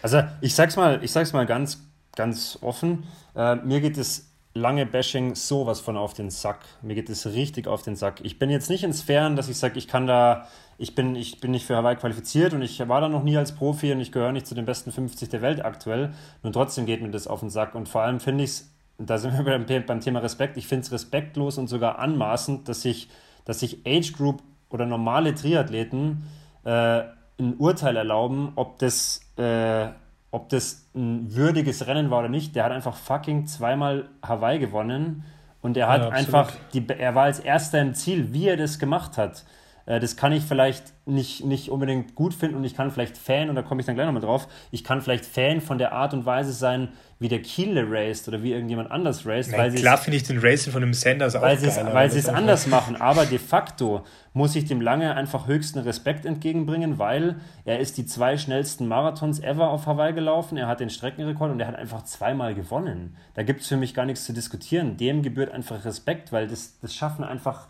Also 0.03 0.23
ich 0.41 0.55
sag's 0.55 0.77
mal, 0.77 1.03
ich 1.03 1.13
sag's 1.13 1.33
mal 1.33 1.47
ganz, 1.47 1.83
ganz 2.17 2.59
offen. 2.61 3.05
Äh, 3.37 3.57
mir 3.57 3.81
geht 3.81 3.99
es 3.99 4.34
lange 4.55 4.87
Bashing 4.87 5.35
sowas 5.35 5.81
von 5.81 5.97
auf 5.97 6.15
den 6.15 6.31
Sack. 6.31 6.61
Mir 6.81 6.95
geht 6.95 7.11
es 7.11 7.27
richtig 7.27 7.67
auf 7.67 7.83
den 7.83 7.97
Sack. 7.97 8.21
Ich 8.23 8.39
bin 8.39 8.51
jetzt 8.51 8.71
nicht 8.71 8.85
in 8.85 8.93
Sphären, 8.93 9.37
dass 9.37 9.49
ich 9.49 9.57
sage, 9.57 9.79
ich 9.79 9.89
kann 9.89 10.07
da, 10.07 10.47
ich 10.79 10.95
bin, 10.95 11.17
ich 11.17 11.41
bin 11.41 11.51
nicht 11.51 11.67
für 11.67 11.77
Hawaii 11.77 11.97
qualifiziert 11.97 12.55
und 12.55 12.63
ich 12.63 12.79
war 12.89 13.01
da 13.01 13.09
noch 13.09 13.25
nie 13.25 13.37
als 13.37 13.55
Profi 13.55 13.93
und 13.93 14.01
ich 14.01 14.13
gehöre 14.13 14.33
nicht 14.33 14.47
zu 14.47 14.55
den 14.55 14.65
besten 14.65 14.93
50 14.93 15.29
der 15.29 15.43
Welt 15.43 15.65
aktuell. 15.65 16.15
Nur 16.43 16.53
trotzdem 16.53 16.87
geht 16.87 17.03
mir 17.03 17.11
das 17.11 17.27
auf 17.27 17.41
den 17.41 17.51
Sack. 17.51 17.75
Und 17.75 17.89
vor 17.89 18.03
allem 18.03 18.21
finde 18.21 18.45
ich 18.45 18.51
es, 18.51 18.71
da 18.99 19.19
sind 19.19 19.37
wir 19.37 19.59
beim, 19.87 20.01
Thema 20.01 20.21
Respekt, 20.21 20.57
ich 20.57 20.69
finde 20.69 20.83
es 20.83 20.93
respektlos 20.93 21.59
und 21.59 21.67
sogar 21.67 21.99
anmaßend, 21.99 22.69
dass 22.69 22.83
sich, 22.83 23.09
dass 23.45 23.59
sich 23.61 23.85
Age 23.85 24.13
Group 24.13 24.43
oder 24.71 24.87
normale 24.87 25.35
Triathleten 25.35 26.25
äh, 26.65 27.03
ein 27.39 27.57
Urteil 27.59 27.97
erlauben, 27.97 28.53
ob 28.55 28.79
das 28.79 29.21
äh, 29.37 29.89
ob 30.35 30.49
das 30.49 30.89
ein 30.97 31.33
würdiges 31.37 31.87
Rennen 31.87 32.11
war 32.11 32.19
oder 32.19 32.29
nicht, 32.29 32.57
der 32.57 32.65
hat 32.65 32.73
einfach 32.73 32.97
fucking 32.97 33.47
zweimal 33.47 34.09
Hawaii 34.21 34.59
gewonnen 34.59 35.23
und 35.63 35.77
er 35.77 35.89
hat 35.89 36.03
ja, 36.03 36.09
einfach, 36.09 36.51
die, 36.73 36.85
er 36.89 37.15
war 37.15 37.25
als 37.25 37.39
erster 37.39 37.81
im 37.81 37.95
Ziel, 37.95 38.33
wie 38.33 38.49
er 38.49 38.57
das 38.57 38.81
gemacht 38.81 39.17
hat. 39.17 39.45
Äh, 39.87 40.01
das 40.01 40.17
kann 40.17 40.33
ich 40.33 40.43
vielleicht 40.43 40.95
nicht, 41.07 41.45
nicht 41.45 41.71
unbedingt 41.71 42.15
gut 42.15 42.33
finden 42.33 42.57
und 42.57 42.65
ich 42.65 42.75
kann 42.75 42.91
vielleicht 42.91 43.19
Fan, 43.19 43.51
und 43.51 43.57
da 43.57 43.63
komme 43.63 43.81
ich 43.81 43.87
dann 43.87 43.95
gleich 43.95 44.07
nochmal 44.07 44.23
drauf, 44.23 44.49
ich 44.71 44.85
kann 44.85 45.03
vielleicht 45.03 45.27
Fan 45.27 45.61
von 45.61 45.77
der 45.77 45.93
Art 45.93 46.15
und 46.15 46.25
Weise 46.25 46.53
sein, 46.53 46.89
wie 47.19 47.29
der 47.29 47.43
Kiele 47.43 47.87
raced 47.89 48.27
oder 48.29 48.43
wie 48.43 48.53
irgendjemand 48.53 48.91
anders 48.91 49.25
raced. 49.27 49.53
Ja, 49.53 49.69
klar 49.69 49.99
finde 49.99 50.17
ich 50.17 50.25
den 50.25 50.39
Racing 50.39 50.73
von 50.73 50.81
dem 50.81 50.95
Sanders 50.95 51.37
auch 51.37 51.43
weil. 51.43 51.59
Weil 51.63 52.11
sie 52.11 52.19
es 52.19 52.29
anders 52.29 52.67
machen, 52.67 52.97
aber 52.97 53.27
de 53.27 53.39
facto 53.39 54.05
muss 54.33 54.57
ich 54.57 54.65
dem 54.65 54.81
Lange 54.81 55.15
einfach 55.15 55.47
höchsten 55.47 55.79
Respekt 55.79 56.27
entgegenbringen, 56.27 56.99
weil 56.99 57.37
er 57.65 57.79
ist 57.79 57.99
die 57.99 58.07
zwei 58.07 58.37
schnellsten 58.37 58.89
Marathons 58.89 59.41
ever 59.41 59.71
auf 59.71 59.87
Hawaii 59.87 60.13
gelaufen, 60.13 60.57
er 60.57 60.67
hat 60.67 60.81
den 60.81 60.91
Streckenrekord 60.91 61.53
und 61.53 61.61
er 61.61 61.69
hat 61.69 61.77
einfach 61.77 62.03
zweimal 62.03 62.55
gewonnen. 62.55 63.17
Da 63.35 63.43
gibt 63.43 63.61
es 63.61 63.69
für 63.69 63.77
mich 63.77 63.95
gar 63.95 64.07
nichts 64.07 64.25
zu 64.25 64.33
diskutieren. 64.33 64.97
Dem 64.97 65.23
gebührt 65.23 65.53
einfach 65.53 65.85
Respekt, 65.85 66.33
weil 66.33 66.49
das, 66.49 66.79
das 66.81 66.95
schaffen 66.95 67.25
einfach 67.25 67.69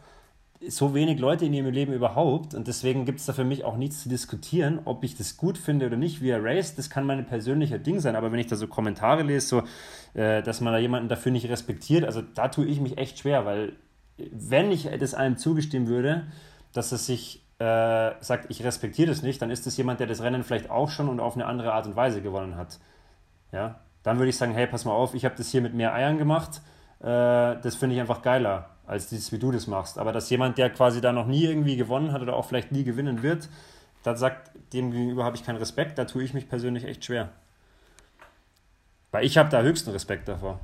so 0.69 0.95
wenig 0.95 1.19
Leute 1.19 1.45
in 1.45 1.53
ihrem 1.53 1.73
Leben 1.73 1.93
überhaupt 1.93 2.55
und 2.55 2.67
deswegen 2.69 3.05
gibt 3.05 3.21
es 3.21 3.27
da 3.27 3.33
für 3.33 3.45
mich 3.45 3.65
auch 3.65 3.77
nichts 3.77 4.03
zu 4.03 4.09
diskutieren, 4.09 4.81
ob 4.85 5.05
ich 5.05 5.17
das 5.17 5.37
gut 5.37 5.59
finde 5.59 5.87
oder 5.87 5.97
nicht, 5.97 6.23
wie 6.23 6.31
er 6.31 6.43
raced, 6.43 6.79
das 6.79 6.91
kann 6.91 7.05
mein 7.05 7.27
persönlicher 7.27 7.79
Ding 7.79 8.01
sein, 8.01 8.17
aber 8.17 8.33
wenn 8.33 8.39
ich 8.39 8.47
da 8.47 8.57
so 8.57 8.67
Kommentare 8.67 9.23
lese, 9.23 9.47
so, 9.47 9.63
äh, 10.19 10.43
dass 10.43 10.61
man 10.61 10.73
da 10.73 10.79
jemanden 10.79 11.09
dafür 11.09 11.33
nicht 11.33 11.49
respektiert, 11.49 12.05
also 12.05 12.23
da 12.23 12.49
tue 12.49 12.67
ich 12.67 12.81
mich 12.81 12.99
echt 12.99 13.19
schwer, 13.19 13.45
weil 13.45 13.75
wenn 14.17 14.71
ich 14.71 14.89
das 14.99 15.15
einem 15.15 15.37
zugestimmen 15.37 15.89
würde, 15.89 16.25
dass 16.73 16.93
es 16.93 17.07
sich 17.07 17.45
äh, 17.59 18.13
sagt, 18.21 18.47
ich 18.49 18.65
respektiere 18.65 19.09
das 19.09 19.23
nicht, 19.23 19.43
dann 19.43 19.51
ist 19.51 19.67
das 19.67 19.77
jemand, 19.77 20.01
der 20.01 20.07
das 20.07 20.23
Rennen 20.23 20.45
vielleicht 20.45 20.71
auch 20.71 20.91
schon 20.91 21.09
und 21.09 21.21
auf 21.21 21.35
eine 21.35 21.47
andere 21.47 21.73
Art 21.73 21.87
und 21.87 21.97
Weise 21.97 22.23
gewonnen 22.23 22.57
hat. 22.57 22.79
Ja, 23.53 23.81
dann 24.03 24.19
würde 24.19 24.31
ich 24.31 24.37
sagen, 24.37 24.53
hey, 24.53 24.67
pass 24.67 24.85
mal 24.85 24.93
auf, 24.93 25.15
ich 25.15 25.25
habe 25.25 25.35
das 25.37 25.51
hier 25.51 25.61
mit 25.61 25.75
mehr 25.75 25.95
Eiern 25.95 26.19
gemacht, 26.19 26.63
äh, 27.01 27.07
das 27.07 27.75
finde 27.75 27.97
ich 27.97 28.01
einfach 28.01 28.23
geiler 28.23 28.74
als 28.87 29.09
dieses, 29.09 29.33
wie 29.33 29.39
du 29.39 29.51
das 29.51 29.67
machst. 29.67 29.99
Aber 29.99 30.13
dass 30.13 30.31
jemand, 30.31 30.59
der 30.59 30.71
quasi 30.71 31.01
da 31.01 31.13
noch 31.13 31.27
nie 31.27 31.45
irgendwie 31.45 31.77
gewonnen 31.77 32.13
hat 32.13 32.23
oder 32.23 32.37
auch 32.37 32.47
vielleicht 32.47 32.73
nie 32.73 32.85
gewinnen 32.85 33.23
wird, 33.23 33.49
da 34.03 34.17
sagt, 34.17 34.51
dem 34.73 34.91
gegenüber 34.91 35.25
habe 35.25 35.37
ich 35.37 35.45
keinen 35.45 35.57
Respekt, 35.57 35.99
da 35.99 36.05
tue 36.05 36.23
ich 36.23 36.35
mich 36.35 36.49
persönlich 36.49 36.85
echt 36.85 37.05
schwer. 37.05 37.31
Weil 39.13 39.25
ich 39.25 39.39
habe 39.39 39.49
da 39.49 39.63
höchsten 39.63 39.91
Respekt 39.91 40.29
davor. 40.29 40.61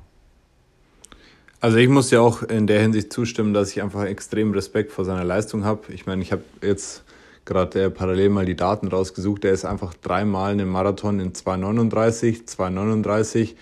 Also 1.61 1.77
ich 1.77 1.89
muss 1.89 2.11
ja 2.11 2.21
auch 2.21 2.43
in 2.43 2.67
der 2.67 2.81
Hinsicht 2.81 3.13
zustimmen, 3.13 3.53
dass 3.53 3.71
ich 3.71 3.83
einfach 3.83 4.05
extrem 4.05 4.53
Respekt 4.53 4.93
vor 4.93 5.05
seiner 5.05 5.25
Leistung 5.25 5.65
habe. 5.65 5.93
Ich 5.93 6.07
meine, 6.07 6.23
ich 6.23 6.33
habe 6.33 6.43
jetzt 6.63 7.05
gerade 7.45 7.85
äh, 7.85 7.91
parallel 7.91 8.31
mal 8.31 8.47
die 8.47 8.57
Daten 8.57 8.89
rausgesucht. 8.89 9.45
Er 9.45 9.53
ist 9.53 9.65
einfach 9.65 9.93
dreimal 9.95 10.53
einen 10.53 10.69
Marathon 10.69 11.21
in 11.21 11.33
2,39, 11.33 12.47
2,39 12.47 13.57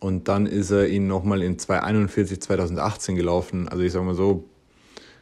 und 0.00 0.28
dann 0.28 0.46
ist 0.46 0.70
er 0.70 0.88
ihn 0.88 1.06
nochmal 1.06 1.42
in 1.42 1.58
241 1.58 2.40
2018 2.40 3.14
gelaufen. 3.14 3.68
Also 3.68 3.84
ich 3.84 3.92
sag 3.92 4.02
mal 4.02 4.14
so, 4.14 4.44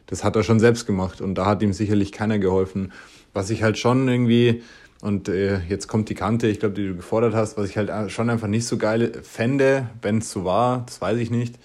das 0.07 0.23
hat 0.23 0.35
er 0.35 0.43
schon 0.43 0.59
selbst 0.59 0.87
gemacht 0.87 1.21
und 1.21 1.35
da 1.35 1.45
hat 1.45 1.61
ihm 1.61 1.73
sicherlich 1.73 2.11
keiner 2.11 2.39
geholfen. 2.39 2.93
Was 3.33 3.51
ich 3.51 3.61
halt 3.61 3.77
schon 3.77 4.07
irgendwie, 4.07 4.63
und 5.01 5.29
äh, 5.29 5.59
jetzt 5.67 5.87
kommt 5.87 6.09
die 6.09 6.15
Kante, 6.15 6.47
ich 6.47 6.59
glaube, 6.59 6.75
die 6.75 6.87
du 6.87 6.95
gefordert 6.95 7.35
hast, 7.35 7.57
was 7.57 7.69
ich 7.69 7.77
halt 7.77 8.11
schon 8.11 8.29
einfach 8.29 8.47
nicht 8.47 8.65
so 8.65 8.77
geil 8.77 9.11
fände, 9.21 9.89
wenn 10.01 10.19
es 10.19 10.31
so 10.31 10.45
war, 10.45 10.83
das 10.87 10.99
weiß 10.99 11.17
ich 11.19 11.29
nicht. 11.29 11.55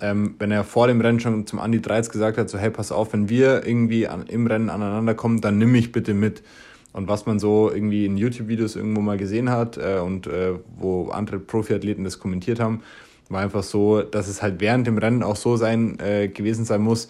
Ähm, 0.00 0.34
wenn 0.38 0.50
er 0.50 0.64
vor 0.64 0.88
dem 0.88 1.00
Rennen 1.00 1.20
schon 1.20 1.46
zum 1.46 1.58
Andi 1.58 1.80
Dreiz 1.80 2.10
gesagt 2.10 2.36
hat, 2.36 2.50
so 2.50 2.58
hey, 2.58 2.70
pass 2.70 2.90
auf, 2.90 3.12
wenn 3.12 3.28
wir 3.28 3.66
irgendwie 3.66 4.08
an, 4.08 4.26
im 4.26 4.46
Rennen 4.46 4.70
aneinander 4.70 5.14
kommen, 5.14 5.40
dann 5.40 5.58
nimm 5.58 5.72
mich 5.72 5.92
bitte 5.92 6.14
mit. 6.14 6.42
Und 6.92 7.08
was 7.08 7.26
man 7.26 7.38
so 7.38 7.70
irgendwie 7.70 8.04
in 8.04 8.16
YouTube-Videos 8.16 8.76
irgendwo 8.76 9.00
mal 9.00 9.16
gesehen 9.16 9.50
hat 9.50 9.76
äh, 9.76 10.00
und 10.00 10.26
äh, 10.26 10.54
wo 10.76 11.08
andere 11.10 11.38
Profiathleten 11.38 12.04
das 12.04 12.18
kommentiert 12.18 12.58
haben, 12.58 12.82
war 13.28 13.42
einfach 13.42 13.62
so, 13.62 14.02
dass 14.02 14.26
es 14.26 14.42
halt 14.42 14.60
während 14.60 14.86
dem 14.86 14.98
Rennen 14.98 15.22
auch 15.22 15.36
so 15.36 15.56
sein 15.56 15.98
äh, 16.00 16.28
gewesen 16.28 16.64
sein 16.64 16.82
muss, 16.82 17.08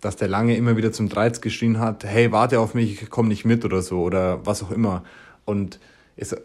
dass 0.00 0.16
der 0.16 0.28
lange 0.28 0.56
immer 0.56 0.76
wieder 0.76 0.92
zum 0.92 1.08
Dreiz 1.08 1.40
geschrien 1.40 1.78
hat, 1.78 2.04
hey, 2.04 2.32
warte 2.32 2.58
auf 2.58 2.74
mich, 2.74 3.02
ich 3.02 3.10
komm 3.10 3.28
nicht 3.28 3.44
mit 3.44 3.64
oder 3.64 3.82
so 3.82 4.02
oder 4.02 4.44
was 4.44 4.62
auch 4.62 4.72
immer. 4.72 5.04
Und 5.44 5.78
ist, 6.16 6.36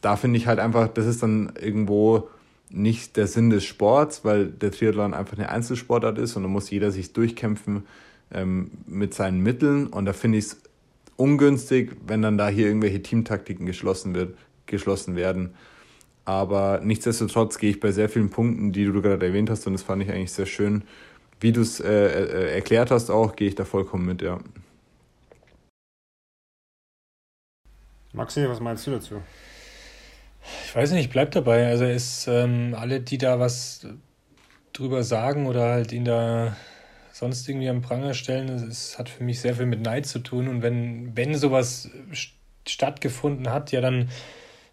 da 0.00 0.16
finde 0.16 0.38
ich 0.38 0.46
halt 0.46 0.60
einfach, 0.60 0.88
das 0.88 1.06
ist 1.06 1.22
dann 1.22 1.52
irgendwo 1.60 2.28
nicht 2.70 3.16
der 3.16 3.26
Sinn 3.26 3.50
des 3.50 3.64
Sports, 3.64 4.24
weil 4.24 4.46
der 4.46 4.70
Triathlon 4.70 5.14
einfach 5.14 5.36
eine 5.36 5.48
Einzelsportart 5.48 6.18
ist 6.18 6.36
und 6.36 6.42
da 6.42 6.48
muss 6.48 6.70
jeder 6.70 6.90
sich 6.90 7.12
durchkämpfen 7.12 7.84
ähm, 8.30 8.70
mit 8.86 9.14
seinen 9.14 9.40
Mitteln 9.42 9.86
und 9.86 10.04
da 10.04 10.12
finde 10.12 10.38
ich 10.38 10.44
es 10.46 10.60
ungünstig, 11.18 11.96
wenn 12.06 12.22
dann 12.22 12.38
da 12.38 12.48
hier 12.48 12.66
irgendwelche 12.66 13.02
Teamtaktiken 13.02 13.66
geschlossen, 13.66 14.14
wird, 14.14 14.38
geschlossen 14.66 15.16
werden. 15.16 15.54
Aber 16.24 16.80
nichtsdestotrotz 16.82 17.58
gehe 17.58 17.70
ich 17.70 17.80
bei 17.80 17.90
sehr 17.92 18.08
vielen 18.08 18.30
Punkten, 18.30 18.72
die 18.72 18.84
du 18.84 19.02
gerade 19.02 19.26
erwähnt 19.26 19.50
hast, 19.50 19.66
und 19.66 19.72
das 19.74 19.82
fand 19.82 20.02
ich 20.02 20.10
eigentlich 20.10 20.32
sehr 20.32 20.46
schön, 20.46 20.84
wie 21.40 21.52
du 21.52 21.60
es 21.60 21.80
äh, 21.80 21.88
äh, 21.88 22.54
erklärt 22.54 22.90
hast, 22.90 23.10
auch 23.10 23.36
gehe 23.36 23.48
ich 23.48 23.54
da 23.54 23.64
vollkommen 23.64 24.06
mit, 24.06 24.22
ja. 24.22 24.38
Maxi, 28.12 28.48
was 28.48 28.60
meinst 28.60 28.86
du 28.86 28.92
dazu? 28.92 29.22
Ich 30.64 30.74
weiß 30.74 30.92
nicht, 30.92 31.06
ich 31.06 31.10
bleib 31.10 31.30
dabei. 31.32 31.66
Also 31.68 31.84
ist 31.84 32.26
ähm, 32.28 32.74
alle, 32.76 33.00
die 33.00 33.18
da 33.18 33.38
was 33.38 33.86
drüber 34.72 35.02
sagen 35.02 35.46
oder 35.46 35.70
halt 35.72 35.92
ihn 35.92 36.04
da 36.04 36.56
sonst 37.18 37.48
irgendwie 37.48 37.68
am 37.68 37.82
Pranger 37.82 38.14
stellen, 38.14 38.48
es 38.48 38.96
hat 38.98 39.08
für 39.08 39.24
mich 39.24 39.40
sehr 39.40 39.56
viel 39.56 39.66
mit 39.66 39.80
Neid 39.80 40.06
zu 40.06 40.20
tun. 40.20 40.46
Und 40.46 40.62
wenn, 40.62 41.16
wenn 41.16 41.34
sowas 41.34 41.90
stattgefunden 42.66 43.50
hat, 43.50 43.72
ja, 43.72 43.80
dann 43.80 44.08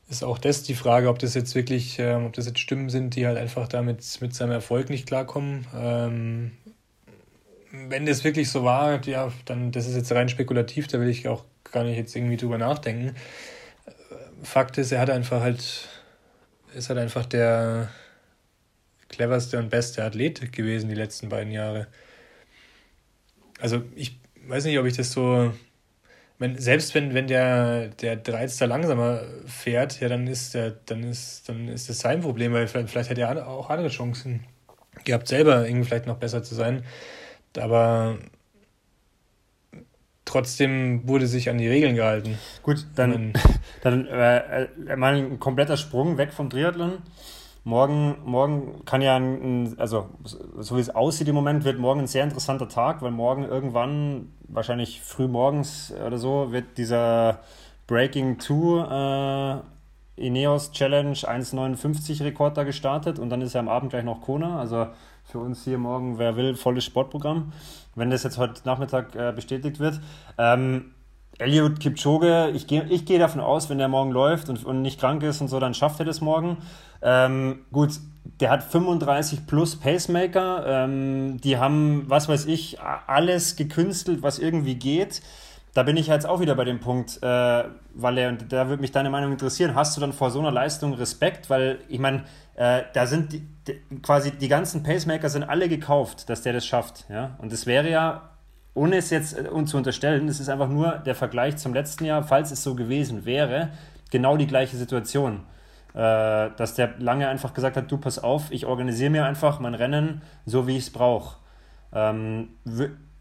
ist 0.09 0.23
auch 0.23 0.37
das 0.37 0.61
die 0.61 0.75
Frage, 0.75 1.09
ob 1.09 1.17
das 1.17 1.33
jetzt 1.33 1.55
wirklich, 1.55 1.97
ähm, 1.97 2.25
ob 2.27 2.33
das 2.33 2.45
jetzt 2.45 2.59
Stimmen 2.59 2.89
sind, 2.89 3.15
die 3.15 3.25
halt 3.25 3.39
einfach 3.39 3.67
damit 3.67 4.05
mit 4.21 4.35
seinem 4.35 4.51
Erfolg 4.51 4.91
nicht 4.91 5.07
klarkommen. 5.07 5.65
Ähm, 5.75 6.51
wenn 7.71 8.05
das 8.05 8.23
wirklich 8.23 8.51
so 8.51 8.63
war, 8.63 9.03
ja, 9.07 9.31
dann 9.45 9.71
das 9.71 9.87
ist 9.87 9.95
jetzt 9.95 10.11
rein 10.11 10.29
spekulativ, 10.29 10.85
da 10.85 10.99
will 10.99 11.09
ich 11.09 11.27
auch 11.27 11.45
gar 11.71 11.83
nicht 11.83 11.97
jetzt 11.97 12.15
irgendwie 12.15 12.37
drüber 12.37 12.59
nachdenken. 12.59 13.15
Fakt 14.43 14.77
ist, 14.77 14.91
er 14.91 14.99
hat 14.99 15.09
einfach 15.09 15.41
halt, 15.41 15.89
ist 16.75 16.89
halt 16.89 16.99
einfach 16.99 17.25
der 17.25 17.89
cleverste 19.09 19.57
und 19.57 19.69
beste 19.71 20.03
Athlet 20.03 20.51
gewesen 20.51 20.89
die 20.89 20.95
letzten 20.95 21.29
beiden 21.29 21.51
Jahre. 21.51 21.87
Also 23.65 23.81
ich 23.95 24.19
weiß 24.47 24.65
nicht, 24.65 24.77
ob 24.77 24.85
ich 24.85 24.95
das 24.95 25.11
so 25.11 25.51
wenn, 26.37 26.57
selbst 26.59 26.93
wenn, 26.93 27.15
wenn 27.15 27.25
der, 27.25 27.87
der 27.87 28.17
Dreizter 28.17 28.67
langsamer 28.67 29.21
fährt, 29.47 29.99
ja, 30.01 30.07
dann 30.07 30.27
ist 30.27 30.53
der, 30.53 30.71
dann 30.85 31.03
ist, 31.03 31.47
dann 31.47 31.67
ist 31.67 31.89
das 31.89 31.99
sein 31.99 32.21
Problem, 32.21 32.53
weil 32.53 32.67
vielleicht, 32.67 32.89
vielleicht 32.89 33.09
hätte 33.09 33.21
er 33.21 33.47
auch 33.47 33.69
andere 33.69 33.87
Chancen 33.87 34.43
gehabt, 35.05 35.27
selber 35.27 35.65
irgendwie 35.65 35.85
vielleicht 35.85 36.07
noch 36.07 36.17
besser 36.17 36.43
zu 36.43 36.53
sein. 36.53 36.83
Aber 37.57 38.17
trotzdem 40.25 41.07
wurde 41.07 41.25
sich 41.25 41.49
an 41.49 41.57
die 41.57 41.69
Regeln 41.69 41.95
gehalten. 41.95 42.37
Gut, 42.63 42.85
dann, 42.95 43.33
dann 43.81 44.05
äh, 44.05 44.63
äh, 44.63 44.95
mal 44.97 45.15
ein 45.15 45.39
kompletter 45.39 45.77
Sprung 45.77 46.17
weg 46.17 46.33
vom 46.33 46.49
Triathlon. 46.49 46.97
Morgen, 47.67 48.17
morgen 48.25 48.85
kann 48.85 49.01
ja, 49.01 49.15
ein, 49.15 49.73
also 49.79 50.07
so 50.23 50.77
wie 50.77 50.81
es 50.81 50.91
aussieht 50.91 51.27
im 51.27 51.33
Moment, 51.33 51.63
wird 51.65 51.79
morgen 51.79 52.01
ein 52.01 52.07
sehr 52.07 52.23
interessanter 52.23 52.69
Tag, 52.69 53.01
weil 53.01 53.09
morgen 53.09 53.43
irgendwann, 53.43 54.31
wahrscheinlich 54.47 55.01
früh 55.01 55.27
morgens 55.27 55.91
oder 56.05 56.19
so, 56.19 56.51
wird 56.51 56.77
dieser 56.77 57.39
Breaking 57.87 58.39
2 58.39 59.63
äh, 60.15 60.25
Ineos 60.27 60.73
Challenge 60.73 61.17
1,59 61.17 62.23
Rekord 62.23 62.55
da 62.55 62.65
gestartet 62.65 63.17
und 63.17 63.31
dann 63.31 63.41
ist 63.41 63.53
ja 63.53 63.61
am 63.61 63.67
Abend 63.67 63.89
gleich 63.89 64.03
noch 64.03 64.21
Kona. 64.21 64.59
Also 64.59 64.85
für 65.23 65.39
uns 65.39 65.63
hier 65.63 65.79
morgen, 65.79 66.19
wer 66.19 66.35
will, 66.35 66.53
volles 66.53 66.85
Sportprogramm, 66.85 67.51
wenn 67.95 68.11
das 68.11 68.21
jetzt 68.21 68.37
heute 68.37 68.61
Nachmittag 68.65 69.15
äh, 69.15 69.33
bestätigt 69.35 69.79
wird. 69.79 69.99
Ähm, 70.37 70.91
Eliud 71.37 71.79
Kipchoge, 71.79 72.51
ich 72.53 72.67
gehe 72.67 72.85
ich 72.89 73.05
geh 73.05 73.17
davon 73.17 73.41
aus, 73.41 73.69
wenn 73.69 73.77
der 73.77 73.87
morgen 73.87 74.11
läuft 74.11 74.49
und, 74.49 74.63
und 74.65 74.81
nicht 74.81 74.99
krank 74.99 75.21
ist 75.23 75.41
und 75.41 75.47
so, 75.47 75.59
dann 75.59 75.73
schafft 75.73 75.99
er 75.99 76.05
das 76.05 76.21
morgen. 76.21 76.57
Ähm, 77.01 77.65
gut, 77.71 77.91
der 78.39 78.49
hat 78.49 78.63
35 78.63 79.45
plus 79.45 79.75
Pacemaker. 79.75 80.65
Ähm, 80.65 81.39
die 81.41 81.57
haben, 81.57 82.03
was 82.07 82.29
weiß 82.29 82.45
ich, 82.45 82.79
alles 82.81 83.55
gekünstelt, 83.55 84.23
was 84.23 84.39
irgendwie 84.39 84.75
geht. 84.75 85.21
Da 85.73 85.83
bin 85.83 85.97
ich 85.97 86.07
jetzt 86.07 86.25
auch 86.25 86.39
wieder 86.39 86.55
bei 86.55 86.63
dem 86.63 86.79
Punkt, 86.79 87.21
äh, 87.21 87.63
weil 87.93 88.17
er, 88.17 88.29
und 88.29 88.51
da 88.51 88.69
würde 88.69 88.81
mich 88.81 88.93
deine 88.93 89.09
Meinung 89.09 89.33
interessieren, 89.33 89.75
hast 89.75 89.97
du 89.97 90.01
dann 90.01 90.13
vor 90.13 90.31
so 90.31 90.39
einer 90.39 90.51
Leistung 90.51 90.93
Respekt? 90.93 91.49
Weil 91.49 91.79
ich 91.89 91.99
meine, 91.99 92.23
äh, 92.55 92.83
da 92.93 93.05
sind 93.05 93.33
die, 93.33 93.45
die, 93.67 93.81
quasi 94.01 94.31
die 94.31 94.47
ganzen 94.47 94.83
Pacemaker 94.83 95.29
sind 95.29 95.43
alle 95.43 95.67
gekauft, 95.67 96.29
dass 96.29 96.43
der 96.43 96.53
das 96.53 96.65
schafft. 96.65 97.05
Ja? 97.09 97.35
Und 97.39 97.51
das 97.51 97.65
wäre 97.65 97.89
ja 97.89 98.29
ohne 98.75 98.97
es 98.97 99.09
jetzt 99.09 99.35
äh, 99.35 99.47
uns 99.49 99.71
zu 99.71 99.77
unterstellen, 99.77 100.27
es 100.27 100.39
ist 100.39 100.49
einfach 100.49 100.69
nur 100.69 100.99
der 100.99 101.15
Vergleich 101.15 101.57
zum 101.57 101.73
letzten 101.73 102.05
Jahr, 102.05 102.21
falls 102.21 102.51
es 102.51 102.61
so 102.61 102.75
gewesen 102.75 103.25
wäre, 103.25 103.69
genau 104.11 104.37
die 104.37 104.45
gleiche 104.45 104.77
Situation. 104.77 105.41
Äh, 105.93 106.51
dass 106.57 106.75
der 106.75 106.93
lange 106.99 107.27
einfach 107.27 107.53
gesagt 107.53 107.77
hat, 107.77 107.89
du 107.89 107.97
pass 107.97 108.19
auf, 108.19 108.51
ich 108.51 108.65
organisiere 108.65 109.09
mir 109.09 109.25
einfach 109.25 109.59
mein 109.59 109.73
Rennen 109.73 110.21
so, 110.45 110.67
wie 110.67 110.77
ich 110.77 110.83
es 110.83 110.89
brauche. 110.91 111.37
Ähm, 111.93 112.49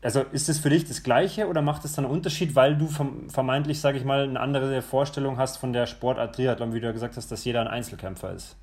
also 0.03 0.21
ist 0.33 0.49
es 0.49 0.59
für 0.59 0.71
dich 0.71 0.87
das 0.87 1.03
Gleiche 1.03 1.47
oder 1.49 1.63
macht 1.63 1.85
es 1.85 1.95
dann 1.95 2.05
einen 2.05 2.13
Unterschied, 2.13 2.57
weil 2.57 2.77
du 2.77 2.89
vermeintlich, 3.29 3.81
sage 3.81 3.97
ich 3.97 4.05
mal, 4.05 4.25
eine 4.25 4.41
andere 4.41 4.83
Vorstellung 4.83 5.39
hast 5.39 5.57
von 5.57 5.73
der 5.73 5.87
Sportart 5.87 6.35
Triathlon, 6.35 6.75
wie 6.75 6.81
du 6.81 6.87
ja 6.87 6.93
gesagt 6.93 7.17
hast, 7.17 7.31
dass 7.31 7.45
jeder 7.45 7.61
ein 7.61 7.69
Einzelkämpfer 7.69 8.33
ist? 8.33 8.57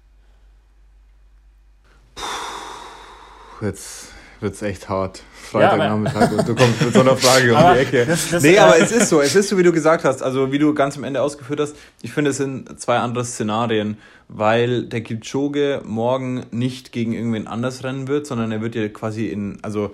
Puh, 2.15 3.65
jetzt 3.65 4.10
wird 4.41 4.55
es 4.55 4.61
echt 4.61 4.89
hart. 4.89 5.23
Freitagnachmittag 5.33 6.31
ja, 6.31 6.37
und 6.37 6.47
du 6.47 6.55
kommst 6.55 6.81
mit 6.81 6.93
so 6.93 7.01
einer 7.01 7.17
Frage 7.17 7.53
um 7.53 7.73
die 7.73 7.79
Ecke. 7.79 8.05
Das, 8.05 8.29
das 8.29 8.43
nee, 8.43 8.57
aber 8.57 8.79
es 8.79 8.91
ist 8.91 9.09
so, 9.09 9.21
es 9.21 9.35
ist 9.35 9.49
so, 9.49 9.57
wie 9.57 9.63
du 9.63 9.71
gesagt 9.71 10.03
hast, 10.03 10.23
also 10.23 10.51
wie 10.51 10.59
du 10.59 10.73
ganz 10.73 10.97
am 10.97 11.03
Ende 11.03 11.21
ausgeführt 11.21 11.59
hast, 11.59 11.75
ich 12.01 12.13
finde, 12.13 12.31
es 12.31 12.37
sind 12.37 12.79
zwei 12.79 12.97
andere 12.97 13.25
Szenarien, 13.25 13.97
weil 14.27 14.83
der 14.83 15.01
Kipchoge 15.01 15.81
morgen 15.83 16.45
nicht 16.51 16.91
gegen 16.91 17.13
irgendwen 17.13 17.47
anders 17.47 17.83
rennen 17.83 18.07
wird, 18.07 18.25
sondern 18.25 18.51
er 18.51 18.61
wird 18.61 18.75
ja 18.75 18.87
quasi 18.87 19.27
in, 19.27 19.59
also 19.61 19.93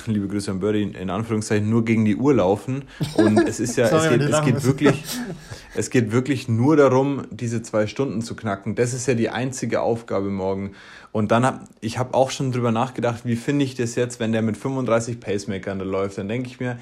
liebe 0.06 0.28
Grüße 0.28 0.50
an 0.50 0.60
Birdie, 0.60 0.82
in 0.82 1.10
Anführungszeichen 1.10 1.68
nur 1.68 1.84
gegen 1.84 2.04
die 2.04 2.16
Uhr 2.16 2.34
laufen. 2.34 2.84
Und 3.16 3.46
es 3.46 3.60
ist 3.60 3.76
ja, 3.76 3.86
Sorry, 3.88 4.06
es, 4.06 4.10
geht, 4.10 4.20
es 4.20 4.44
geht 4.44 4.64
wirklich, 4.64 5.04
es 5.74 5.90
geht 5.90 6.12
wirklich 6.12 6.48
nur 6.48 6.76
darum, 6.76 7.26
diese 7.30 7.62
zwei 7.62 7.86
Stunden 7.86 8.22
zu 8.22 8.36
knacken. 8.36 8.74
Das 8.74 8.94
ist 8.94 9.06
ja 9.06 9.14
die 9.14 9.30
einzige 9.30 9.80
Aufgabe 9.80 10.30
morgen. 10.30 10.72
Und 11.12 11.30
dann 11.30 11.46
habe 11.46 11.60
ich 11.80 11.98
habe 11.98 12.14
auch 12.14 12.30
schon 12.30 12.52
drüber 12.52 12.72
nachgedacht, 12.72 13.24
wie 13.24 13.36
finde 13.36 13.64
ich 13.64 13.74
das 13.74 13.94
jetzt, 13.94 14.20
wenn 14.20 14.32
der 14.32 14.42
mit 14.42 14.56
35 14.56 15.20
Pacemakern 15.20 15.78
da 15.78 15.84
läuft. 15.84 16.18
Dann 16.18 16.28
denke 16.28 16.48
ich 16.48 16.60
mir, 16.60 16.78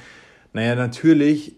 naja, 0.52 0.74
natürlich 0.74 1.56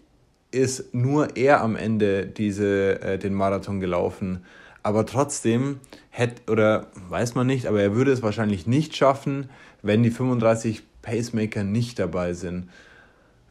ist 0.51 0.93
nur 0.93 1.35
er 1.35 1.61
am 1.61 1.75
Ende 1.75 2.25
diese, 2.25 3.01
äh, 3.01 3.17
den 3.17 3.33
Marathon 3.33 3.79
gelaufen. 3.79 4.45
Aber 4.83 5.05
trotzdem 5.05 5.79
hätte, 6.11 6.51
oder 6.51 6.87
weiß 7.09 7.35
man 7.35 7.47
nicht, 7.47 7.65
aber 7.65 7.81
er 7.81 7.95
würde 7.95 8.11
es 8.11 8.21
wahrscheinlich 8.21 8.67
nicht 8.67 8.95
schaffen, 8.95 9.49
wenn 9.81 10.03
die 10.03 10.11
35 10.11 10.83
Pacemaker 11.05 11.63
nicht 11.63 11.99
dabei 11.99 12.33
sind. 12.33 12.69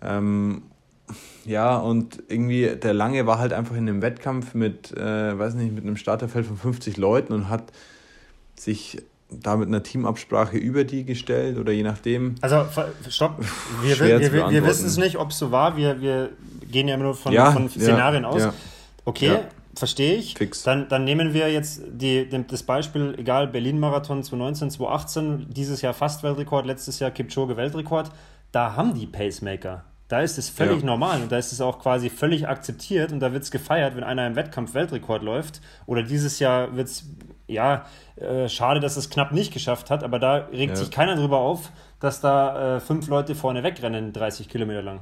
Ähm, 0.03 0.63
ja, 1.45 1.77
und 1.77 2.23
irgendwie 2.29 2.77
der 2.77 2.95
Lange 2.95 3.27
war 3.27 3.39
halt 3.39 3.53
einfach 3.53 3.75
in 3.77 3.89
einem 3.89 4.03
Wettkampf 4.03 4.55
mit, 4.55 4.93
äh, 4.97 5.39
weiß 5.39 5.55
nicht, 5.55 5.75
mit 5.75 5.85
einem 5.85 5.97
Starterfeld 5.97 6.47
von 6.47 6.57
50 6.57 6.97
Leuten 6.97 7.33
und 7.33 7.49
hat 7.49 7.65
sich 8.57 9.03
da 9.31 9.57
mit 9.57 9.69
einer 9.69 9.83
Teamabsprache 9.83 10.57
über 10.57 10.85
die 10.85 11.05
gestellt 11.05 11.59
oder 11.59 11.73
je 11.73 11.83
nachdem. 11.83 12.37
Also, 12.41 12.67
stopp, 13.09 13.39
wir, 13.83 13.99
wir, 13.99 14.21
wir, 14.21 14.51
wir 14.51 14.67
wissen 14.67 14.87
es 14.87 14.97
nicht, 14.97 15.17
ob 15.17 15.31
es 15.31 15.39
so 15.39 15.51
war. 15.51 15.77
Wir, 15.77 16.01
wir 16.01 16.31
gehen 16.71 16.89
ja 16.89 16.95
immer 16.95 17.05
nur 17.05 17.15
von, 17.15 17.33
ja, 17.33 17.51
von 17.53 17.69
Szenarien 17.69 18.23
ja, 18.23 18.29
aus. 18.29 18.43
Ja. 18.43 18.55
Okay, 19.05 19.39
verstehe 19.77 20.17
ich. 20.17 20.35
Fix. 20.35 20.63
Dann, 20.63 20.89
dann 20.89 21.05
nehmen 21.05 21.35
wir 21.35 21.53
jetzt 21.53 21.83
die, 21.89 22.29
das 22.49 22.63
Beispiel, 22.63 23.15
egal, 23.19 23.49
Berlin-Marathon 23.49 24.23
2019, 24.23 24.71
2018, 24.71 25.47
dieses 25.51 25.83
Jahr 25.83 25.95
fast 25.95 26.23
Weltrekord, 26.23 26.67
letztes 26.67 26.99
Jahr 26.99 27.11
Kipchoge 27.11 27.57
Weltrekord. 27.57 28.11
Da 28.53 28.77
haben 28.77 28.95
die 28.95 29.07
Pacemaker. 29.07 29.85
Da 30.09 30.21
ist 30.21 30.39
es 30.39 30.51
völlig 30.51 30.81
ja. 30.81 30.87
normal 30.87 31.23
und 31.23 31.33
da 31.33 31.39
ist 31.39 31.53
es 31.53 31.61
auch 31.61 31.79
quasi 31.79 32.11
völlig 32.11 32.47
akzeptiert 32.47 33.11
und 33.11 33.21
da 33.21 33.33
wird 33.33 33.43
es 33.43 33.51
gefeiert, 33.51 33.97
wenn 33.97 34.05
einer 34.05 34.27
im 34.27 34.37
Wettkampf 34.37 34.75
Weltrekord 34.75 35.23
läuft. 35.23 35.61
Oder 35.87 36.03
dieses 36.03 36.39
Jahr 36.39 36.77
wird 36.77 36.89
es, 36.89 37.07
ja, 37.47 37.87
äh, 38.17 38.49
schade, 38.49 38.81
dass 38.81 38.97
es 38.97 39.09
knapp 39.09 39.33
nicht 39.33 39.53
geschafft 39.53 39.91
hat, 39.91 40.05
aber 40.05 40.19
da 40.19 40.49
regt 40.53 40.71
ja. 40.71 40.77
sich 40.77 40.91
keiner 40.91 41.17
drüber 41.17 41.39
auf, 41.39 41.73
dass 42.01 42.21
da 42.21 42.77
äh, 42.77 42.81
fünf 42.81 43.09
Leute 43.09 43.35
vorne 43.35 43.63
wegrennen, 43.63 44.13
30 44.13 44.49
Kilometer 44.49 44.83
lang. 44.83 45.01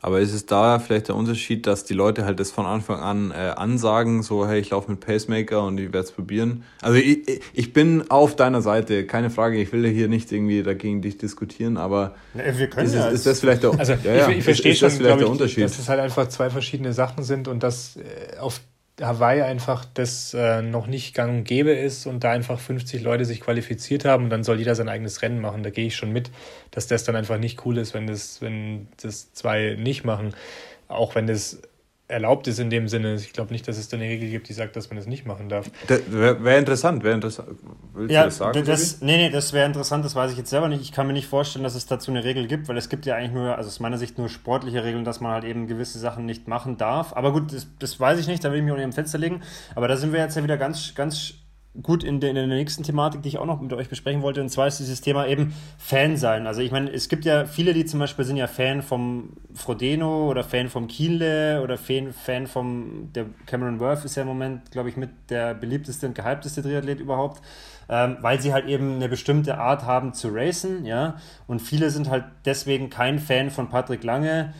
Aber 0.00 0.20
ist 0.20 0.32
es 0.32 0.46
da 0.46 0.78
vielleicht 0.78 1.08
der 1.08 1.16
Unterschied, 1.16 1.66
dass 1.66 1.84
die 1.84 1.94
Leute 1.94 2.24
halt 2.24 2.38
das 2.40 2.50
von 2.50 2.66
Anfang 2.66 3.00
an 3.00 3.30
äh, 3.30 3.34
ansagen, 3.34 4.22
so 4.22 4.46
hey, 4.46 4.60
ich 4.60 4.70
laufe 4.70 4.90
mit 4.90 5.00
Pacemaker 5.00 5.64
und 5.64 5.78
ich 5.78 5.86
werde 5.86 6.00
es 6.06 6.12
probieren? 6.12 6.64
Also 6.82 6.98
ich, 6.98 7.40
ich 7.52 7.72
bin 7.72 8.10
auf 8.10 8.36
deiner 8.36 8.62
Seite, 8.62 9.06
keine 9.06 9.30
Frage, 9.30 9.60
ich 9.60 9.72
will 9.72 9.86
hier 9.88 10.08
nicht 10.08 10.30
irgendwie 10.30 10.62
dagegen 10.62 11.02
dich 11.02 11.18
diskutieren, 11.18 11.76
aber 11.76 12.14
wir 12.34 12.68
können 12.68 12.86
ist, 12.86 12.94
ja 12.94 13.08
ist 13.08 13.26
das 13.26 13.40
vielleicht 13.40 13.62
der, 13.62 13.78
also, 13.78 13.94
ja, 14.04 14.28
ich, 14.28 14.38
ich 14.38 14.44
verstehe 14.44 14.74
schon, 14.74 14.90
vielleicht 14.90 15.20
der 15.20 15.30
Unterschied? 15.30 15.64
dass 15.64 15.78
es 15.78 15.88
halt 15.88 16.00
einfach 16.00 16.28
zwei 16.28 16.50
verschiedene 16.50 16.92
Sachen 16.92 17.24
sind 17.24 17.48
und 17.48 17.62
dass 17.62 17.96
äh, 17.96 18.38
auf 18.38 18.60
Hawaii 19.00 19.42
einfach 19.42 19.84
das 19.94 20.34
äh, 20.34 20.62
noch 20.62 20.86
nicht 20.86 21.14
gang 21.14 21.38
und 21.38 21.44
gäbe 21.44 21.72
ist 21.72 22.06
und 22.06 22.24
da 22.24 22.32
einfach 22.32 22.58
50 22.58 23.02
Leute 23.02 23.24
sich 23.24 23.40
qualifiziert 23.40 24.04
haben 24.04 24.24
und 24.24 24.30
dann 24.30 24.44
soll 24.44 24.58
jeder 24.58 24.74
sein 24.74 24.88
eigenes 24.88 25.22
Rennen 25.22 25.40
machen. 25.40 25.62
Da 25.62 25.70
gehe 25.70 25.86
ich 25.86 25.96
schon 25.96 26.12
mit, 26.12 26.30
dass 26.70 26.86
das 26.86 27.04
dann 27.04 27.16
einfach 27.16 27.38
nicht 27.38 27.64
cool 27.64 27.78
ist, 27.78 27.94
wenn 27.94 28.06
das, 28.06 28.42
wenn 28.42 28.88
das 29.02 29.32
zwei 29.32 29.76
nicht 29.78 30.04
machen. 30.04 30.34
Auch 30.88 31.14
wenn 31.14 31.26
das 31.26 31.60
erlaubt 32.08 32.46
ist 32.48 32.58
in 32.58 32.70
dem 32.70 32.88
Sinne. 32.88 33.14
Ich 33.14 33.32
glaube 33.32 33.52
nicht, 33.52 33.68
dass 33.68 33.76
es 33.76 33.88
da 33.88 33.96
eine 33.96 34.06
Regel 34.06 34.30
gibt, 34.30 34.48
die 34.48 34.54
sagt, 34.54 34.76
dass 34.76 34.88
man 34.88 34.96
das 34.96 35.06
nicht 35.06 35.26
machen 35.26 35.48
darf. 35.48 35.70
Wäre 35.86 36.42
wär 36.42 36.58
interessant, 36.58 37.04
wäre 37.04 37.14
interessant. 37.14 37.50
Willst 37.92 38.12
ja, 38.12 38.22
du 38.22 38.26
das 38.28 38.36
sagen? 38.38 38.64
Das, 38.64 39.00
nee, 39.02 39.16
nee, 39.18 39.30
das 39.30 39.52
wäre 39.52 39.66
interessant, 39.66 40.04
das 40.04 40.14
weiß 40.14 40.32
ich 40.32 40.38
jetzt 40.38 40.50
selber 40.50 40.68
nicht. 40.68 40.80
Ich 40.80 40.92
kann 40.92 41.06
mir 41.06 41.12
nicht 41.12 41.28
vorstellen, 41.28 41.62
dass 41.62 41.74
es 41.74 41.86
dazu 41.86 42.10
eine 42.10 42.24
Regel 42.24 42.46
gibt, 42.46 42.68
weil 42.68 42.78
es 42.78 42.88
gibt 42.88 43.04
ja 43.04 43.14
eigentlich 43.14 43.32
nur, 43.32 43.56
also 43.56 43.68
aus 43.68 43.78
meiner 43.80 43.98
Sicht 43.98 44.16
nur 44.16 44.28
sportliche 44.28 44.84
Regeln, 44.84 45.04
dass 45.04 45.20
man 45.20 45.32
halt 45.32 45.44
eben 45.44 45.66
gewisse 45.66 45.98
Sachen 45.98 46.24
nicht 46.24 46.48
machen 46.48 46.78
darf. 46.78 47.14
Aber 47.14 47.32
gut, 47.32 47.52
das, 47.52 47.66
das 47.78 48.00
weiß 48.00 48.18
ich 48.18 48.26
nicht, 48.26 48.42
da 48.42 48.50
will 48.50 48.58
ich 48.58 48.64
mich 48.64 48.72
auch 48.72 48.76
nicht 48.76 48.86
am 48.86 48.92
Fenster 48.92 49.18
legen. 49.18 49.42
Aber 49.74 49.86
da 49.86 49.96
sind 49.96 50.12
wir 50.12 50.20
jetzt 50.20 50.36
ja 50.36 50.42
wieder 50.42 50.56
ganz, 50.56 50.94
ganz 50.94 51.34
gut 51.82 52.02
in 52.02 52.20
der, 52.20 52.30
in 52.30 52.36
der 52.36 52.46
nächsten 52.46 52.82
Thematik, 52.82 53.22
die 53.22 53.28
ich 53.28 53.38
auch 53.38 53.46
noch 53.46 53.60
mit 53.60 53.72
euch 53.72 53.88
besprechen 53.88 54.22
wollte, 54.22 54.40
und 54.40 54.48
zwar 54.48 54.66
ist 54.66 54.78
dieses 54.78 55.00
Thema 55.00 55.26
eben 55.26 55.54
Fan 55.78 56.16
sein. 56.16 56.46
Also 56.46 56.60
ich 56.60 56.72
meine, 56.72 56.90
es 56.90 57.08
gibt 57.08 57.24
ja 57.24 57.44
viele, 57.44 57.72
die 57.72 57.84
zum 57.84 58.00
Beispiel 58.00 58.24
sind 58.24 58.36
ja 58.36 58.46
Fan 58.46 58.82
vom 58.82 59.34
Frodeno 59.54 60.28
oder 60.28 60.42
Fan 60.42 60.68
vom 60.68 60.88
Kienle 60.88 61.62
oder 61.62 61.78
Fan, 61.78 62.12
Fan 62.12 62.46
vom, 62.46 63.12
der 63.12 63.26
Cameron 63.46 63.80
Worth 63.80 64.04
ist 64.04 64.16
ja 64.16 64.22
im 64.22 64.28
Moment, 64.28 64.70
glaube 64.70 64.88
ich, 64.88 64.96
mit 64.96 65.10
der 65.30 65.54
beliebteste 65.54 66.06
und 66.06 66.14
gehypteste 66.14 66.62
Triathlet 66.62 67.00
überhaupt, 67.00 67.42
ähm, 67.88 68.16
weil 68.20 68.40
sie 68.40 68.52
halt 68.52 68.66
eben 68.66 68.96
eine 68.96 69.08
bestimmte 69.08 69.58
Art 69.58 69.84
haben 69.84 70.14
zu 70.14 70.28
racen, 70.32 70.84
ja, 70.84 71.16
und 71.46 71.60
viele 71.60 71.90
sind 71.90 72.10
halt 72.10 72.24
deswegen 72.44 72.90
kein 72.90 73.18
Fan 73.18 73.50
von 73.50 73.68
Patrick 73.68 74.02
Lange, 74.02 74.52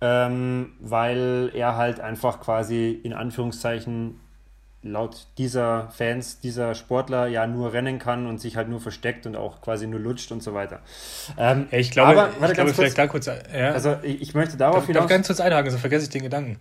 ähm, 0.00 0.72
weil 0.80 1.50
er 1.54 1.76
halt 1.76 2.00
einfach 2.00 2.40
quasi 2.40 2.90
in 2.90 3.12
Anführungszeichen 3.12 4.20
laut 4.84 5.26
dieser 5.38 5.88
Fans, 5.88 6.40
dieser 6.40 6.74
Sportler 6.74 7.26
ja 7.26 7.46
nur 7.46 7.72
rennen 7.72 7.98
kann 7.98 8.26
und 8.26 8.40
sich 8.40 8.56
halt 8.56 8.68
nur 8.68 8.80
versteckt 8.80 9.26
und 9.26 9.34
auch 9.34 9.62
quasi 9.62 9.86
nur 9.86 9.98
lutscht 9.98 10.30
und 10.30 10.42
so 10.42 10.52
weiter. 10.52 10.80
Ähm, 11.38 11.66
ja, 11.70 11.78
ich 11.78 11.90
glaube, 11.90 12.10
aber, 12.10 12.32
warte, 12.38 12.52
ich 12.52 12.54
glaube 12.54 12.74
vielleicht 12.74 12.98
da 12.98 13.06
kurz. 13.06 13.26
Ja. 13.26 13.72
Also 13.72 13.96
ich, 14.02 14.20
ich 14.20 14.34
möchte 14.34 14.56
darauf 14.56 14.76
darf, 14.76 14.86
hinaus. 14.86 15.02
Darf 15.02 15.08
ganz 15.08 15.26
kurz 15.26 15.40
einhaken, 15.40 15.70
sonst 15.70 15.80
vergesse 15.80 16.04
ich 16.04 16.10
den 16.10 16.22
Gedanken. 16.22 16.58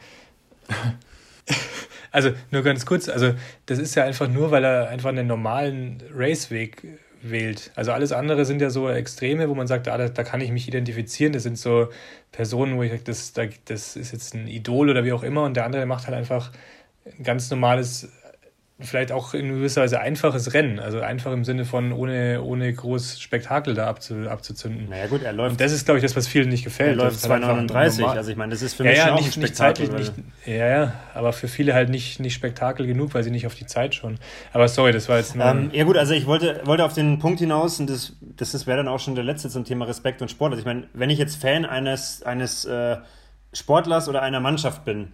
also 2.12 2.32
nur 2.50 2.64
ganz 2.64 2.86
kurz, 2.86 3.10
also 3.10 3.34
das 3.66 3.78
ist 3.78 3.96
ja 3.96 4.06
einfach 4.06 4.30
nur, 4.30 4.52
weil 4.52 4.64
er 4.64 4.88
einfach 4.88 5.10
einen 5.10 5.28
normalen 5.28 6.02
Raceweg 6.16 6.82
wählt. 7.22 7.72
Also 7.76 7.92
alles 7.92 8.14
andere 8.14 8.46
sind 8.46 8.62
ja 8.62 8.70
so 8.70 8.90
Extreme, 8.90 9.50
wo 9.50 9.56
man 9.56 9.68
sagt, 9.68 9.90
ah, 9.90 9.98
da, 9.98 10.08
da 10.08 10.24
kann 10.24 10.40
ich 10.40 10.52
mich 10.52 10.68
identifizieren. 10.68 11.34
Das 11.34 11.44
sind 11.44 11.58
so 11.58 11.90
Personen, 12.32 12.78
wo 12.78 12.84
ich 12.84 12.92
sage, 12.92 13.04
das, 13.06 13.34
das 13.66 13.96
ist 13.98 14.12
jetzt 14.14 14.34
ein 14.34 14.48
Idol 14.48 14.90
oder 14.90 15.04
wie 15.04 15.14
auch 15.14 15.24
immer. 15.24 15.44
Und 15.44 15.56
der 15.56 15.66
andere 15.66 15.86
macht 15.86 16.08
halt 16.08 16.16
einfach 16.16 16.52
ein 17.06 17.24
ganz 17.24 17.50
normales, 17.50 18.10
vielleicht 18.80 19.12
auch 19.12 19.34
in 19.34 19.50
gewisser 19.50 19.82
Weise 19.82 20.00
einfaches 20.00 20.54
Rennen. 20.54 20.80
Also 20.80 21.00
einfach 21.00 21.32
im 21.32 21.44
Sinne 21.44 21.66
von 21.66 21.92
ohne, 21.92 22.42
ohne 22.42 22.74
groß 22.74 23.20
Spektakel 23.20 23.74
da 23.74 23.88
abzu, 23.88 24.28
abzuzünden. 24.30 24.90
Naja 24.90 25.08
gut, 25.08 25.22
er 25.22 25.34
läuft. 25.34 25.52
Und 25.52 25.62
das 25.62 25.72
ist, 25.72 25.86
glaube 25.86 26.00
ich, 26.00 26.04
das, 26.04 26.16
was 26.16 26.28
vielen 26.28 26.50
nicht 26.50 26.64
gefällt. 26.64 26.98
Er 26.98 27.06
läuft 27.06 27.24
2,39. 27.24 28.06
Halt 28.06 28.18
also 28.18 28.32
ich 28.32 28.38
meine, 28.38 28.52
das 28.52 28.62
ist 28.62 28.74
für 28.74 28.84
mich 28.84 28.98
ja, 28.98 29.10
ja, 29.10 29.16
nicht, 29.16 29.28
ein 29.28 29.32
Spektakel. 29.32 29.90
Nicht, 29.90 30.18
nicht, 30.18 30.48
ja, 30.48 30.68
ja, 30.68 30.94
aber 31.14 31.34
für 31.34 31.48
viele 31.48 31.74
halt 31.74 31.90
nicht, 31.90 32.20
nicht 32.20 32.34
Spektakel 32.34 32.88
genug, 32.88 33.14
weil 33.14 33.24
sie 33.24 33.32
nicht 33.32 33.46
auf 33.46 33.56
die 33.56 33.66
Zeit 33.66 33.96
schauen. 33.96 34.18
Aber 34.52 34.68
sorry, 34.68 34.92
das 34.92 35.10
war 35.10 35.18
jetzt 35.18 35.36
nur... 35.36 35.46
Ähm, 35.46 35.70
ja 35.74 35.84
gut, 35.84 35.98
also 35.98 36.14
ich 36.14 36.26
wollte, 36.26 36.62
wollte 36.66 36.84
auf 36.84 36.94
den 36.94 37.20
Punkt 37.20 37.40
hinaus, 37.40 37.80
und 37.80 37.90
das, 37.90 38.14
das 38.38 38.66
wäre 38.66 38.78
dann 38.78 38.88
auch 38.88 39.00
schon 39.00 39.16
der 39.16 39.24
letzte 39.24 39.50
zum 39.50 39.66
Thema 39.66 39.86
Respekt 39.86 40.22
und 40.22 40.30
Sport. 40.30 40.54
Also 40.54 40.62
ich 40.62 40.66
meine, 40.66 40.88
wenn 40.94 41.10
ich 41.10 41.20
jetzt 41.20 41.36
Fan 41.36 41.66
eines, 41.66 42.24
eines 42.24 42.66
äh, 42.66 42.98
Sportlers 43.54 44.10
oder 44.10 44.22
einer 44.22 44.40
Mannschaft 44.40 44.84
bin, 44.86 45.10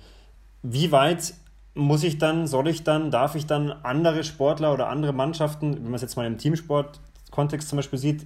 wie 0.64 0.92
weit 0.92 1.34
muss 1.74 2.04
ich 2.04 2.18
dann, 2.18 2.48
soll 2.48 2.68
ich 2.68 2.84
dann, 2.84 3.12
darf 3.12 3.36
ich 3.36 3.46
dann 3.46 3.72
andere 3.84 4.24
Sportler 4.24 4.74
oder 4.74 4.90
andere 4.90 5.14
Mannschaften, 5.14 5.76
wenn 5.76 5.84
man 5.84 5.96
es 5.96 6.02
jetzt 6.02 6.16
mal 6.16 6.26
im 6.26 6.38
Teamsport-Kontext 6.38 7.70
zum 7.70 7.78
Beispiel 7.78 8.00
sieht, 8.00 8.26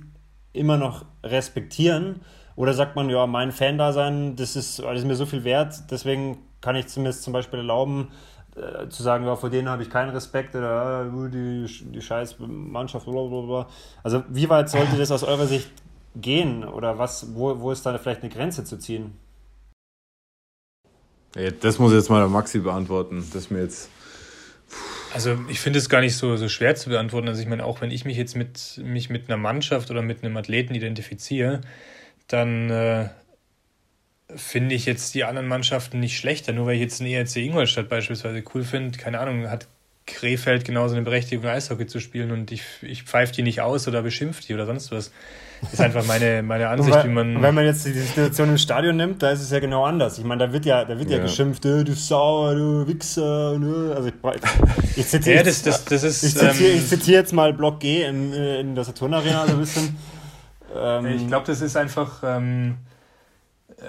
immer 0.54 0.78
noch 0.78 1.06
respektieren? 1.24 2.22
Oder 2.56 2.74
sagt 2.74 2.96
man, 2.96 3.10
ja, 3.10 3.26
mein 3.26 3.52
Fan-Dasein, 3.52 4.36
das 4.36 4.56
ist, 4.56 4.80
das 4.80 5.00
ist 5.00 5.06
mir 5.06 5.16
so 5.16 5.26
viel 5.26 5.44
wert, 5.44 5.90
deswegen 5.90 6.38
kann 6.62 6.76
ich 6.76 6.88
zumindest 6.88 7.24
zum 7.24 7.34
Beispiel 7.34 7.60
erlauben, 7.60 8.10
äh, 8.56 8.88
zu 8.90 9.02
sagen, 9.02 9.26
ja, 9.26 9.36
vor 9.36 9.50
denen 9.50 9.68
habe 9.68 9.82
ich 9.82 9.90
keinen 9.90 10.12
Respekt 10.12 10.56
oder 10.56 11.06
äh, 11.06 11.30
die, 11.30 11.66
die 11.92 12.02
scheiß 12.02 12.36
Mannschaft, 12.40 13.06
blablabla. 13.06 13.68
Also 14.04 14.24
wie 14.30 14.48
weit 14.50 14.70
sollte 14.70 14.96
das 14.96 15.12
aus 15.12 15.24
eurer 15.24 15.48
Sicht 15.48 15.72
gehen 16.16 16.64
oder 16.64 17.00
was, 17.00 17.36
wo, 17.36 17.60
wo 17.60 17.72
ist 17.72 17.86
da 17.86 17.98
vielleicht 17.98 18.22
eine 18.22 18.32
Grenze 18.32 18.64
zu 18.64 18.78
ziehen? 18.78 19.18
Ja, 21.36 21.50
das 21.52 21.80
muss 21.80 21.94
jetzt 21.94 22.10
mal 22.10 22.20
der 22.20 22.30
Maxi 22.30 22.60
beantworten. 22.60 23.28
Das 23.34 23.50
mir 23.50 23.64
jetzt. 23.64 23.90
Also 25.14 25.38
ich 25.48 25.60
finde 25.60 25.80
es 25.80 25.90
gar 25.90 26.02
nicht 26.02 26.16
so, 26.16 26.36
so 26.38 26.50
schwer 26.50 26.76
zu 26.76 26.90
beantworten. 26.90 27.28
Also 27.28 27.42
ich 27.42 27.48
meine, 27.48 27.66
auch 27.66 27.82
wenn 27.82 27.92
ich 27.92 28.06
mich 28.06 28.18
jetzt 28.18 28.36
mit, 28.36 28.82
mich 28.84 29.10
mit 29.10 29.30
einer 29.30 29.38
Mannschaft 29.38 29.92
oder 29.92 30.02
mit 30.02 30.24
einem 30.24 30.36
Athleten 30.38 30.74
identifiziere, 30.74 31.62
dann 32.28 32.70
äh, 32.70 33.10
finde 34.36 34.76
ich 34.76 34.86
jetzt 34.86 35.14
die 35.14 35.24
anderen 35.24 35.48
Mannschaften 35.48 36.00
nicht 36.00 36.18
schlechter. 36.18 36.54
Nur 36.54 36.66
weil 36.66 36.76
ich 36.76 36.82
jetzt 36.82 37.02
einen 37.02 37.12
ERC 37.12 37.38
Ingolstadt 37.38 37.90
beispielsweise 37.90 38.44
cool 38.54 38.64
finde, 38.64 38.98
keine 38.98 39.20
Ahnung, 39.20 39.50
hat 39.50 39.68
Krefeld 40.06 40.66
genauso 40.66 40.96
eine 40.96 41.04
Berechtigung, 41.04 41.46
Eishockey 41.46 41.88
zu 41.88 42.00
spielen 42.00 42.32
und 42.32 42.52
ich, 42.52 42.64
ich 42.82 43.04
pfeife 43.04 43.34
die 43.34 43.42
nicht 43.42 43.62
aus 43.62 43.88
oder 43.88 44.02
beschimpfe 44.02 44.44
die 44.44 44.54
oder 44.54 44.66
sonst 44.66 44.92
was. 44.92 45.12
Das 45.62 45.74
ist 45.74 45.80
einfach 45.80 46.06
meine, 46.06 46.44
meine 46.44 46.68
Ansicht, 46.68 46.94
weil, 46.94 47.06
wie 47.06 47.14
man. 47.14 47.42
Wenn 47.42 47.56
man 47.56 47.64
jetzt 47.66 47.86
die 47.86 47.94
Situation 47.94 48.50
im 48.50 48.58
Stadion 48.58 48.98
nimmt, 48.98 49.24
da 49.24 49.32
ist 49.32 49.42
es 49.42 49.50
ja 49.50 49.60
genau 49.60 49.86
anders. 49.86 50.18
Ich 50.18 50.26
meine, 50.26 50.48
da 50.48 50.54
wird 50.54 50.66
ja, 50.66 50.84
da 50.84 51.00
wird 51.00 51.10
ja, 51.10 51.18
ja 51.18 51.24
geschimpft, 51.24 51.66
äh, 51.66 51.86
du 51.86 51.94
Sauer, 51.94 52.54
du 52.54 52.86
Wichser. 52.86 53.58
Ne? 53.58 53.94
Also 53.96 54.10
ich, 54.10 54.98
ich 54.98 55.08
zitiere 55.08 55.38
ja, 55.38 55.44
das, 55.44 55.62
das, 55.62 55.86
das 55.86 56.04
ist, 56.04 56.22
ich 56.24 56.34
zitiere, 56.36 56.70
ähm, 56.70 56.78
ich 56.78 56.88
zitiere 56.88 57.22
jetzt 57.22 57.32
mal 57.32 57.54
Block 57.54 57.80
G 57.80 58.04
in, 58.04 58.34
in 58.34 58.76
der 58.76 58.84
Saturn 58.84 59.14
Arena 59.14 59.48
so 59.48 59.54
ein 59.54 59.60
bisschen. 59.60 59.96
Ähm, 60.76 61.06
ich 61.06 61.28
glaube, 61.28 61.46
das 61.48 61.62
ist 61.62 61.78
einfach. 61.78 62.24
Ähm, 62.26 62.76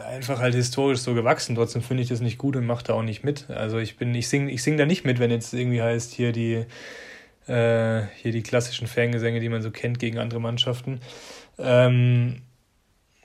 einfach 0.09 0.41
halt 0.41 0.55
historisch 0.55 1.01
so 1.01 1.14
gewachsen. 1.14 1.55
Trotzdem 1.55 1.82
finde 1.82 2.03
ich 2.03 2.09
das 2.09 2.20
nicht 2.20 2.39
gut 2.39 2.57
und 2.57 2.66
mache 2.66 2.85
da 2.85 2.95
auch 2.95 3.03
nicht 3.03 3.24
mit. 3.24 3.51
Also 3.51 3.78
ich 3.78 3.97
bin, 3.97 4.14
ich 4.14 4.28
singe 4.28 4.51
ich 4.51 4.62
sing 4.62 4.76
da 4.76 4.87
nicht 4.87 5.05
mit, 5.05 5.18
wenn 5.18 5.30
jetzt 5.30 5.53
irgendwie 5.55 5.82
heißt, 5.82 6.12
hier 6.12 6.32
die, 6.32 6.64
äh, 7.47 8.03
hier 8.16 8.32
die 8.32 8.43
klassischen 8.43 8.87
Fangesänge, 8.87 9.41
die 9.41 9.49
man 9.49 9.62
so 9.62 9.70
kennt 9.70 9.99
gegen 9.99 10.18
andere 10.18 10.41
Mannschaften. 10.41 11.01
Ähm, 11.59 12.43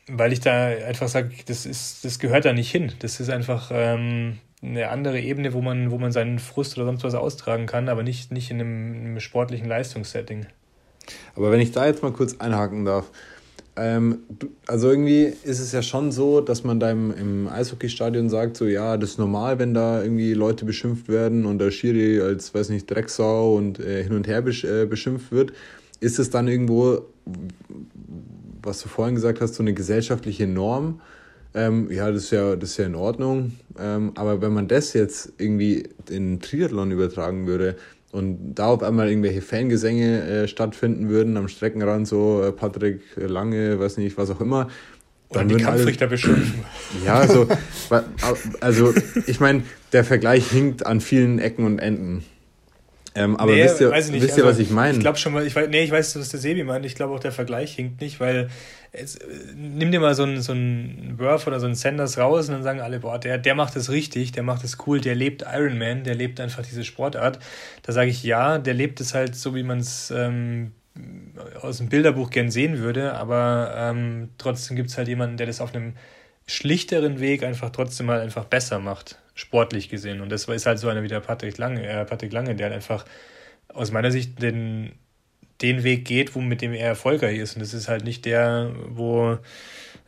weil 0.07 0.33
ich 0.33 0.39
da 0.39 0.67
einfach 0.67 1.07
sage, 1.07 1.29
das 1.45 1.65
ist, 1.65 2.03
das 2.03 2.19
gehört 2.19 2.45
da 2.45 2.53
nicht 2.53 2.71
hin. 2.71 2.93
Das 2.99 3.19
ist 3.19 3.29
einfach 3.29 3.71
ähm, 3.73 4.39
eine 4.61 4.89
andere 4.89 5.19
Ebene, 5.19 5.53
wo 5.53 5.61
man, 5.61 5.91
wo 5.91 5.97
man 5.97 6.11
seinen 6.11 6.39
Frust 6.39 6.77
oder 6.77 6.85
sonst 6.85 7.03
was 7.03 7.15
austragen 7.15 7.65
kann, 7.65 7.89
aber 7.89 8.03
nicht, 8.03 8.31
nicht 8.31 8.51
in 8.51 8.59
einem, 8.59 8.93
in 8.93 8.99
einem 9.01 9.19
sportlichen 9.19 9.67
Leistungssetting. 9.67 10.47
Aber 11.35 11.51
wenn 11.51 11.59
ich 11.59 11.71
da 11.71 11.85
jetzt 11.85 12.03
mal 12.03 12.11
kurz 12.11 12.37
einhaken 12.39 12.85
darf, 12.85 13.09
ähm, 13.79 14.19
also 14.67 14.89
irgendwie 14.89 15.33
ist 15.43 15.59
es 15.59 15.71
ja 15.71 15.81
schon 15.81 16.11
so, 16.11 16.41
dass 16.41 16.63
man 16.63 16.79
da 16.79 16.91
im, 16.91 17.11
im 17.11 17.47
Eishockeystadion 17.47 18.29
sagt, 18.29 18.57
so 18.57 18.65
ja, 18.65 18.97
das 18.97 19.11
ist 19.11 19.19
normal, 19.19 19.57
wenn 19.59 19.73
da 19.73 20.03
irgendwie 20.03 20.33
Leute 20.33 20.65
beschimpft 20.65 21.07
werden 21.07 21.45
und 21.45 21.59
der 21.59 21.71
Schiri 21.71 22.21
als, 22.21 22.53
weiß 22.53 22.69
nicht, 22.69 22.89
Drecksau 22.91 23.55
und 23.55 23.79
äh, 23.79 24.03
hin 24.03 24.13
und 24.13 24.27
her 24.27 24.41
besch 24.41 24.65
äh, 24.65 24.85
beschimpft 24.85 25.31
wird. 25.31 25.53
Ist 26.01 26.19
es 26.19 26.29
dann 26.29 26.47
irgendwo, 26.47 27.05
was 28.61 28.81
du 28.81 28.89
vorhin 28.89 29.15
gesagt 29.15 29.41
hast, 29.41 29.55
so 29.55 29.63
eine 29.63 29.73
gesellschaftliche 29.73 30.47
Norm? 30.47 31.01
Ähm, 31.53 31.89
ja, 31.91 32.11
das 32.11 32.25
ist 32.25 32.31
ja, 32.31 32.55
das 32.55 32.71
ist 32.71 32.77
ja 32.77 32.85
in 32.85 32.95
Ordnung. 32.95 33.53
Ähm, 33.79 34.11
aber 34.15 34.41
wenn 34.41 34.53
man 34.53 34.67
das 34.67 34.93
jetzt 34.93 35.33
irgendwie 35.37 35.89
in 36.09 36.39
Triathlon 36.39 36.91
übertragen 36.91 37.47
würde, 37.47 37.75
und 38.11 38.55
da 38.55 38.67
auf 38.67 38.83
einmal 38.83 39.09
irgendwelche 39.09 39.41
Fangesänge 39.41 40.23
äh, 40.23 40.47
stattfinden 40.47 41.09
würden 41.09 41.37
am 41.37 41.47
Streckenrand, 41.47 42.07
so 42.07 42.43
äh, 42.43 42.51
Patrick 42.51 43.01
Lange, 43.15 43.79
weiß 43.79 43.97
nicht, 43.97 44.17
was 44.17 44.29
auch 44.31 44.41
immer. 44.41 44.67
Dann 45.31 45.45
Oder 45.45 45.57
die 45.57 45.63
Kampfrichter 45.63 46.05
alle, 46.05 46.11
beschimpfen. 46.11 46.65
Ja, 47.05 47.27
so, 47.27 47.47
also 48.61 48.93
ich 49.27 49.39
meine, 49.39 49.61
der 49.93 50.03
Vergleich 50.03 50.49
hinkt 50.49 50.87
an 50.87 51.01
vielen 51.01 51.37
Ecken 51.37 51.65
und 51.65 51.77
Enden. 51.77 52.23
Ähm, 53.13 53.37
aber 53.37 53.51
nee, 53.51 53.63
wisst 53.63 53.81
ihr, 53.81 53.91
wisst 53.91 54.11
ihr 54.11 54.21
also, 54.21 54.45
was 54.45 54.59
ich 54.59 54.71
meine? 54.71 54.93
Ich 54.93 54.99
glaube 55.01 55.17
schon 55.17 55.33
mal, 55.33 55.45
ich 55.45 55.55
weiß, 55.55 55.69
nee, 55.69 55.83
ich 55.83 55.91
weiß, 55.91 56.15
was 56.15 56.29
der 56.29 56.39
Sebi 56.39 56.63
meint. 56.63 56.85
Ich 56.85 56.95
glaube 56.95 57.13
auch, 57.13 57.19
der 57.19 57.31
Vergleich 57.31 57.75
hinkt 57.75 58.01
nicht, 58.01 58.19
weil 58.19 58.49
es, 58.91 59.19
nimm 59.55 59.91
dir 59.91 59.99
mal 59.99 60.15
so 60.15 60.23
einen, 60.23 60.41
so 60.41 60.51
einen 60.51 61.15
Worth 61.19 61.47
oder 61.47 61.59
so 61.59 61.65
einen 61.65 61.75
Sanders 61.75 62.17
raus 62.17 62.47
und 62.47 62.55
dann 62.55 62.63
sagen 62.63 62.81
alle, 62.81 62.99
boah, 62.99 63.19
der, 63.19 63.37
der 63.37 63.55
macht 63.55 63.75
es 63.75 63.89
richtig, 63.89 64.31
der 64.31 64.43
macht 64.43 64.63
es 64.63 64.77
cool, 64.87 64.99
der 64.99 65.15
lebt 65.15 65.43
Ironman, 65.43 66.03
der 66.03 66.15
lebt 66.15 66.39
einfach 66.39 66.63
diese 66.63 66.83
Sportart. 66.83 67.39
Da 67.83 67.91
sage 67.91 68.09
ich 68.09 68.23
ja, 68.23 68.57
der 68.57 68.73
lebt 68.73 68.99
es 68.99 69.13
halt 69.13 69.35
so, 69.35 69.53
wie 69.55 69.63
man 69.63 69.79
es 69.79 70.11
ähm, 70.11 70.71
aus 71.61 71.77
dem 71.77 71.89
Bilderbuch 71.89 72.29
gern 72.29 72.49
sehen 72.49 72.79
würde, 72.79 73.13
aber 73.13 73.73
ähm, 73.75 74.29
trotzdem 74.37 74.75
gibt 74.75 74.89
es 74.89 74.97
halt 74.97 75.07
jemanden, 75.07 75.37
der 75.37 75.47
das 75.47 75.61
auf 75.61 75.73
einem 75.73 75.93
schlichteren 76.47 77.19
Weg 77.19 77.43
einfach 77.43 77.69
trotzdem 77.69 78.07
mal 78.07 78.21
einfach 78.21 78.45
besser 78.45 78.79
macht, 78.79 79.19
sportlich 79.35 79.89
gesehen. 79.89 80.19
Und 80.19 80.29
das 80.29 80.45
ist 80.45 80.65
halt 80.65 80.79
so 80.79 80.89
einer 80.89 81.03
wie 81.03 81.07
der 81.07 81.19
Patrick 81.19 81.57
Lange, 81.59 81.87
äh, 81.87 82.05
Patrick 82.05 82.33
Lange, 82.33 82.55
der 82.55 82.67
halt 82.67 82.75
einfach 82.75 83.05
aus 83.67 83.91
meiner 83.91 84.11
Sicht 84.11 84.41
den 84.41 84.93
den 85.61 85.83
Weg 85.83 86.05
geht, 86.05 86.35
wo, 86.35 86.41
mit 86.41 86.61
dem 86.61 86.73
er 86.73 86.87
erfolgreich 86.87 87.37
ist. 87.37 87.55
Und 87.55 87.61
das 87.61 87.73
ist 87.73 87.87
halt 87.87 88.03
nicht 88.03 88.25
der, 88.25 88.71
wo, 88.87 89.37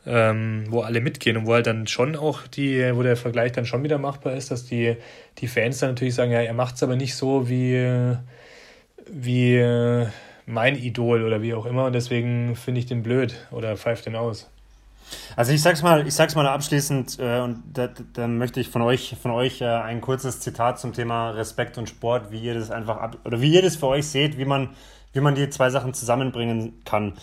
ähm, 0.06 0.64
wo 0.68 0.80
alle 0.80 1.00
mitgehen 1.00 1.36
und 1.36 1.46
wo 1.46 1.52
halt 1.52 1.66
dann 1.66 1.86
schon 1.86 2.16
auch 2.16 2.46
die, 2.46 2.94
wo 2.94 3.02
der 3.02 3.16
Vergleich 3.16 3.52
dann 3.52 3.66
schon 3.66 3.82
wieder 3.82 3.98
machbar 3.98 4.34
ist, 4.34 4.50
dass 4.50 4.64
die, 4.64 4.96
die 5.38 5.48
Fans 5.48 5.78
dann 5.78 5.90
natürlich 5.90 6.14
sagen, 6.14 6.32
ja, 6.32 6.40
er 6.40 6.54
macht 6.54 6.76
es 6.76 6.82
aber 6.82 6.96
nicht 6.96 7.14
so 7.14 7.48
wie, 7.48 8.16
wie 9.10 10.06
mein 10.46 10.76
Idol 10.76 11.24
oder 11.24 11.42
wie 11.42 11.54
auch 11.54 11.66
immer 11.66 11.86
und 11.86 11.92
deswegen 11.92 12.56
finde 12.56 12.80
ich 12.80 12.86
den 12.86 13.02
blöd 13.02 13.34
oder 13.50 13.76
pfeift 13.76 14.06
den 14.06 14.16
aus. 14.16 14.48
Also 15.36 15.52
ich 15.52 15.60
sag's 15.60 15.82
mal, 15.82 16.06
ich 16.06 16.14
sag's 16.14 16.34
mal 16.34 16.46
abschließend 16.46 17.18
äh, 17.18 17.40
und 17.40 17.62
da, 17.72 17.88
dann 18.14 18.38
möchte 18.38 18.60
ich 18.60 18.68
von 18.68 18.82
euch, 18.82 19.16
von 19.20 19.30
euch 19.30 19.60
äh, 19.60 19.66
ein 19.66 20.00
kurzes 20.00 20.40
Zitat 20.40 20.80
zum 20.80 20.94
Thema 20.94 21.30
Respekt 21.30 21.76
und 21.76 21.88
Sport, 21.88 22.30
wie 22.30 22.40
ihr 22.40 22.54
das 22.54 22.70
einfach 22.70 22.96
ab 22.96 23.18
oder 23.24 23.40
wie 23.40 23.52
ihr 23.52 23.62
das 23.62 23.76
für 23.76 23.88
euch 23.88 24.06
seht, 24.06 24.38
wie 24.38 24.44
man, 24.44 24.70
wie 25.12 25.20
man 25.20 25.34
die 25.34 25.48
zwei 25.50 25.70
Sachen 25.70 25.94
zusammenbringen 25.94 26.82
kann. 26.84 27.14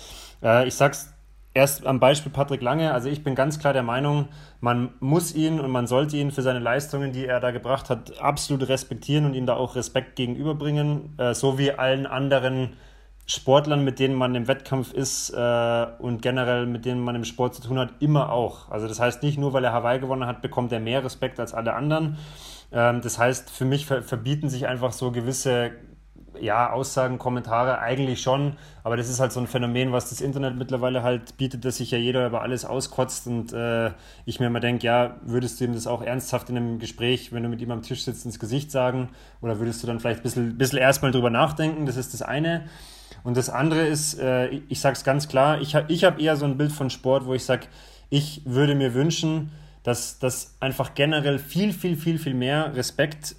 Äh, 0.43 0.67
ich 0.67 0.75
sag's 0.75 1.13
erst 1.53 1.85
am 1.85 1.99
Beispiel 1.99 2.31
Patrick 2.31 2.61
Lange. 2.61 2.93
Also 2.93 3.09
ich 3.09 3.23
bin 3.23 3.35
ganz 3.35 3.59
klar 3.59 3.73
der 3.73 3.83
Meinung, 3.83 4.27
man 4.61 4.89
muss 4.99 5.33
ihn 5.33 5.59
und 5.59 5.71
man 5.71 5.87
sollte 5.87 6.17
ihn 6.17 6.31
für 6.31 6.41
seine 6.41 6.59
Leistungen, 6.59 7.11
die 7.11 7.25
er 7.25 7.39
da 7.39 7.51
gebracht 7.51 7.89
hat, 7.89 8.19
absolut 8.19 8.67
respektieren 8.69 9.25
und 9.25 9.33
ihm 9.33 9.45
da 9.45 9.55
auch 9.55 9.75
Respekt 9.75 10.15
gegenüberbringen, 10.15 11.17
äh, 11.17 11.33
so 11.33 11.57
wie 11.57 11.71
allen 11.71 12.05
anderen 12.05 12.77
Sportlern, 13.25 13.83
mit 13.83 13.99
denen 13.99 14.15
man 14.15 14.33
im 14.33 14.47
Wettkampf 14.47 14.91
ist 14.91 15.29
äh, 15.31 15.87
und 15.99 16.21
generell 16.23 16.65
mit 16.65 16.85
denen 16.85 16.99
man 16.99 17.15
im 17.15 17.25
Sport 17.25 17.55
zu 17.55 17.61
tun 17.61 17.77
hat, 17.77 17.93
immer 17.99 18.31
auch. 18.31 18.71
Also 18.71 18.87
das 18.87 18.99
heißt 18.99 19.21
nicht 19.21 19.37
nur, 19.37 19.53
weil 19.53 19.63
er 19.63 19.71
Hawaii 19.71 19.99
gewonnen 19.99 20.25
hat, 20.25 20.41
bekommt 20.41 20.71
er 20.71 20.79
mehr 20.79 21.03
Respekt 21.03 21.39
als 21.39 21.53
alle 21.53 21.73
anderen. 21.73 22.17
Ähm, 22.71 23.01
das 23.01 23.19
heißt, 23.19 23.51
für 23.51 23.65
mich 23.65 23.85
ver 23.85 24.01
verbieten 24.01 24.49
sich 24.49 24.67
einfach 24.67 24.93
so 24.93 25.11
gewisse 25.11 25.71
ja, 26.41 26.71
Aussagen, 26.71 27.17
Kommentare 27.17 27.79
eigentlich 27.79 28.21
schon, 28.21 28.53
aber 28.83 28.97
das 28.97 29.09
ist 29.09 29.19
halt 29.19 29.31
so 29.31 29.39
ein 29.39 29.47
Phänomen, 29.47 29.91
was 29.91 30.09
das 30.09 30.21
Internet 30.21 30.55
mittlerweile 30.55 31.03
halt 31.03 31.37
bietet, 31.37 31.65
dass 31.65 31.77
sich 31.77 31.91
ja 31.91 31.97
jeder 31.97 32.25
über 32.27 32.41
alles 32.41 32.65
auskotzt 32.65 33.27
und 33.27 33.53
äh, 33.53 33.91
ich 34.25 34.39
mir 34.39 34.47
immer 34.47 34.59
denke, 34.59 34.85
ja, 34.85 35.15
würdest 35.21 35.59
du 35.59 35.65
ihm 35.65 35.73
das 35.73 35.87
auch 35.87 36.01
ernsthaft 36.01 36.49
in 36.49 36.57
einem 36.57 36.79
Gespräch, 36.79 37.31
wenn 37.31 37.43
du 37.43 37.49
mit 37.49 37.61
ihm 37.61 37.71
am 37.71 37.81
Tisch 37.81 38.03
sitzt, 38.03 38.25
ins 38.25 38.39
Gesicht 38.39 38.71
sagen 38.71 39.09
oder 39.41 39.59
würdest 39.59 39.83
du 39.83 39.87
dann 39.87 39.99
vielleicht 39.99 40.21
ein 40.21 40.23
bisschen, 40.23 40.57
bisschen 40.57 40.79
erstmal 40.79 41.11
drüber 41.11 41.29
nachdenken, 41.29 41.85
das 41.85 41.97
ist 41.97 42.13
das 42.13 42.21
eine. 42.21 42.65
Und 43.23 43.37
das 43.37 43.49
andere 43.49 43.85
ist, 43.85 44.19
äh, 44.19 44.47
ich 44.47 44.79
sage 44.79 44.93
es 44.93 45.03
ganz 45.03 45.27
klar, 45.27 45.61
ich 45.61 45.75
habe 45.75 45.91
ich 45.91 46.03
hab 46.03 46.19
eher 46.19 46.35
so 46.35 46.45
ein 46.45 46.57
Bild 46.57 46.71
von 46.71 46.89
Sport, 46.89 47.25
wo 47.25 47.33
ich 47.33 47.43
sage, 47.43 47.67
ich 48.09 48.41
würde 48.45 48.75
mir 48.75 48.93
wünschen, 48.93 49.51
dass, 49.83 50.19
dass 50.19 50.55
einfach 50.59 50.93
generell 50.93 51.39
viel, 51.39 51.73
viel, 51.73 51.95
viel, 51.95 52.17
viel 52.17 52.33
mehr 52.33 52.75
Respekt 52.75 53.35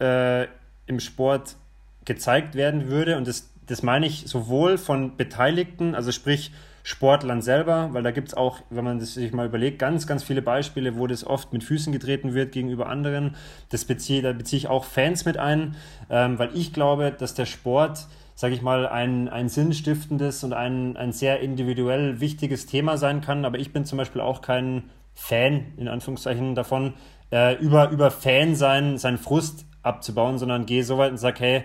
äh, 0.00 0.46
im 0.86 1.00
Sport 1.00 1.56
gezeigt 2.04 2.54
werden 2.54 2.88
würde. 2.88 3.16
Und 3.16 3.26
das, 3.28 3.50
das 3.66 3.82
meine 3.82 4.06
ich 4.06 4.24
sowohl 4.26 4.78
von 4.78 5.16
Beteiligten, 5.16 5.94
also 5.94 6.12
sprich 6.12 6.52
Sportlern 6.84 7.42
selber, 7.42 7.90
weil 7.92 8.02
da 8.02 8.10
gibt 8.10 8.28
es 8.28 8.34
auch, 8.34 8.58
wenn 8.70 8.84
man 8.84 8.98
das 8.98 9.14
sich 9.14 9.32
mal 9.32 9.46
überlegt, 9.46 9.78
ganz, 9.78 10.08
ganz 10.08 10.24
viele 10.24 10.42
Beispiele, 10.42 10.96
wo 10.96 11.06
das 11.06 11.24
oft 11.24 11.52
mit 11.52 11.62
Füßen 11.62 11.92
getreten 11.92 12.34
wird 12.34 12.52
gegenüber 12.52 12.88
anderen. 12.88 13.36
Das 13.68 13.84
beziehe, 13.84 14.20
da 14.20 14.32
beziehe 14.32 14.58
ich 14.58 14.68
auch 14.68 14.84
Fans 14.84 15.24
mit 15.24 15.36
ein, 15.36 15.76
ähm, 16.10 16.38
weil 16.40 16.50
ich 16.54 16.72
glaube, 16.72 17.14
dass 17.16 17.34
der 17.34 17.46
Sport 17.46 18.08
sage 18.34 18.54
ich 18.54 18.62
mal, 18.62 18.88
ein, 18.88 19.28
ein 19.28 19.48
sinnstiftendes 19.48 20.42
und 20.42 20.52
ein, 20.52 20.96
ein 20.96 21.12
sehr 21.12 21.40
individuell 21.40 22.20
wichtiges 22.20 22.66
Thema 22.66 22.96
sein 22.96 23.20
kann. 23.20 23.44
Aber 23.44 23.58
ich 23.58 23.72
bin 23.72 23.84
zum 23.84 23.98
Beispiel 23.98 24.20
auch 24.20 24.42
kein 24.42 24.90
Fan, 25.14 25.66
in 25.76 25.88
Anführungszeichen, 25.88 26.54
davon, 26.54 26.94
äh, 27.30 27.54
über, 27.56 27.90
über 27.90 28.10
Fan 28.10 28.54
sein, 28.54 28.98
seinen 28.98 29.18
Frust 29.18 29.66
abzubauen, 29.82 30.38
sondern 30.38 30.66
gehe 30.66 30.84
so 30.84 30.98
weit 30.98 31.10
und 31.10 31.18
sage, 31.18 31.40
hey, 31.40 31.64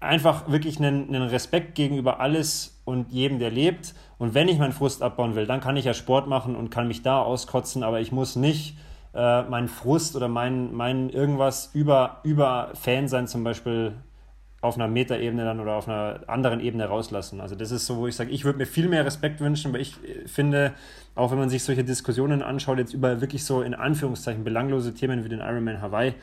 einfach 0.00 0.50
wirklich 0.50 0.78
einen, 0.78 1.08
einen 1.08 1.28
Respekt 1.28 1.74
gegenüber 1.74 2.20
alles 2.20 2.80
und 2.84 3.12
jedem, 3.12 3.38
der 3.38 3.50
lebt. 3.50 3.94
Und 4.18 4.34
wenn 4.34 4.48
ich 4.48 4.58
meinen 4.58 4.72
Frust 4.72 5.02
abbauen 5.02 5.34
will, 5.34 5.46
dann 5.46 5.60
kann 5.60 5.76
ich 5.76 5.84
ja 5.84 5.94
Sport 5.94 6.28
machen 6.28 6.54
und 6.54 6.70
kann 6.70 6.88
mich 6.88 7.02
da 7.02 7.20
auskotzen, 7.20 7.82
aber 7.82 8.00
ich 8.00 8.12
muss 8.12 8.36
nicht 8.36 8.76
äh, 9.14 9.42
meinen 9.42 9.68
Frust 9.68 10.14
oder 10.16 10.28
mein, 10.28 10.74
mein 10.74 11.08
irgendwas 11.08 11.70
über, 11.74 12.20
über 12.22 12.70
Fan 12.74 13.08
sein 13.08 13.26
zum 13.26 13.44
Beispiel 13.44 13.94
auf 14.60 14.76
einer 14.76 14.88
Metaebene 14.88 15.44
dann 15.44 15.60
oder 15.60 15.76
auf 15.76 15.88
einer 15.88 16.20
anderen 16.26 16.60
Ebene 16.60 16.86
rauslassen. 16.86 17.40
Also 17.40 17.54
das 17.54 17.70
ist 17.70 17.86
so, 17.86 17.98
wo 17.98 18.06
ich 18.06 18.16
sage, 18.16 18.30
ich 18.30 18.44
würde 18.44 18.58
mir 18.58 18.66
viel 18.66 18.88
mehr 18.88 19.04
Respekt 19.04 19.40
wünschen, 19.40 19.72
weil 19.72 19.80
ich 19.80 19.96
äh, 20.04 20.26
finde, 20.28 20.74
auch 21.14 21.30
wenn 21.30 21.38
man 21.38 21.48
sich 21.48 21.62
solche 21.62 21.84
Diskussionen 21.84 22.42
anschaut, 22.42 22.78
jetzt 22.78 22.92
über 22.92 23.20
wirklich 23.20 23.44
so 23.44 23.62
in 23.62 23.74
Anführungszeichen 23.74 24.44
belanglose 24.44 24.94
Themen 24.94 25.24
wie 25.24 25.28
den 25.28 25.40
Ironman 25.40 25.80
Hawaii, 25.80 26.14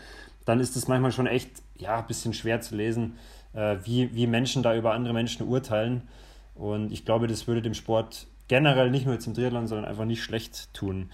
dann 0.45 0.59
ist 0.59 0.75
es 0.75 0.87
manchmal 0.87 1.11
schon 1.11 1.27
echt, 1.27 1.49
ja, 1.77 1.99
ein 1.99 2.07
bisschen 2.07 2.33
schwer 2.33 2.61
zu 2.61 2.75
lesen, 2.75 3.17
äh, 3.53 3.77
wie, 3.83 4.13
wie 4.13 4.27
Menschen 4.27 4.63
da 4.63 4.75
über 4.75 4.93
andere 4.93 5.13
Menschen 5.13 5.47
urteilen. 5.47 6.03
Und 6.55 6.91
ich 6.91 7.05
glaube, 7.05 7.27
das 7.27 7.47
würde 7.47 7.61
dem 7.61 7.73
Sport 7.73 8.27
generell 8.47 8.91
nicht 8.91 9.05
nur 9.05 9.15
jetzt 9.15 9.27
im 9.27 9.33
Triathlon, 9.33 9.67
sondern 9.67 9.85
einfach 9.85 10.05
nicht 10.05 10.23
schlecht 10.23 10.73
tun. 10.73 11.09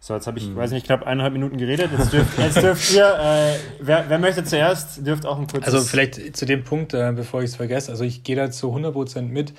So, 0.00 0.14
jetzt 0.14 0.26
habe 0.28 0.38
ich, 0.38 0.46
mhm. 0.46 0.56
weiß 0.56 0.70
nicht, 0.70 0.86
knapp 0.86 1.02
eineinhalb 1.02 1.32
Minuten 1.32 1.58
geredet. 1.58 1.90
Jetzt 1.96 2.12
dürft, 2.12 2.38
jetzt 2.38 2.62
dürft 2.62 2.94
ihr, 2.94 3.18
äh, 3.20 3.58
wer, 3.80 4.04
wer 4.08 4.18
möchte 4.18 4.44
zuerst, 4.44 5.04
dürft 5.04 5.26
auch 5.26 5.38
ein 5.38 5.48
kurzes... 5.48 5.74
Also 5.74 5.84
vielleicht 5.86 6.36
zu 6.36 6.46
dem 6.46 6.62
Punkt, 6.62 6.94
äh, 6.94 7.12
bevor 7.14 7.42
ich 7.42 7.50
es 7.50 7.56
vergesse, 7.56 7.90
also 7.90 8.04
ich 8.04 8.22
gehe 8.22 8.36
da 8.36 8.50
zu 8.50 8.72
100% 8.72 9.22
mit. 9.22 9.54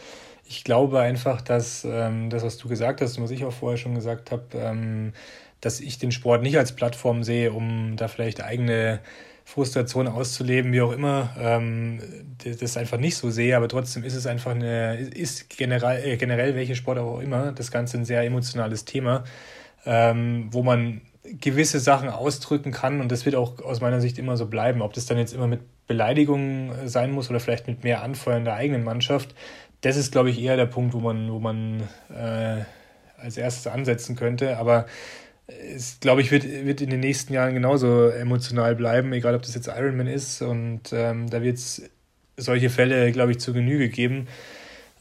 Ich 0.47 0.63
glaube 0.63 1.01
einfach, 1.01 1.41
dass 1.41 1.83
ähm, 1.83 2.29
das, 2.29 2.43
was 2.43 2.57
du 2.57 2.69
gesagt 2.69 3.01
hast 3.01 3.17
und 3.17 3.23
was 3.25 3.31
ich 3.31 3.43
auch 3.43 3.51
vorher 3.51 3.77
schon 3.77 3.95
gesagt 3.95 4.31
habe, 4.31 4.43
ähm, 4.53 5.13
dass 5.61 5.81
ich 5.81 5.99
den 5.99 6.11
Sport 6.11 6.41
nicht 6.41 6.57
als 6.57 6.71
Plattform 6.71 7.23
sehe, 7.23 7.51
um 7.51 7.97
da 7.97 8.07
vielleicht 8.07 8.41
eigene 8.41 8.99
Frustration 9.53 10.07
auszuleben, 10.07 10.71
wie 10.71 10.81
auch 10.81 10.91
immer, 10.91 11.29
ähm, 11.39 11.99
das 12.59 12.77
einfach 12.77 12.97
nicht 12.97 13.15
so 13.15 13.29
sehe, 13.29 13.57
aber 13.57 13.67
trotzdem 13.67 14.03
ist 14.03 14.15
es 14.15 14.27
einfach 14.27 14.51
eine, 14.51 14.97
ist 14.97 15.49
generell, 15.49 16.05
äh, 16.05 16.17
generell 16.17 16.55
welche 16.55 16.75
Sport 16.75 16.99
auch 16.99 17.19
immer, 17.19 17.51
das 17.51 17.71
Ganze 17.71 17.97
ein 17.97 18.05
sehr 18.05 18.21
emotionales 18.21 18.85
Thema 18.85 19.23
ähm, 19.85 20.49
wo 20.51 20.63
man 20.63 21.01
gewisse 21.23 21.79
Sachen 21.79 22.09
ausdrücken 22.09 22.71
kann 22.71 23.01
und 23.01 23.11
das 23.11 23.25
wird 23.25 23.35
auch 23.35 23.59
aus 23.61 23.81
meiner 23.81 24.01
Sicht 24.01 24.17
immer 24.17 24.37
so 24.37 24.47
bleiben. 24.47 24.81
Ob 24.81 24.93
das 24.93 25.05
dann 25.05 25.17
jetzt 25.17 25.33
immer 25.33 25.47
mit 25.47 25.61
Beleidigungen 25.87 26.71
äh, 26.71 26.87
sein 26.87 27.11
muss 27.11 27.29
oder 27.29 27.39
vielleicht 27.39 27.67
mit 27.67 27.83
mehr 27.83 28.01
Anfeuern 28.01 28.45
der 28.45 28.55
eigenen 28.55 28.83
Mannschaft, 28.83 29.35
das 29.81 29.97
ist, 29.97 30.11
glaube 30.11 30.29
ich, 30.29 30.41
eher 30.41 30.57
der 30.57 30.65
Punkt, 30.65 30.93
wo 30.93 30.99
man, 30.99 31.31
wo 31.31 31.39
man 31.39 31.81
äh, 32.09 32.63
als 33.17 33.37
erstes 33.37 33.67
ansetzen 33.67 34.15
könnte. 34.15 34.57
Aber 34.57 34.85
es, 35.75 35.99
glaube 35.99 36.21
ich, 36.21 36.31
wird, 36.31 36.43
wird 36.43 36.81
in 36.81 36.89
den 36.89 36.99
nächsten 36.99 37.33
Jahren 37.33 37.53
genauso 37.53 38.09
emotional 38.09 38.75
bleiben, 38.75 39.13
egal 39.13 39.35
ob 39.35 39.41
das 39.41 39.55
jetzt 39.55 39.67
Ironman 39.67 40.07
ist. 40.07 40.41
Und 40.41 40.91
ähm, 40.91 41.29
da 41.29 41.41
wird 41.41 41.57
es 41.57 41.89
solche 42.37 42.69
Fälle, 42.69 43.11
glaube 43.11 43.31
ich, 43.31 43.39
zu 43.39 43.53
Genüge 43.53 43.89
geben, 43.89 44.27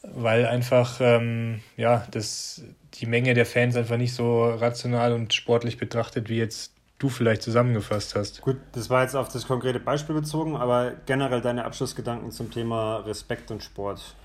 weil 0.03 0.45
einfach 0.45 0.99
ähm, 1.01 1.61
ja, 1.77 2.05
das, 2.11 2.63
die 2.95 3.05
Menge 3.05 3.33
der 3.33 3.45
Fans 3.45 3.75
einfach 3.75 3.97
nicht 3.97 4.13
so 4.13 4.49
rational 4.49 5.13
und 5.13 5.33
sportlich 5.33 5.77
betrachtet, 5.77 6.29
wie 6.29 6.37
jetzt 6.37 6.73
du 6.99 7.07
vielleicht 7.09 7.41
zusammengefasst 7.41 8.15
hast. 8.15 8.41
Gut, 8.41 8.57
das 8.73 8.89
war 8.89 9.03
jetzt 9.03 9.15
auf 9.15 9.29
das 9.29 9.47
konkrete 9.47 9.79
Beispiel 9.79 10.15
bezogen, 10.15 10.57
aber 10.57 10.93
generell 11.05 11.41
deine 11.41 11.63
Abschlussgedanken 11.63 12.31
zum 12.31 12.51
Thema 12.51 12.97
Respekt 12.97 13.51
und 13.51 13.63
Sport. 13.63 14.15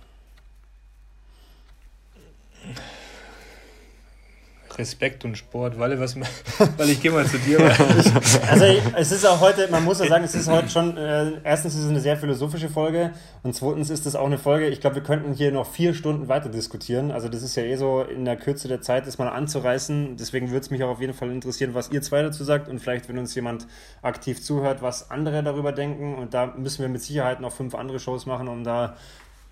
Respekt 4.79 5.25
und 5.25 5.37
Sport. 5.37 5.79
Walle, 5.79 5.99
was, 6.01 6.17
weil 6.77 6.91
ich 6.91 7.01
gehe 7.01 7.11
mal 7.11 7.27
zu 7.27 7.39
dir. 7.39 7.61
also 7.61 8.65
es 8.97 9.13
ist 9.13 9.27
auch 9.27 9.41
heute, 9.41 9.69
man 9.71 9.85
muss 9.85 10.01
ja 10.01 10.07
sagen, 10.07 10.25
es 10.25 10.35
ist 10.35 10.49
heute 10.49 10.69
schon, 10.69 10.97
äh, 10.97 11.33
erstens 11.45 11.75
ist 11.75 11.83
es 11.83 11.89
eine 11.89 12.01
sehr 12.01 12.17
philosophische 12.17 12.69
Folge 12.69 13.13
und 13.43 13.55
zweitens 13.55 13.91
ist 13.91 14.07
es 14.07 14.17
auch 14.17 14.27
eine 14.27 14.39
Folge, 14.39 14.69
ich 14.69 14.81
glaube, 14.81 14.97
wir 14.97 15.03
könnten 15.03 15.33
hier 15.33 15.53
noch 15.53 15.67
vier 15.67 15.95
Stunden 15.95 16.29
weiter 16.29 16.49
diskutieren. 16.49 17.11
Also 17.11 17.29
das 17.29 17.43
ist 17.43 17.57
ja 17.57 17.63
eh 17.63 17.77
so, 17.77 18.03
in 18.03 18.25
der 18.25 18.37
Kürze 18.37 18.69
der 18.69 18.81
Zeit 18.81 19.07
das 19.07 19.19
mal 19.19 19.29
anzureißen. 19.29 20.17
Deswegen 20.17 20.49
würde 20.51 20.61
es 20.61 20.71
mich 20.71 20.83
auch 20.83 20.91
auf 20.91 21.01
jeden 21.01 21.15
Fall 21.15 21.31
interessieren, 21.31 21.75
was 21.75 21.91
ihr 21.91 22.03
zwei 22.03 22.23
dazu 22.23 22.45
sagt 22.45 22.69
und 22.69 22.81
vielleicht, 22.81 23.09
wenn 23.09 23.19
uns 23.19 23.35
jemand 23.35 23.67
aktiv 24.03 24.43
zuhört, 24.43 24.83
was 24.83 25.11
andere 25.11 25.43
darüber 25.43 25.73
denken. 25.73 26.15
Und 26.15 26.35
da 26.35 26.47
müssen 26.47 26.83
wir 26.83 26.89
mit 26.89 27.03
Sicherheit 27.03 27.41
noch 27.41 27.53
fünf 27.53 27.75
andere 27.75 27.99
Shows 27.99 28.27
machen, 28.27 28.49
um 28.49 28.65
da 28.65 28.97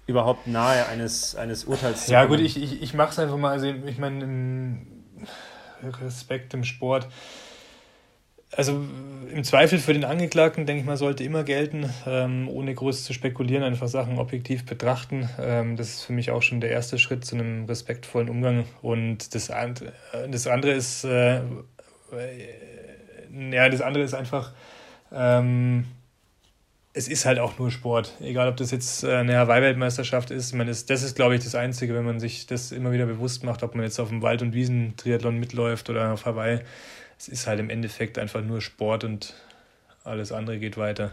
überhaupt 0.06 0.46
nahe 0.46 0.86
eines, 0.86 1.36
eines 1.36 1.64
Urteils 1.64 2.06
zu 2.06 2.12
Ja 2.12 2.24
gut, 2.24 2.40
ich, 2.40 2.60
ich, 2.60 2.82
ich 2.82 2.94
mache 2.94 3.10
es 3.10 3.18
einfach 3.18 3.36
mal, 3.36 3.50
also 3.50 3.66
ich 3.66 3.98
meine, 3.98 4.78
Respekt 5.82 6.54
im 6.54 6.64
Sport. 6.64 7.08
Also 8.54 8.84
im 9.32 9.44
Zweifel 9.44 9.78
für 9.78 9.94
den 9.94 10.04
Angeklagten, 10.04 10.66
denke 10.66 10.80
ich 10.80 10.86
mal, 10.86 10.98
sollte 10.98 11.24
immer 11.24 11.42
gelten, 11.42 11.88
ähm, 12.06 12.50
ohne 12.50 12.74
groß 12.74 13.02
zu 13.02 13.14
spekulieren, 13.14 13.62
einfach 13.62 13.88
Sachen 13.88 14.18
objektiv 14.18 14.66
betrachten. 14.66 15.26
Ähm, 15.40 15.76
das 15.76 15.88
ist 15.88 16.02
für 16.02 16.12
mich 16.12 16.30
auch 16.30 16.42
schon 16.42 16.60
der 16.60 16.70
erste 16.70 16.98
Schritt 16.98 17.24
zu 17.24 17.34
einem 17.34 17.64
respektvollen 17.64 18.28
Umgang. 18.28 18.66
Und 18.82 19.34
das, 19.34 19.50
das 20.30 20.46
andere 20.46 20.72
ist, 20.72 21.04
äh, 21.04 21.38
äh, 21.38 21.42
ja, 23.52 23.70
das 23.70 23.80
andere 23.80 24.04
ist 24.04 24.12
einfach, 24.12 24.52
ähm, 25.10 25.86
es 26.94 27.08
ist 27.08 27.24
halt 27.24 27.38
auch 27.38 27.58
nur 27.58 27.70
Sport. 27.70 28.12
Egal, 28.20 28.48
ob 28.48 28.56
das 28.56 28.70
jetzt 28.70 29.04
äh, 29.04 29.16
eine 29.16 29.36
Hawaii-Weltmeisterschaft 29.36 30.30
ist. 30.30 30.52
Man 30.52 30.68
ist. 30.68 30.90
Das 30.90 31.02
ist, 31.02 31.16
glaube 31.16 31.34
ich, 31.34 31.42
das 31.42 31.54
Einzige, 31.54 31.94
wenn 31.94 32.04
man 32.04 32.20
sich 32.20 32.46
das 32.46 32.72
immer 32.72 32.92
wieder 32.92 33.06
bewusst 33.06 33.44
macht, 33.44 33.62
ob 33.62 33.74
man 33.74 33.84
jetzt 33.84 33.98
auf 33.98 34.08
dem 34.08 34.22
Wald- 34.22 34.42
und 34.42 34.52
Wiesen-Triathlon 34.52 35.38
mitläuft 35.38 35.88
oder 35.88 36.12
auf 36.12 36.26
Hawaii. 36.26 36.60
Es 37.18 37.28
ist 37.28 37.46
halt 37.46 37.60
im 37.60 37.70
Endeffekt 37.70 38.18
einfach 38.18 38.42
nur 38.42 38.60
Sport 38.60 39.04
und 39.04 39.34
alles 40.04 40.32
andere 40.32 40.58
geht 40.58 40.76
weiter. 40.76 41.12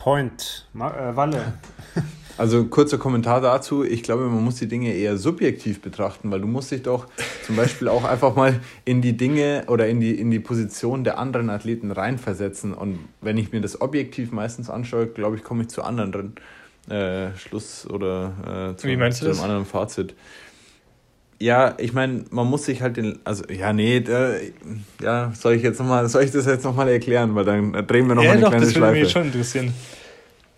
Point. 0.00 0.66
Ma 0.72 1.10
äh, 1.10 1.16
Walle. 1.16 1.52
Also 2.38 2.64
kurzer 2.64 2.96
Kommentar 2.96 3.42
dazu. 3.42 3.84
Ich 3.84 4.02
glaube, 4.02 4.22
man 4.22 4.42
muss 4.42 4.54
die 4.54 4.66
Dinge 4.66 4.94
eher 4.94 5.18
subjektiv 5.18 5.82
betrachten, 5.82 6.30
weil 6.30 6.40
du 6.40 6.46
musst 6.46 6.70
dich 6.70 6.82
doch 6.82 7.06
zum 7.44 7.56
Beispiel 7.56 7.86
auch 7.86 8.04
einfach 8.04 8.34
mal 8.34 8.60
in 8.86 9.02
die 9.02 9.14
Dinge 9.14 9.64
oder 9.66 9.88
in 9.88 10.00
die, 10.00 10.18
in 10.18 10.30
die 10.30 10.38
Position 10.40 11.04
der 11.04 11.18
anderen 11.18 11.50
Athleten 11.50 11.90
reinversetzen. 11.90 12.72
Und 12.72 13.00
wenn 13.20 13.36
ich 13.36 13.52
mir 13.52 13.60
das 13.60 13.82
objektiv 13.82 14.32
meistens 14.32 14.70
anschaue, 14.70 15.06
glaube 15.08 15.36
ich, 15.36 15.44
komme 15.44 15.64
ich 15.64 15.68
zu 15.68 15.82
anderen 15.82 16.36
äh, 16.88 17.36
Schluss 17.36 17.86
oder 17.86 18.72
äh, 18.72 18.76
zu, 18.76 18.88
zu 18.88 19.26
einem 19.26 19.40
anderen 19.40 19.66
Fazit. 19.66 20.14
Ja, 21.40 21.74
ich 21.78 21.94
meine, 21.94 22.24
man 22.30 22.46
muss 22.46 22.66
sich 22.66 22.82
halt 22.82 22.98
den, 22.98 23.18
also 23.24 23.44
ja, 23.48 23.72
nee, 23.72 24.00
da, 24.00 24.32
ja, 25.02 25.32
soll 25.34 25.54
ich 25.54 25.62
jetzt 25.62 25.80
noch 25.80 25.86
mal, 25.86 26.06
soll 26.08 26.22
ich 26.22 26.30
das 26.30 26.44
jetzt 26.44 26.64
nochmal 26.64 26.88
erklären, 26.88 27.34
weil 27.34 27.46
dann 27.46 27.72
drehen 27.72 28.06
wir 28.08 28.14
nochmal 28.14 28.24
ja, 28.24 28.32
eine 28.32 28.40
doch, 28.42 28.50
kleine 28.50 28.66
das 28.66 28.74
Schleife. 28.74 29.00
Mich 29.00 29.10
schon 29.10 29.24
interessieren. 29.24 29.72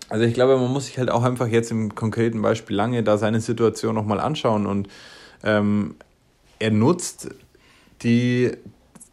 Also 0.09 0.25
ich 0.25 0.33
glaube, 0.33 0.57
man 0.57 0.71
muss 0.71 0.87
sich 0.87 0.97
halt 0.97 1.09
auch 1.09 1.23
einfach 1.23 1.47
jetzt 1.47 1.71
im 1.71 1.95
konkreten 1.95 2.41
Beispiel 2.41 2.75
lange 2.75 3.01
da 3.01 3.17
seine 3.17 3.39
Situation 3.39 3.95
nochmal 3.95 4.19
anschauen 4.19 4.65
und 4.67 4.89
ähm, 5.43 5.95
er 6.59 6.71
nutzt 6.71 7.29
die 8.03 8.51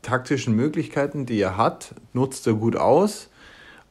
taktischen 0.02 0.56
Möglichkeiten, 0.56 1.24
die 1.24 1.40
er 1.40 1.56
hat, 1.56 1.94
nutzt 2.12 2.46
er 2.48 2.54
gut 2.54 2.74
aus 2.74 3.30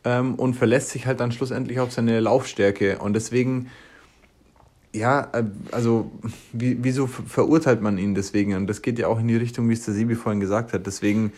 ähm, 0.04 0.36
und 0.36 0.56
verlässt 0.56 0.90
sich 0.90 1.08
halt 1.08 1.22
dann 1.22 1.32
schlussendlich 1.32 1.80
auf 1.80 1.94
seine 1.94 2.20
Laufstärke 2.20 3.00
und 3.00 3.14
deswegen 3.14 3.72
ja, 4.94 5.30
äh, 5.34 5.44
also 5.72 6.12
wieso 6.52 7.08
verurteilt 7.08 7.82
man 7.82 7.98
ihn 7.98 8.16
deswegen? 8.16 8.56
Und 8.56 8.68
das 8.68 8.82
geht 8.82 9.00
ja 9.00 9.08
auch 9.08 9.20
in 9.20 9.28
die 9.28 9.36
Richtung, 9.36 9.70
wie 9.70 9.74
es 9.74 9.86
der 9.86 9.94
Sibi 9.94 10.16
vorhin 10.16 10.40
gesagt 10.40 10.74
hat. 10.74 10.86
Deswegen, 10.86 11.32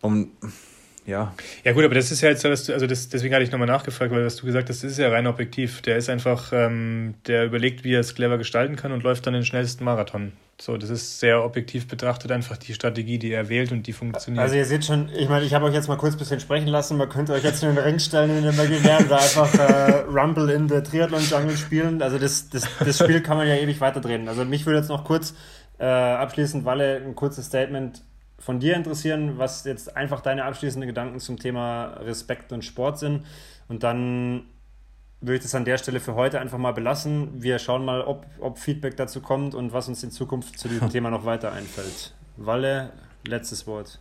um, 0.00 0.30
ja. 1.06 1.34
Ja 1.64 1.72
gut, 1.72 1.84
aber 1.84 1.94
das 1.94 2.10
ist 2.10 2.20
ja 2.20 2.28
jetzt, 2.28 2.44
also 2.44 2.86
das, 2.86 3.08
deswegen 3.08 3.34
hatte 3.34 3.44
ich 3.44 3.52
nochmal 3.52 3.68
nachgefragt, 3.68 4.12
weil 4.12 4.24
was 4.24 4.36
du 4.36 4.46
gesagt 4.46 4.68
hast, 4.68 4.82
das 4.82 4.92
ist 4.92 4.98
ja 4.98 5.08
rein 5.08 5.26
objektiv. 5.26 5.82
Der 5.82 5.96
ist 5.96 6.10
einfach, 6.10 6.52
ähm, 6.52 7.14
der 7.26 7.44
überlegt, 7.46 7.84
wie 7.84 7.94
er 7.94 8.00
es 8.00 8.14
clever 8.14 8.38
gestalten 8.38 8.76
kann 8.76 8.92
und 8.92 9.02
läuft 9.02 9.26
dann 9.26 9.34
den 9.34 9.44
schnellsten 9.44 9.84
Marathon. 9.84 10.32
So, 10.58 10.78
das 10.78 10.88
ist 10.88 11.20
sehr 11.20 11.44
objektiv 11.44 11.86
betrachtet 11.86 12.32
einfach 12.32 12.56
die 12.56 12.72
Strategie, 12.72 13.18
die 13.18 13.30
er 13.30 13.50
wählt 13.50 13.72
und 13.72 13.86
die 13.86 13.92
funktioniert. 13.92 14.42
Also 14.42 14.56
ihr 14.56 14.64
seht 14.64 14.86
schon, 14.86 15.10
ich 15.10 15.28
meine, 15.28 15.44
ich 15.44 15.52
habe 15.52 15.66
euch 15.66 15.74
jetzt 15.74 15.86
mal 15.86 15.96
kurz 15.96 16.14
ein 16.14 16.18
bisschen 16.18 16.40
sprechen 16.40 16.68
lassen. 16.68 16.96
Man 16.96 17.10
könnte 17.10 17.34
euch 17.34 17.44
jetzt 17.44 17.62
in 17.62 17.74
den 17.74 17.78
Ring 17.78 17.98
stellen 17.98 18.30
in 18.30 18.42
den 18.42 18.54
Imaginären 18.54 19.04
oder 19.04 19.16
einfach 19.16 19.54
äh, 19.54 20.04
Rumble 20.08 20.48
in 20.48 20.66
der 20.66 20.82
Triathlon-Jungle 20.82 21.58
spielen. 21.58 22.00
Also 22.00 22.18
das, 22.18 22.48
das, 22.48 22.64
das 22.78 22.98
Spiel 22.98 23.20
kann 23.20 23.36
man 23.36 23.46
ja 23.46 23.56
ewig 23.56 23.82
weiterdrehen. 23.82 24.28
Also 24.28 24.46
mich 24.46 24.64
würde 24.64 24.78
jetzt 24.78 24.88
noch 24.88 25.04
kurz 25.04 25.34
äh, 25.78 25.84
abschließend, 25.84 26.64
Walle, 26.64 27.02
ein 27.04 27.14
kurzes 27.14 27.46
Statement 27.46 28.02
von 28.38 28.60
dir 28.60 28.76
interessieren, 28.76 29.38
was 29.38 29.64
jetzt 29.64 29.96
einfach 29.96 30.20
deine 30.20 30.44
abschließenden 30.44 30.86
Gedanken 30.88 31.20
zum 31.20 31.38
Thema 31.38 31.94
Respekt 32.00 32.52
und 32.52 32.64
Sport 32.64 32.98
sind. 32.98 33.24
Und 33.68 33.82
dann 33.82 34.44
würde 35.20 35.36
ich 35.36 35.42
das 35.42 35.54
an 35.54 35.64
der 35.64 35.78
Stelle 35.78 36.00
für 36.00 36.14
heute 36.14 36.40
einfach 36.40 36.58
mal 36.58 36.72
belassen. 36.72 37.42
Wir 37.42 37.58
schauen 37.58 37.84
mal, 37.84 38.02
ob, 38.02 38.26
ob 38.38 38.58
Feedback 38.58 38.96
dazu 38.96 39.20
kommt 39.20 39.54
und 39.54 39.72
was 39.72 39.88
uns 39.88 40.02
in 40.02 40.10
Zukunft 40.10 40.58
zu 40.58 40.68
diesem 40.68 40.90
Thema 40.92 41.10
noch 41.10 41.24
weiter 41.24 41.52
einfällt. 41.52 42.14
Walle, 42.36 42.90
letztes 43.26 43.66
Wort. 43.66 43.98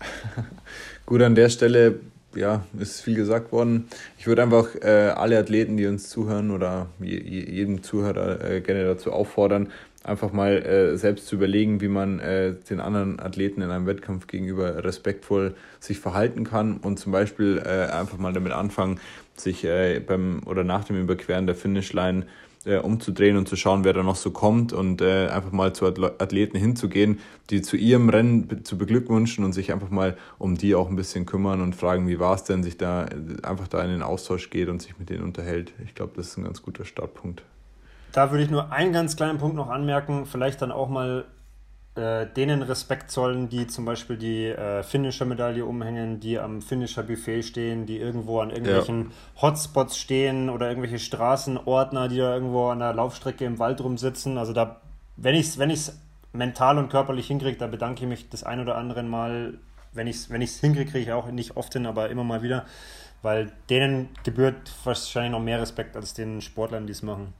Gut, 1.06 1.22
an 1.22 1.34
der 1.34 1.48
Stelle 1.48 2.00
ja, 2.34 2.64
ist 2.78 3.02
viel 3.02 3.14
gesagt 3.14 3.52
worden. 3.52 3.88
Ich 4.18 4.26
würde 4.26 4.42
einfach 4.42 4.74
äh, 4.76 5.12
alle 5.14 5.38
Athleten, 5.38 5.76
die 5.76 5.86
uns 5.86 6.08
zuhören 6.08 6.50
oder 6.50 6.86
je, 7.00 7.18
jeden 7.18 7.82
Zuhörer 7.82 8.42
äh, 8.42 8.60
gerne 8.60 8.84
dazu 8.84 9.12
auffordern, 9.12 9.70
einfach 10.04 10.32
mal 10.32 10.62
äh, 10.62 10.96
selbst 10.96 11.26
zu 11.26 11.36
überlegen, 11.36 11.80
wie 11.80 11.88
man 11.88 12.18
äh, 12.18 12.54
den 12.68 12.80
anderen 12.80 13.20
Athleten 13.20 13.62
in 13.62 13.70
einem 13.70 13.86
Wettkampf 13.86 14.26
gegenüber 14.26 14.84
respektvoll 14.84 15.54
sich 15.80 15.98
verhalten 15.98 16.44
kann 16.44 16.78
und 16.78 16.98
zum 16.98 17.12
Beispiel 17.12 17.62
äh, 17.64 17.92
einfach 17.92 18.18
mal 18.18 18.32
damit 18.32 18.52
anfangen, 18.52 19.00
sich 19.36 19.64
äh, 19.64 20.00
beim 20.00 20.40
oder 20.46 20.64
nach 20.64 20.84
dem 20.84 21.00
Überqueren 21.00 21.46
der 21.46 21.54
Finishline 21.54 22.26
äh, 22.64 22.76
umzudrehen 22.76 23.36
und 23.36 23.48
zu 23.48 23.56
schauen, 23.56 23.84
wer 23.84 23.92
da 23.92 24.02
noch 24.02 24.16
so 24.16 24.30
kommt 24.30 24.72
und 24.72 25.00
äh, 25.00 25.28
einfach 25.28 25.52
mal 25.52 25.72
zu 25.72 25.86
Athleten 25.86 26.56
hinzugehen, 26.56 27.18
die 27.50 27.62
zu 27.62 27.76
ihrem 27.76 28.08
Rennen 28.08 28.64
zu 28.64 28.78
beglückwünschen 28.78 29.44
und 29.44 29.52
sich 29.52 29.72
einfach 29.72 29.90
mal 29.90 30.16
um 30.38 30.56
die 30.56 30.74
auch 30.74 30.88
ein 30.88 30.96
bisschen 30.96 31.26
kümmern 31.26 31.60
und 31.60 31.74
fragen, 31.74 32.06
wie 32.08 32.18
war 32.18 32.34
es 32.34 32.44
denn, 32.44 32.62
sich 32.62 32.76
da 32.76 33.04
äh, 33.04 33.08
einfach 33.42 33.68
da 33.68 33.82
in 33.82 33.90
den 33.90 34.02
Austausch 34.02 34.50
geht 34.50 34.68
und 34.68 34.80
sich 34.80 34.98
mit 34.98 35.10
denen 35.10 35.24
unterhält. 35.24 35.72
Ich 35.84 35.94
glaube, 35.94 36.12
das 36.16 36.28
ist 36.28 36.38
ein 36.38 36.44
ganz 36.44 36.62
guter 36.62 36.84
Startpunkt. 36.84 37.42
Da 38.12 38.30
würde 38.30 38.44
ich 38.44 38.50
nur 38.50 38.70
einen 38.72 38.92
ganz 38.92 39.16
kleinen 39.16 39.38
Punkt 39.38 39.56
noch 39.56 39.68
anmerken, 39.68 40.26
vielleicht 40.26 40.62
dann 40.62 40.70
auch 40.70 40.88
mal 40.88 41.24
äh, 41.94 42.26
denen 42.26 42.62
Respekt 42.62 43.10
zollen, 43.10 43.48
die 43.48 43.66
zum 43.66 43.84
Beispiel 43.84 44.16
die 44.16 44.46
äh, 44.46 44.82
Finisher-Medaille 44.82 45.64
umhängen, 45.64 46.20
die 46.20 46.38
am 46.38 46.62
Finisher-Buffet 46.62 47.42
stehen, 47.42 47.84
die 47.84 47.98
irgendwo 47.98 48.40
an 48.40 48.50
irgendwelchen 48.50 49.10
ja. 49.10 49.42
Hotspots 49.42 49.98
stehen 49.98 50.48
oder 50.48 50.68
irgendwelche 50.68 50.98
Straßenordner, 50.98 52.08
die 52.08 52.18
da 52.18 52.32
irgendwo 52.32 52.68
an 52.68 52.78
der 52.78 52.94
Laufstrecke 52.94 53.44
im 53.44 53.58
Wald 53.58 53.82
rumsitzen. 53.82 54.38
Also 54.38 54.54
da, 54.54 54.80
wenn 55.16 55.34
ich 55.34 55.48
es 55.48 55.58
wenn 55.58 55.74
mental 56.32 56.78
und 56.78 56.88
körperlich 56.88 57.26
hinkriege, 57.26 57.58
da 57.58 57.66
bedanke 57.66 58.04
ich 58.04 58.08
mich 58.08 58.28
das 58.30 58.42
ein 58.42 58.60
oder 58.60 58.76
andere 58.76 59.02
Mal. 59.02 59.54
Wenn 59.92 60.06
ich 60.06 60.16
es 60.16 60.30
wenn 60.30 60.40
hinkriege, 60.40 60.90
kriege 60.90 61.04
ich 61.04 61.12
auch 61.12 61.30
nicht 61.30 61.58
oft 61.58 61.74
hin, 61.74 61.84
aber 61.84 62.08
immer 62.08 62.24
mal 62.24 62.42
wieder. 62.42 62.64
Weil 63.22 63.52
denen 63.70 64.08
gebührt 64.24 64.72
wahrscheinlich 64.84 65.32
noch 65.32 65.40
mehr 65.40 65.60
Respekt 65.60 65.96
als 65.96 66.12
den 66.12 66.40
Sportlern, 66.40 66.86
die 66.86 66.92
es 66.92 67.02
machen. 67.02 67.32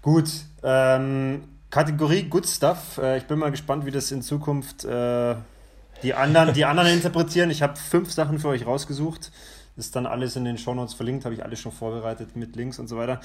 Gut, 0.00 0.30
ähm, 0.62 1.42
Kategorie 1.70 2.24
Good 2.24 2.46
Stuff. 2.46 2.98
Äh, 2.98 3.18
ich 3.18 3.24
bin 3.24 3.38
mal 3.38 3.50
gespannt, 3.50 3.84
wie 3.84 3.90
das 3.90 4.10
in 4.10 4.22
Zukunft 4.22 4.84
äh, 4.84 5.34
die, 6.02 6.14
anderen, 6.14 6.54
die 6.54 6.64
anderen 6.64 6.90
interpretieren. 6.90 7.50
Ich 7.50 7.62
habe 7.62 7.76
fünf 7.76 8.10
Sachen 8.12 8.38
für 8.38 8.48
euch 8.48 8.66
rausgesucht. 8.66 9.30
Ist 9.76 9.94
dann 9.94 10.06
alles 10.06 10.34
in 10.34 10.44
den 10.44 10.58
Shownotes 10.58 10.94
verlinkt, 10.94 11.24
habe 11.24 11.36
ich 11.36 11.44
alles 11.44 11.60
schon 11.60 11.70
vorbereitet 11.70 12.34
mit 12.34 12.56
Links 12.56 12.80
und 12.80 12.88
so 12.88 12.96
weiter. 12.96 13.20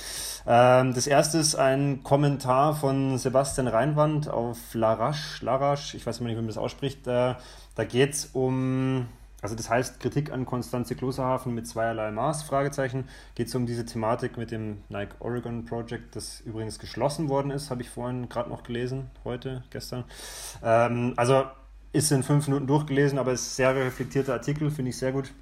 Ähm, 0.46 0.94
das 0.94 1.08
erste 1.08 1.40
ist 1.40 1.56
ein 1.56 2.04
Kommentar 2.04 2.76
von 2.76 3.18
Sebastian 3.18 3.68
Reinwand 3.68 4.30
auf 4.30 4.60
Larache. 4.74 5.44
Larache, 5.44 5.98
ich 5.98 6.06
weiß 6.06 6.20
nicht, 6.20 6.32
wie 6.32 6.36
man 6.36 6.48
das 6.48 6.60
ausspricht. 6.60 7.08
Äh, 7.08 7.34
da 7.76 7.84
geht 7.86 8.14
es 8.14 8.30
um 8.34 9.08
also 9.44 9.56
das 9.56 9.70
heißt 9.70 10.00
Kritik 10.00 10.32
an 10.32 10.46
Konstanze 10.46 10.96
Klosterhafen 10.96 11.54
mit 11.54 11.68
zweierlei 11.68 12.12
Maß, 12.12 12.44
Fragezeichen. 12.44 13.10
Geht 13.36 13.50
es 13.50 13.56
um 13.56 13.66
diese 13.66 13.86
Thematik 13.86 14.38
mit 14.38 14.52
dem 14.52 14.84
Nike 14.88 15.16
Oregon 15.20 15.66
Project, 15.66 16.16
das 16.16 16.40
übrigens 16.40 16.80
geschlossen 16.80 17.28
worden 17.28 17.52
ist, 17.52 17.70
habe 17.70 17.82
ich 17.82 17.90
vorhin 17.90 18.30
gerade 18.30 18.50
noch 18.50 18.64
gelesen, 18.64 19.12
heute, 19.26 19.64
gestern. 19.70 20.06
Ähm, 20.64 21.14
also 21.18 21.44
ist 21.92 22.10
in 22.14 22.24
fünf 22.24 22.48
Minuten 22.48 22.68
durchgelesen, 22.68 23.20
aber 23.20 23.34
ist 23.34 23.46
ein 23.46 23.56
sehr 23.56 23.76
reflektierter 23.76 24.32
Artikel, 24.32 24.72
finde 24.72 24.90
ich 24.90 24.98
sehr 24.98 25.12
gut. 25.12 25.34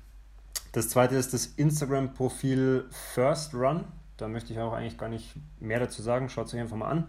Das 0.72 0.90
zweite 0.90 1.16
ist 1.16 1.34
das 1.34 1.46
Instagram-Profil 1.46 2.86
First 3.14 3.54
Run. 3.54 3.86
Da 4.18 4.28
möchte 4.28 4.52
ich 4.52 4.60
auch 4.60 4.74
eigentlich 4.74 4.98
gar 4.98 5.10
nicht 5.10 5.36
mehr 5.60 5.80
dazu 5.80 6.02
sagen. 6.02 6.28
Schaut 6.28 6.48
es 6.48 6.54
euch 6.56 6.60
einfach 6.60 6.76
mal 6.76 6.90
an. 6.90 7.08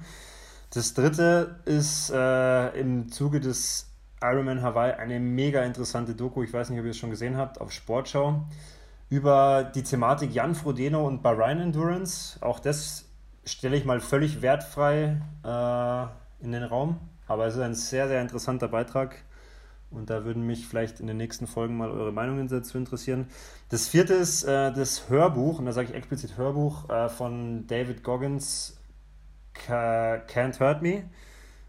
Das 0.70 0.92
dritte 0.92 1.60
ist 1.64 2.10
äh, 2.10 2.78
im 2.78 3.10
Zuge 3.10 3.40
des 3.40 3.91
Ironman 4.22 4.62
Hawaii 4.62 4.92
eine 4.92 5.20
mega 5.20 5.62
interessante 5.62 6.14
Doku, 6.14 6.42
ich 6.42 6.52
weiß 6.52 6.70
nicht, 6.70 6.78
ob 6.78 6.84
ihr 6.84 6.92
es 6.92 6.96
schon 6.96 7.10
gesehen 7.10 7.36
habt, 7.36 7.60
auf 7.60 7.72
Sportschau, 7.72 8.44
über 9.10 9.64
die 9.74 9.82
Thematik 9.82 10.32
Jan 10.32 10.54
Frodeno 10.54 11.06
und 11.06 11.22
Bahrain 11.22 11.60
Endurance. 11.60 12.38
Auch 12.40 12.60
das 12.60 13.06
stelle 13.44 13.76
ich 13.76 13.84
mal 13.84 14.00
völlig 14.00 14.40
wertfrei 14.40 15.20
äh, 15.44 16.44
in 16.44 16.52
den 16.52 16.62
Raum, 16.62 16.98
aber 17.26 17.46
es 17.46 17.54
ist 17.54 17.60
ein 17.60 17.74
sehr, 17.74 18.08
sehr 18.08 18.22
interessanter 18.22 18.68
Beitrag. 18.68 19.16
Und 19.90 20.08
da 20.08 20.24
würden 20.24 20.46
mich 20.46 20.66
vielleicht 20.66 21.00
in 21.00 21.06
den 21.06 21.18
nächsten 21.18 21.46
Folgen 21.46 21.76
mal 21.76 21.90
eure 21.90 22.12
Meinungen 22.12 22.48
dazu 22.48 22.78
interessieren. 22.78 23.26
Das 23.68 23.88
vierte 23.88 24.14
ist 24.14 24.44
äh, 24.44 24.72
das 24.72 25.10
Hörbuch, 25.10 25.58
und 25.58 25.66
da 25.66 25.72
sage 25.72 25.88
ich 25.90 25.94
explizit 25.94 26.38
Hörbuch, 26.38 26.88
äh, 26.88 27.10
von 27.10 27.66
David 27.66 28.02
Goggins, 28.02 28.80
Can't 29.54 30.60
Hurt 30.60 30.80
Me. 30.80 31.04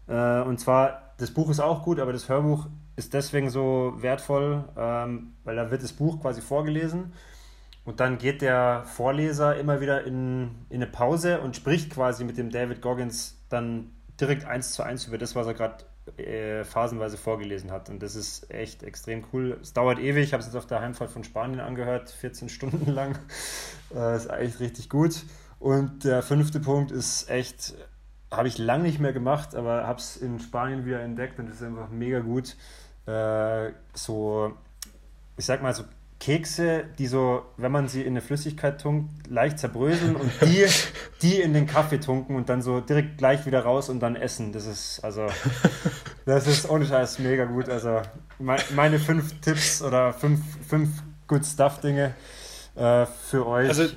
Äh, 0.08 0.40
und 0.40 0.58
zwar 0.58 1.03
das 1.18 1.30
Buch 1.30 1.50
ist 1.50 1.60
auch 1.60 1.82
gut, 1.82 2.00
aber 2.00 2.12
das 2.12 2.28
Hörbuch 2.28 2.66
ist 2.96 3.14
deswegen 3.14 3.50
so 3.50 3.94
wertvoll, 3.96 4.64
ähm, 4.76 5.34
weil 5.44 5.56
da 5.56 5.70
wird 5.70 5.82
das 5.82 5.92
Buch 5.92 6.20
quasi 6.20 6.40
vorgelesen 6.40 7.12
und 7.84 8.00
dann 8.00 8.18
geht 8.18 8.42
der 8.42 8.84
Vorleser 8.86 9.56
immer 9.56 9.80
wieder 9.80 10.04
in, 10.04 10.50
in 10.70 10.76
eine 10.82 10.86
Pause 10.86 11.40
und 11.40 11.54
spricht 11.54 11.90
quasi 11.90 12.24
mit 12.24 12.38
dem 12.38 12.50
David 12.50 12.80
Goggins 12.80 13.36
dann 13.48 13.92
direkt 14.20 14.44
eins 14.44 14.72
zu 14.72 14.82
eins 14.82 15.06
über 15.06 15.18
das, 15.18 15.34
was 15.34 15.46
er 15.46 15.54
gerade 15.54 15.84
äh, 16.16 16.64
phasenweise 16.64 17.16
vorgelesen 17.18 17.70
hat. 17.70 17.90
Und 17.90 18.02
das 18.02 18.14
ist 18.14 18.50
echt 18.50 18.82
extrem 18.82 19.24
cool. 19.32 19.58
Es 19.60 19.74
dauert 19.74 19.98
ewig, 19.98 20.24
ich 20.24 20.32
habe 20.32 20.40
es 20.40 20.46
jetzt 20.46 20.56
auf 20.56 20.66
der 20.66 20.80
Heimfahrt 20.80 21.10
von 21.10 21.24
Spanien 21.24 21.60
angehört, 21.60 22.10
14 22.10 22.48
Stunden 22.48 22.90
lang. 22.92 23.18
Äh, 23.94 24.16
ist 24.16 24.30
echt 24.30 24.60
richtig 24.60 24.88
gut. 24.88 25.22
Und 25.58 26.04
der 26.04 26.22
fünfte 26.22 26.60
Punkt 26.60 26.90
ist 26.90 27.28
echt 27.30 27.74
habe 28.36 28.48
ich 28.48 28.58
lange 28.58 28.84
nicht 28.84 29.00
mehr 29.00 29.12
gemacht, 29.12 29.54
aber 29.54 29.86
habe 29.86 29.98
es 29.98 30.16
in 30.16 30.38
Spanien 30.38 30.86
wieder 30.86 31.00
entdeckt 31.00 31.38
und 31.38 31.48
es 31.48 31.56
ist 31.56 31.62
einfach 31.62 31.88
mega 31.90 32.20
gut. 32.20 32.56
Äh, 33.06 33.72
so, 33.92 34.52
ich 35.36 35.44
sag 35.44 35.62
mal 35.62 35.74
so 35.74 35.84
Kekse, 36.20 36.84
die 36.98 37.06
so, 37.06 37.42
wenn 37.58 37.70
man 37.70 37.88
sie 37.88 38.00
in 38.00 38.14
eine 38.14 38.22
Flüssigkeit 38.22 38.80
tunkt, 38.80 39.26
leicht 39.28 39.58
zerbröseln 39.58 40.16
und 40.16 40.30
die, 40.40 40.64
die 41.22 41.40
in 41.40 41.52
den 41.52 41.66
Kaffee 41.66 41.98
tunken 41.98 42.36
und 42.36 42.48
dann 42.48 42.62
so 42.62 42.80
direkt 42.80 43.18
gleich 43.18 43.44
wieder 43.44 43.60
raus 43.60 43.88
und 43.90 44.00
dann 44.00 44.16
essen. 44.16 44.52
Das 44.52 44.64
ist, 44.64 45.04
also, 45.04 45.26
das 46.24 46.46
ist 46.46 46.70
ohne 46.70 46.86
Scheiß 46.86 47.18
mega 47.18 47.44
gut. 47.44 47.68
Also, 47.68 48.00
meine 48.38 48.98
fünf 48.98 49.38
Tipps 49.40 49.82
oder 49.82 50.14
fünf, 50.14 50.40
fünf 50.66 50.88
Good 51.26 51.44
Stuff-Dinge 51.44 52.14
äh, 52.74 53.06
für 53.06 53.46
euch. 53.46 53.68
Also, 53.68 53.88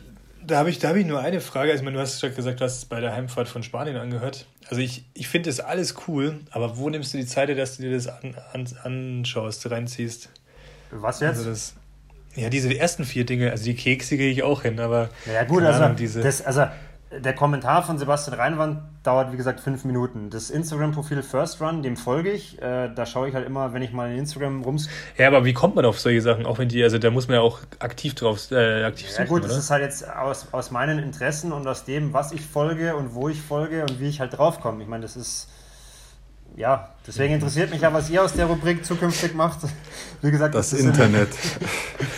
da 0.48 0.58
habe 0.58 0.70
ich, 0.70 0.84
hab 0.84 0.96
ich 0.96 1.06
nur 1.06 1.20
eine 1.20 1.42
Frage. 1.42 1.72
Also, 1.72 1.84
du 1.84 2.00
hast 2.00 2.20
schon 2.20 2.34
gesagt, 2.34 2.60
du 2.60 2.64
hast 2.64 2.78
es 2.78 2.86
bei 2.86 3.00
der 3.00 3.14
Heimfahrt 3.14 3.48
von 3.48 3.64
Spanien 3.64 3.98
angehört. 3.98 4.48
Also 4.70 4.82
ich, 4.82 5.06
ich 5.14 5.28
finde 5.28 5.50
das 5.50 5.60
alles 5.60 5.96
cool, 6.08 6.40
aber 6.52 6.78
wo 6.78 6.90
nimmst 6.90 7.14
du 7.14 7.18
die 7.18 7.26
Zeit, 7.26 7.56
dass 7.58 7.78
du 7.78 7.84
dir 7.84 7.92
das 7.92 8.08
an, 8.08 8.36
an, 8.52 8.68
anschaust, 8.84 9.70
reinziehst? 9.70 10.30
Was 10.92 11.22
jetzt? 11.22 11.38
Also 11.38 11.50
das, 11.50 11.74
ja, 12.36 12.50
diese 12.50 12.78
ersten 12.78 13.06
vier 13.06 13.26
Dinge, 13.26 13.52
also 13.52 13.64
die 13.64 13.76
Kekse 13.76 14.18
gehe 14.18 14.30
ich 14.30 14.44
auch 14.44 14.64
hin, 14.64 14.80
aber. 14.80 15.10
Ja, 15.26 15.44
gut, 15.44 15.64
also, 15.64 15.84
Ahnung, 15.84 15.96
diese... 15.96 16.22
das, 16.22 16.46
also 16.46 16.68
der 17.12 17.34
Kommentar 17.34 17.84
von 17.84 17.98
Sebastian 17.98 18.38
Reinwand 18.38 18.80
dauert, 19.04 19.32
wie 19.32 19.38
gesagt, 19.38 19.62
fünf 19.62 19.86
Minuten. 19.86 20.30
Das 20.30 20.50
Instagram-Profil 20.50 21.24
First 21.24 21.62
Run, 21.62 21.82
dem 21.82 21.96
folge 21.96 22.32
ich. 22.32 22.62
Äh, 22.62 22.90
da 22.94 23.06
schaue 23.06 23.30
ich 23.30 23.36
halt 23.36 23.46
immer, 23.46 23.72
wenn 23.74 23.82
ich 23.82 23.94
mal 23.94 24.12
in 24.12 24.20
Instagram 24.20 24.62
rums. 24.64 24.90
Ja, 25.18 25.28
aber 25.28 25.46
wie 25.46 25.54
kommt 25.54 25.76
man 25.76 25.86
auf 25.86 26.00
solche 26.00 26.22
Sachen? 26.22 26.46
Auch 26.46 26.58
wenn 26.58 26.68
die, 26.68 26.84
also 26.84 26.98
da 26.98 27.10
muss 27.10 27.28
man 27.28 27.36
ja 27.36 27.42
auch 27.42 27.60
aktiv 27.80 28.14
drauf 28.16 28.52
äh, 28.52 28.84
aktiv 28.84 29.10
suchen, 29.10 29.24
Ja 29.24 29.30
gut, 29.30 29.40
oder? 29.40 29.50
das 29.50 29.58
ist 29.58 29.70
halt 29.70 29.84
jetzt 29.84 30.10
aus, 30.10 30.48
aus 30.52 30.72
meinen 30.72 31.00
Interessen 31.00 31.54
und 31.54 31.66
aus 31.66 31.86
dem, 31.86 32.14
was 32.14 32.34
ich 32.34 32.42
folge 32.42 32.96
und 32.96 33.14
wo 33.14 33.30
ich 33.30 33.42
folge 33.42 33.84
und 33.84 34.02
wie 34.02 34.10
ich 34.10 34.20
halt 34.20 34.38
draufkomme. 34.38 34.84
Ich 34.84 34.90
meine, 34.90 35.04
das 35.04 35.16
ist 35.16 35.48
ja, 36.58 36.90
deswegen 37.06 37.36
interessiert 37.36 37.70
mich 37.70 37.82
ja, 37.82 37.94
was 37.94 38.10
ihr 38.10 38.24
aus 38.24 38.34
der 38.34 38.48
Rubrik 38.48 38.84
zukünftig 38.84 39.36
macht. 39.36 39.60
Wie 40.24 40.32
gesagt, 40.32 40.56
das 40.56 40.74
Internet. 40.74 41.30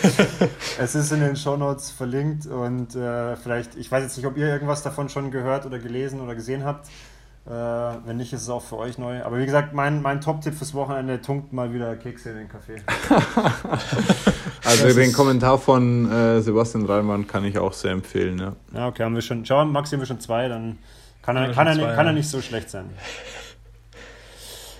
In, 0.02 0.48
es 0.78 0.94
ist 0.94 1.12
in 1.12 1.20
den 1.20 1.36
Shownotes 1.36 1.90
verlinkt 1.90 2.46
und 2.46 2.96
äh, 2.96 3.36
vielleicht, 3.36 3.76
ich 3.76 3.92
weiß 3.92 4.02
jetzt 4.02 4.16
nicht, 4.16 4.26
ob 4.26 4.38
ihr 4.38 4.46
irgendwas 4.46 4.82
davon 4.82 5.10
schon 5.10 5.30
gehört 5.30 5.66
oder 5.66 5.78
gelesen 5.78 6.22
oder 6.22 6.34
gesehen 6.34 6.64
habt. 6.64 6.88
Äh, 7.46 7.50
wenn 7.50 8.16
nicht, 8.16 8.32
ist 8.32 8.42
es 8.42 8.48
auch 8.48 8.62
für 8.62 8.78
euch 8.78 8.96
neu. 8.96 9.22
Aber 9.22 9.38
wie 9.38 9.44
gesagt, 9.44 9.74
mein, 9.74 10.00
mein 10.00 10.22
Top-Tipp 10.22 10.54
fürs 10.54 10.72
Wochenende 10.72 11.20
tunkt 11.20 11.52
mal 11.52 11.74
wieder 11.74 11.94
Kekse 11.96 12.30
in 12.30 12.36
den 12.36 12.48
Kaffee. 12.48 12.76
also 14.64 14.84
das 14.86 14.94
den 14.94 15.12
Kommentar 15.12 15.58
von 15.58 16.10
äh, 16.10 16.40
Sebastian 16.40 16.86
Reimann 16.86 17.26
kann 17.26 17.44
ich 17.44 17.58
auch 17.58 17.74
sehr 17.74 17.92
empfehlen. 17.92 18.38
Ja, 18.38 18.52
ja 18.72 18.88
okay, 18.88 19.04
haben 19.04 19.14
wir 19.14 19.22
schon. 19.22 19.44
Schau, 19.44 19.62
Max, 19.66 19.92
haben 19.92 20.00
wir 20.00 20.06
schon 20.06 20.20
zwei, 20.20 20.48
dann 20.48 20.78
kann 21.20 21.36
er, 21.36 21.52
kann, 21.52 21.66
er, 21.66 21.74
zwei, 21.74 21.94
kann 21.94 22.06
er 22.06 22.14
nicht 22.14 22.28
so 22.28 22.40
schlecht 22.40 22.70
sein. 22.70 22.88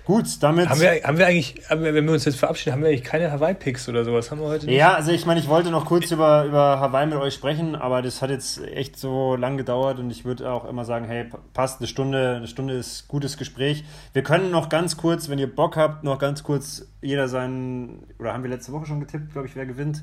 Gut, 0.04 0.42
damit. 0.42 0.68
Haben 0.68 0.80
wir, 0.80 1.02
haben 1.02 1.18
wir 1.18 1.26
eigentlich, 1.26 1.62
haben 1.68 1.84
wir, 1.84 1.94
wenn 1.94 2.04
wir 2.04 2.12
uns 2.12 2.24
jetzt 2.24 2.38
verabschieden, 2.38 2.74
haben 2.74 2.82
wir 2.82 2.88
eigentlich 2.88 3.04
keine 3.04 3.30
Hawaii-Picks 3.30 3.88
oder 3.88 4.04
sowas? 4.04 4.30
Haben 4.30 4.40
wir 4.40 4.48
heute 4.48 4.66
nicht? 4.66 4.76
Ja, 4.76 4.94
also 4.94 5.12
ich 5.12 5.26
meine, 5.26 5.40
ich 5.40 5.48
wollte 5.48 5.70
noch 5.70 5.84
kurz 5.84 6.10
über, 6.10 6.44
über 6.44 6.80
Hawaii 6.80 7.06
mit 7.06 7.18
euch 7.18 7.34
sprechen, 7.34 7.76
aber 7.76 8.02
das 8.02 8.22
hat 8.22 8.30
jetzt 8.30 8.62
echt 8.62 8.98
so 8.98 9.36
lang 9.36 9.56
gedauert 9.56 9.98
und 9.98 10.10
ich 10.10 10.24
würde 10.24 10.50
auch 10.50 10.68
immer 10.68 10.84
sagen, 10.84 11.04
hey, 11.06 11.26
passt, 11.52 11.80
eine 11.80 11.86
Stunde, 11.86 12.36
eine 12.36 12.48
Stunde 12.48 12.74
ist 12.74 13.08
gutes 13.08 13.36
Gespräch. 13.36 13.84
Wir 14.12 14.22
können 14.22 14.50
noch 14.50 14.68
ganz 14.68 14.96
kurz, 14.96 15.28
wenn 15.28 15.38
ihr 15.38 15.54
Bock 15.54 15.76
habt, 15.76 16.04
noch 16.04 16.18
ganz 16.18 16.42
kurz 16.42 16.86
jeder 17.02 17.28
seinen, 17.28 18.04
oder 18.18 18.32
haben 18.32 18.42
wir 18.42 18.50
letzte 18.50 18.72
Woche 18.72 18.86
schon 18.86 19.00
getippt, 19.00 19.32
glaube 19.32 19.48
ich, 19.48 19.56
wer 19.56 19.66
gewinnt. 19.66 20.02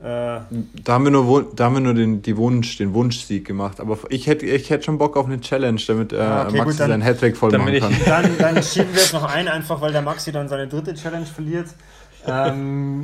Äh, 0.00 0.04
da 0.84 0.92
haben 0.92 1.04
wir 1.04 1.10
nur, 1.10 1.52
da 1.56 1.64
haben 1.64 1.74
wir 1.74 1.80
nur 1.80 1.94
den, 1.94 2.22
die 2.22 2.36
Wunsch, 2.36 2.76
den 2.76 2.94
Wunschsieg 2.94 3.44
gemacht. 3.44 3.80
Aber 3.80 3.98
ich 4.10 4.28
hätte, 4.28 4.46
ich 4.46 4.70
hätte 4.70 4.84
schon 4.84 4.98
Bock 4.98 5.16
auf 5.16 5.26
eine 5.26 5.40
Challenge, 5.40 5.80
damit 5.86 6.12
äh, 6.12 6.18
ah, 6.18 6.46
okay, 6.46 6.58
Maxi 6.58 6.70
gut, 6.70 6.80
dann, 6.80 6.90
seinen 6.90 7.02
Hattrick 7.02 7.36
voll 7.36 7.56
machen 7.58 7.80
kann. 7.80 7.94
Dann, 8.04 8.38
dann 8.38 8.62
schieben 8.62 8.94
wir 8.94 9.02
es 9.02 9.12
noch 9.12 9.24
ein, 9.24 9.48
einfach 9.48 9.80
weil 9.80 9.92
der 9.92 10.02
Maxi 10.02 10.30
dann 10.30 10.48
seine 10.48 10.68
dritte 10.68 10.94
Challenge 10.94 11.26
verliert. 11.26 11.68
Ähm, 12.26 13.02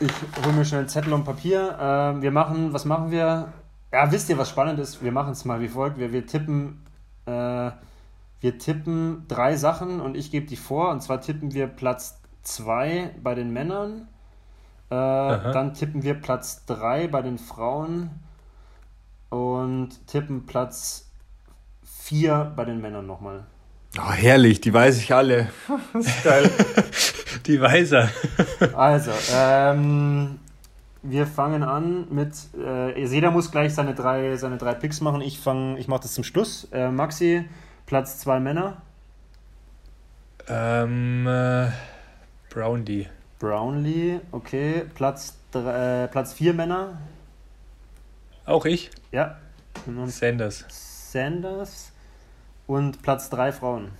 ich 0.00 0.10
hole 0.44 0.54
mir 0.54 0.64
schnell 0.64 0.80
einen 0.80 0.88
Zettel 0.88 1.12
und 1.12 1.24
Papier. 1.24 1.78
Ähm, 1.80 2.22
wir 2.22 2.32
machen, 2.32 2.72
was 2.72 2.84
machen 2.84 3.12
wir? 3.12 3.52
Ja, 3.92 4.10
wisst 4.10 4.28
ihr, 4.28 4.36
was 4.36 4.50
spannend 4.50 4.80
ist? 4.80 5.04
Wir 5.04 5.12
machen 5.12 5.32
es 5.32 5.44
mal 5.44 5.60
wie 5.60 5.68
folgt. 5.68 5.98
Wir, 5.98 6.12
wir 6.12 6.26
tippen, 6.26 6.84
äh, 7.26 7.70
wir 8.40 8.58
tippen 8.58 9.24
drei 9.28 9.54
Sachen 9.54 10.00
und 10.00 10.16
ich 10.16 10.32
gebe 10.32 10.46
die 10.46 10.56
vor. 10.56 10.90
Und 10.90 11.00
zwar 11.00 11.20
tippen 11.20 11.54
wir 11.54 11.68
Platz 11.68 12.20
2 12.42 13.14
bei 13.22 13.36
den 13.36 13.52
Männern 13.52 14.08
äh, 14.90 14.94
dann 14.94 15.74
tippen 15.74 16.02
wir 16.02 16.14
Platz 16.14 16.64
3 16.66 17.08
bei 17.08 17.22
den 17.22 17.38
Frauen 17.38 18.10
und 19.30 20.06
tippen 20.06 20.46
Platz 20.46 21.10
4 21.82 22.52
bei 22.54 22.64
den 22.64 22.80
Männern 22.80 23.06
nochmal. 23.06 23.44
Oh, 23.98 24.12
herrlich, 24.12 24.60
die 24.60 24.74
weiß 24.74 24.98
ich 24.98 25.14
alle. 25.14 25.48
das 25.92 26.06
ist 26.06 26.24
geil. 26.24 26.50
die 27.46 27.60
weiß 27.60 27.92
er. 27.92 28.10
also, 28.76 29.12
ähm, 29.32 30.38
wir 31.02 31.26
fangen 31.26 31.62
an 31.62 32.06
mit, 32.10 32.32
äh, 32.58 33.04
jeder 33.04 33.30
muss 33.30 33.50
gleich 33.50 33.74
seine 33.74 33.94
drei, 33.94 34.36
seine 34.36 34.58
drei 34.58 34.74
Picks 34.74 35.00
machen. 35.00 35.20
Ich 35.20 35.38
fange, 35.38 35.78
ich 35.78 35.86
mache 35.86 36.02
das 36.02 36.14
zum 36.14 36.24
Schluss. 36.24 36.68
Äh, 36.72 36.90
Maxi, 36.90 37.44
Platz 37.86 38.18
2 38.18 38.40
Männer. 38.40 38.82
Ähm, 40.48 41.26
äh, 41.26 41.68
Brownlee. 42.50 43.08
Brownlee, 43.38 44.20
okay. 44.32 44.84
Platz 44.94 45.34
4 45.52 46.04
äh, 46.04 46.08
Platz 46.08 46.40
Männer. 46.40 46.98
Auch 48.46 48.64
ich? 48.64 48.90
Ja. 49.12 49.38
Und 49.86 50.08
Sanders. 50.08 50.64
Sanders. 50.68 51.92
Und 52.66 53.02
Platz 53.02 53.30
3 53.30 53.52
Frauen. 53.52 53.90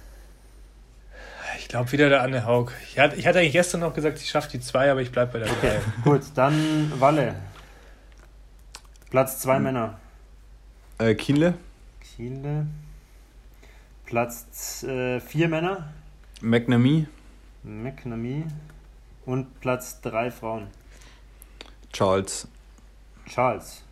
Ich 1.59 1.69
glaube 1.69 1.93
wieder 1.93 2.09
der 2.09 2.23
Anne 2.23 2.47
Haug. 2.47 2.73
Ich 2.89 2.99
hatte, 2.99 3.17
ich 3.17 3.27
hatte 3.27 3.39
eigentlich 3.39 3.53
gestern 3.53 3.81
noch 3.81 3.95
gesagt, 3.95 4.19
ich 4.19 4.29
schaffe 4.29 4.51
die 4.51 4.61
2, 4.61 4.91
aber 4.91 5.03
ich 5.03 5.13
bleibe 5.13 5.33
bei 5.33 5.39
der 5.41 5.49
3. 5.49 5.55
Okay, 5.55 5.79
gut. 6.05 6.23
Dann 6.35 6.93
Walle. 6.99 7.37
Platz 9.11 9.41
2 9.41 9.57
hm. 9.57 9.63
Männer. 9.63 9.99
Äh, 10.99 11.15
Kienle. 11.15 11.55
Kienle. 12.01 12.67
Platz 14.07 14.81
4 14.81 15.21
äh, 15.33 15.49
Männer. 15.49 15.93
McNamee. 16.41 17.07
McNamee. 17.63 18.45
Und 19.27 19.61
Platz 19.61 20.01
3 20.03 20.31
Frauen. 20.31 20.67
Charles. 21.93 22.49
Charles. 23.27 23.83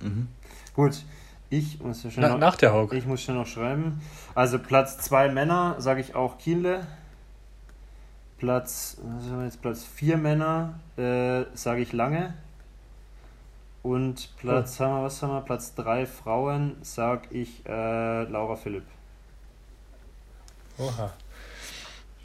Mhm. 0.00 0.28
Gut, 0.74 1.02
ich 1.48 1.80
muss 1.80 2.02
ja 2.02 2.10
schon 2.10 2.22
Na, 2.22 2.30
noch, 2.30 2.38
nach 2.38 2.56
der 2.56 2.72
Haug. 2.72 2.92
Ich 2.92 3.06
muss 3.06 3.22
schon 3.22 3.36
noch 3.36 3.46
schreiben. 3.46 4.00
Also 4.34 4.58
Platz 4.58 4.98
2 4.98 5.30
Männer, 5.30 5.76
sage 5.78 6.00
ich 6.00 6.14
auch 6.14 6.38
Kienle. 6.38 6.86
Platz, 8.38 8.98
was 9.02 9.30
haben 9.30 9.38
wir 9.38 9.44
jetzt, 9.46 9.62
Platz 9.62 9.84
4 9.84 10.16
Männer, 10.18 10.78
äh, 10.96 11.44
sage 11.54 11.80
ich 11.80 11.92
Lange. 11.92 12.34
Und 13.82 14.36
Platz, 14.36 14.80
oh. 14.80 14.84
haben 14.84 14.96
wir, 14.96 15.04
was 15.04 15.22
haben 15.22 15.32
wir, 15.32 15.40
Platz 15.40 15.74
3 15.74 16.06
Frauen, 16.06 16.76
sage 16.82 17.28
ich 17.30 17.64
äh, 17.66 18.24
Laura 18.24 18.56
Philipp. 18.56 18.84
Oha. 20.78 21.12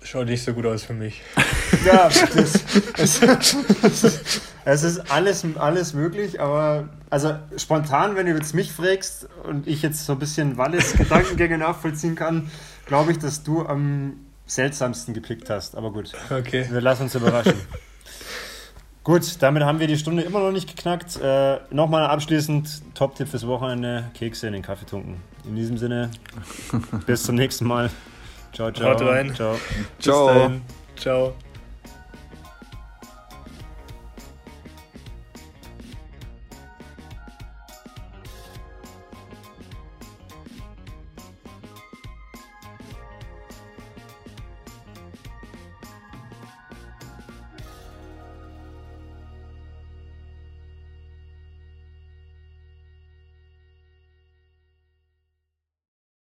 Schaut 0.04 0.28
nicht 0.28 0.44
so 0.44 0.54
gut 0.54 0.66
aus 0.66 0.84
für 0.84 0.94
mich. 0.94 1.22
Ja, 1.86 2.10
das, 2.10 2.60
es, 2.98 3.22
es 4.66 4.84
ist 4.84 5.12
alles, 5.12 5.44
alles 5.56 5.94
möglich, 5.94 6.40
aber 6.40 6.90
also 7.10 7.34
spontan, 7.58 8.16
wenn 8.16 8.28
du 8.28 8.34
jetzt 8.34 8.54
mich 8.54 8.72
fragst 8.72 9.28
und 9.44 9.68
ich 9.68 9.82
jetzt 9.82 10.06
so 10.06 10.14
ein 10.14 10.20
bisschen 10.20 10.58
Wallis 10.58 10.94
Gedankengänge 10.94 11.58
nachvollziehen 11.58 12.14
kann, 12.16 12.52
glaube 12.86 13.14
ich, 13.14 13.18
dass 13.18 13.42
du 13.42 13.66
am 13.66 14.18
seltsamsten 14.46 15.14
gepickt 15.14 15.50
hast. 15.50 15.76
Aber 15.76 15.92
gut, 15.92 16.12
okay. 16.30 16.68
wir 16.70 16.82
lassen 16.82 17.04
uns 17.04 17.16
überraschen. 17.16 17.56
gut, 19.04 19.42
damit 19.42 19.64
haben 19.64 19.80
wir 19.80 19.88
die 19.88 19.98
Stunde 19.98 20.22
immer 20.22 20.42
noch 20.42 20.52
nicht 20.52 20.76
geknackt. 20.76 21.20
Äh, 21.20 21.60
Nochmal 21.72 22.06
abschließend, 22.06 22.94
Top-Tipp 22.94 23.30
fürs 23.30 23.48
Wochenende, 23.48 24.12
Kekse 24.14 24.46
in 24.46 24.54
den 24.54 24.62
Kaffee 24.62 24.86
tunken. 24.86 25.22
In 25.46 25.56
diesem 25.56 25.78
Sinne, 25.78 26.12
bis 27.08 27.24
zum 27.24 27.36
nächsten 27.36 27.66
Mal. 27.66 27.90
Ciao, 28.52 28.72
ciao. 28.72 28.90
Haut 28.90 29.02
rein. 29.02 29.34
Ciao. 29.34 29.58
Ciao. 30.00 30.52
Ciao. 30.96 31.34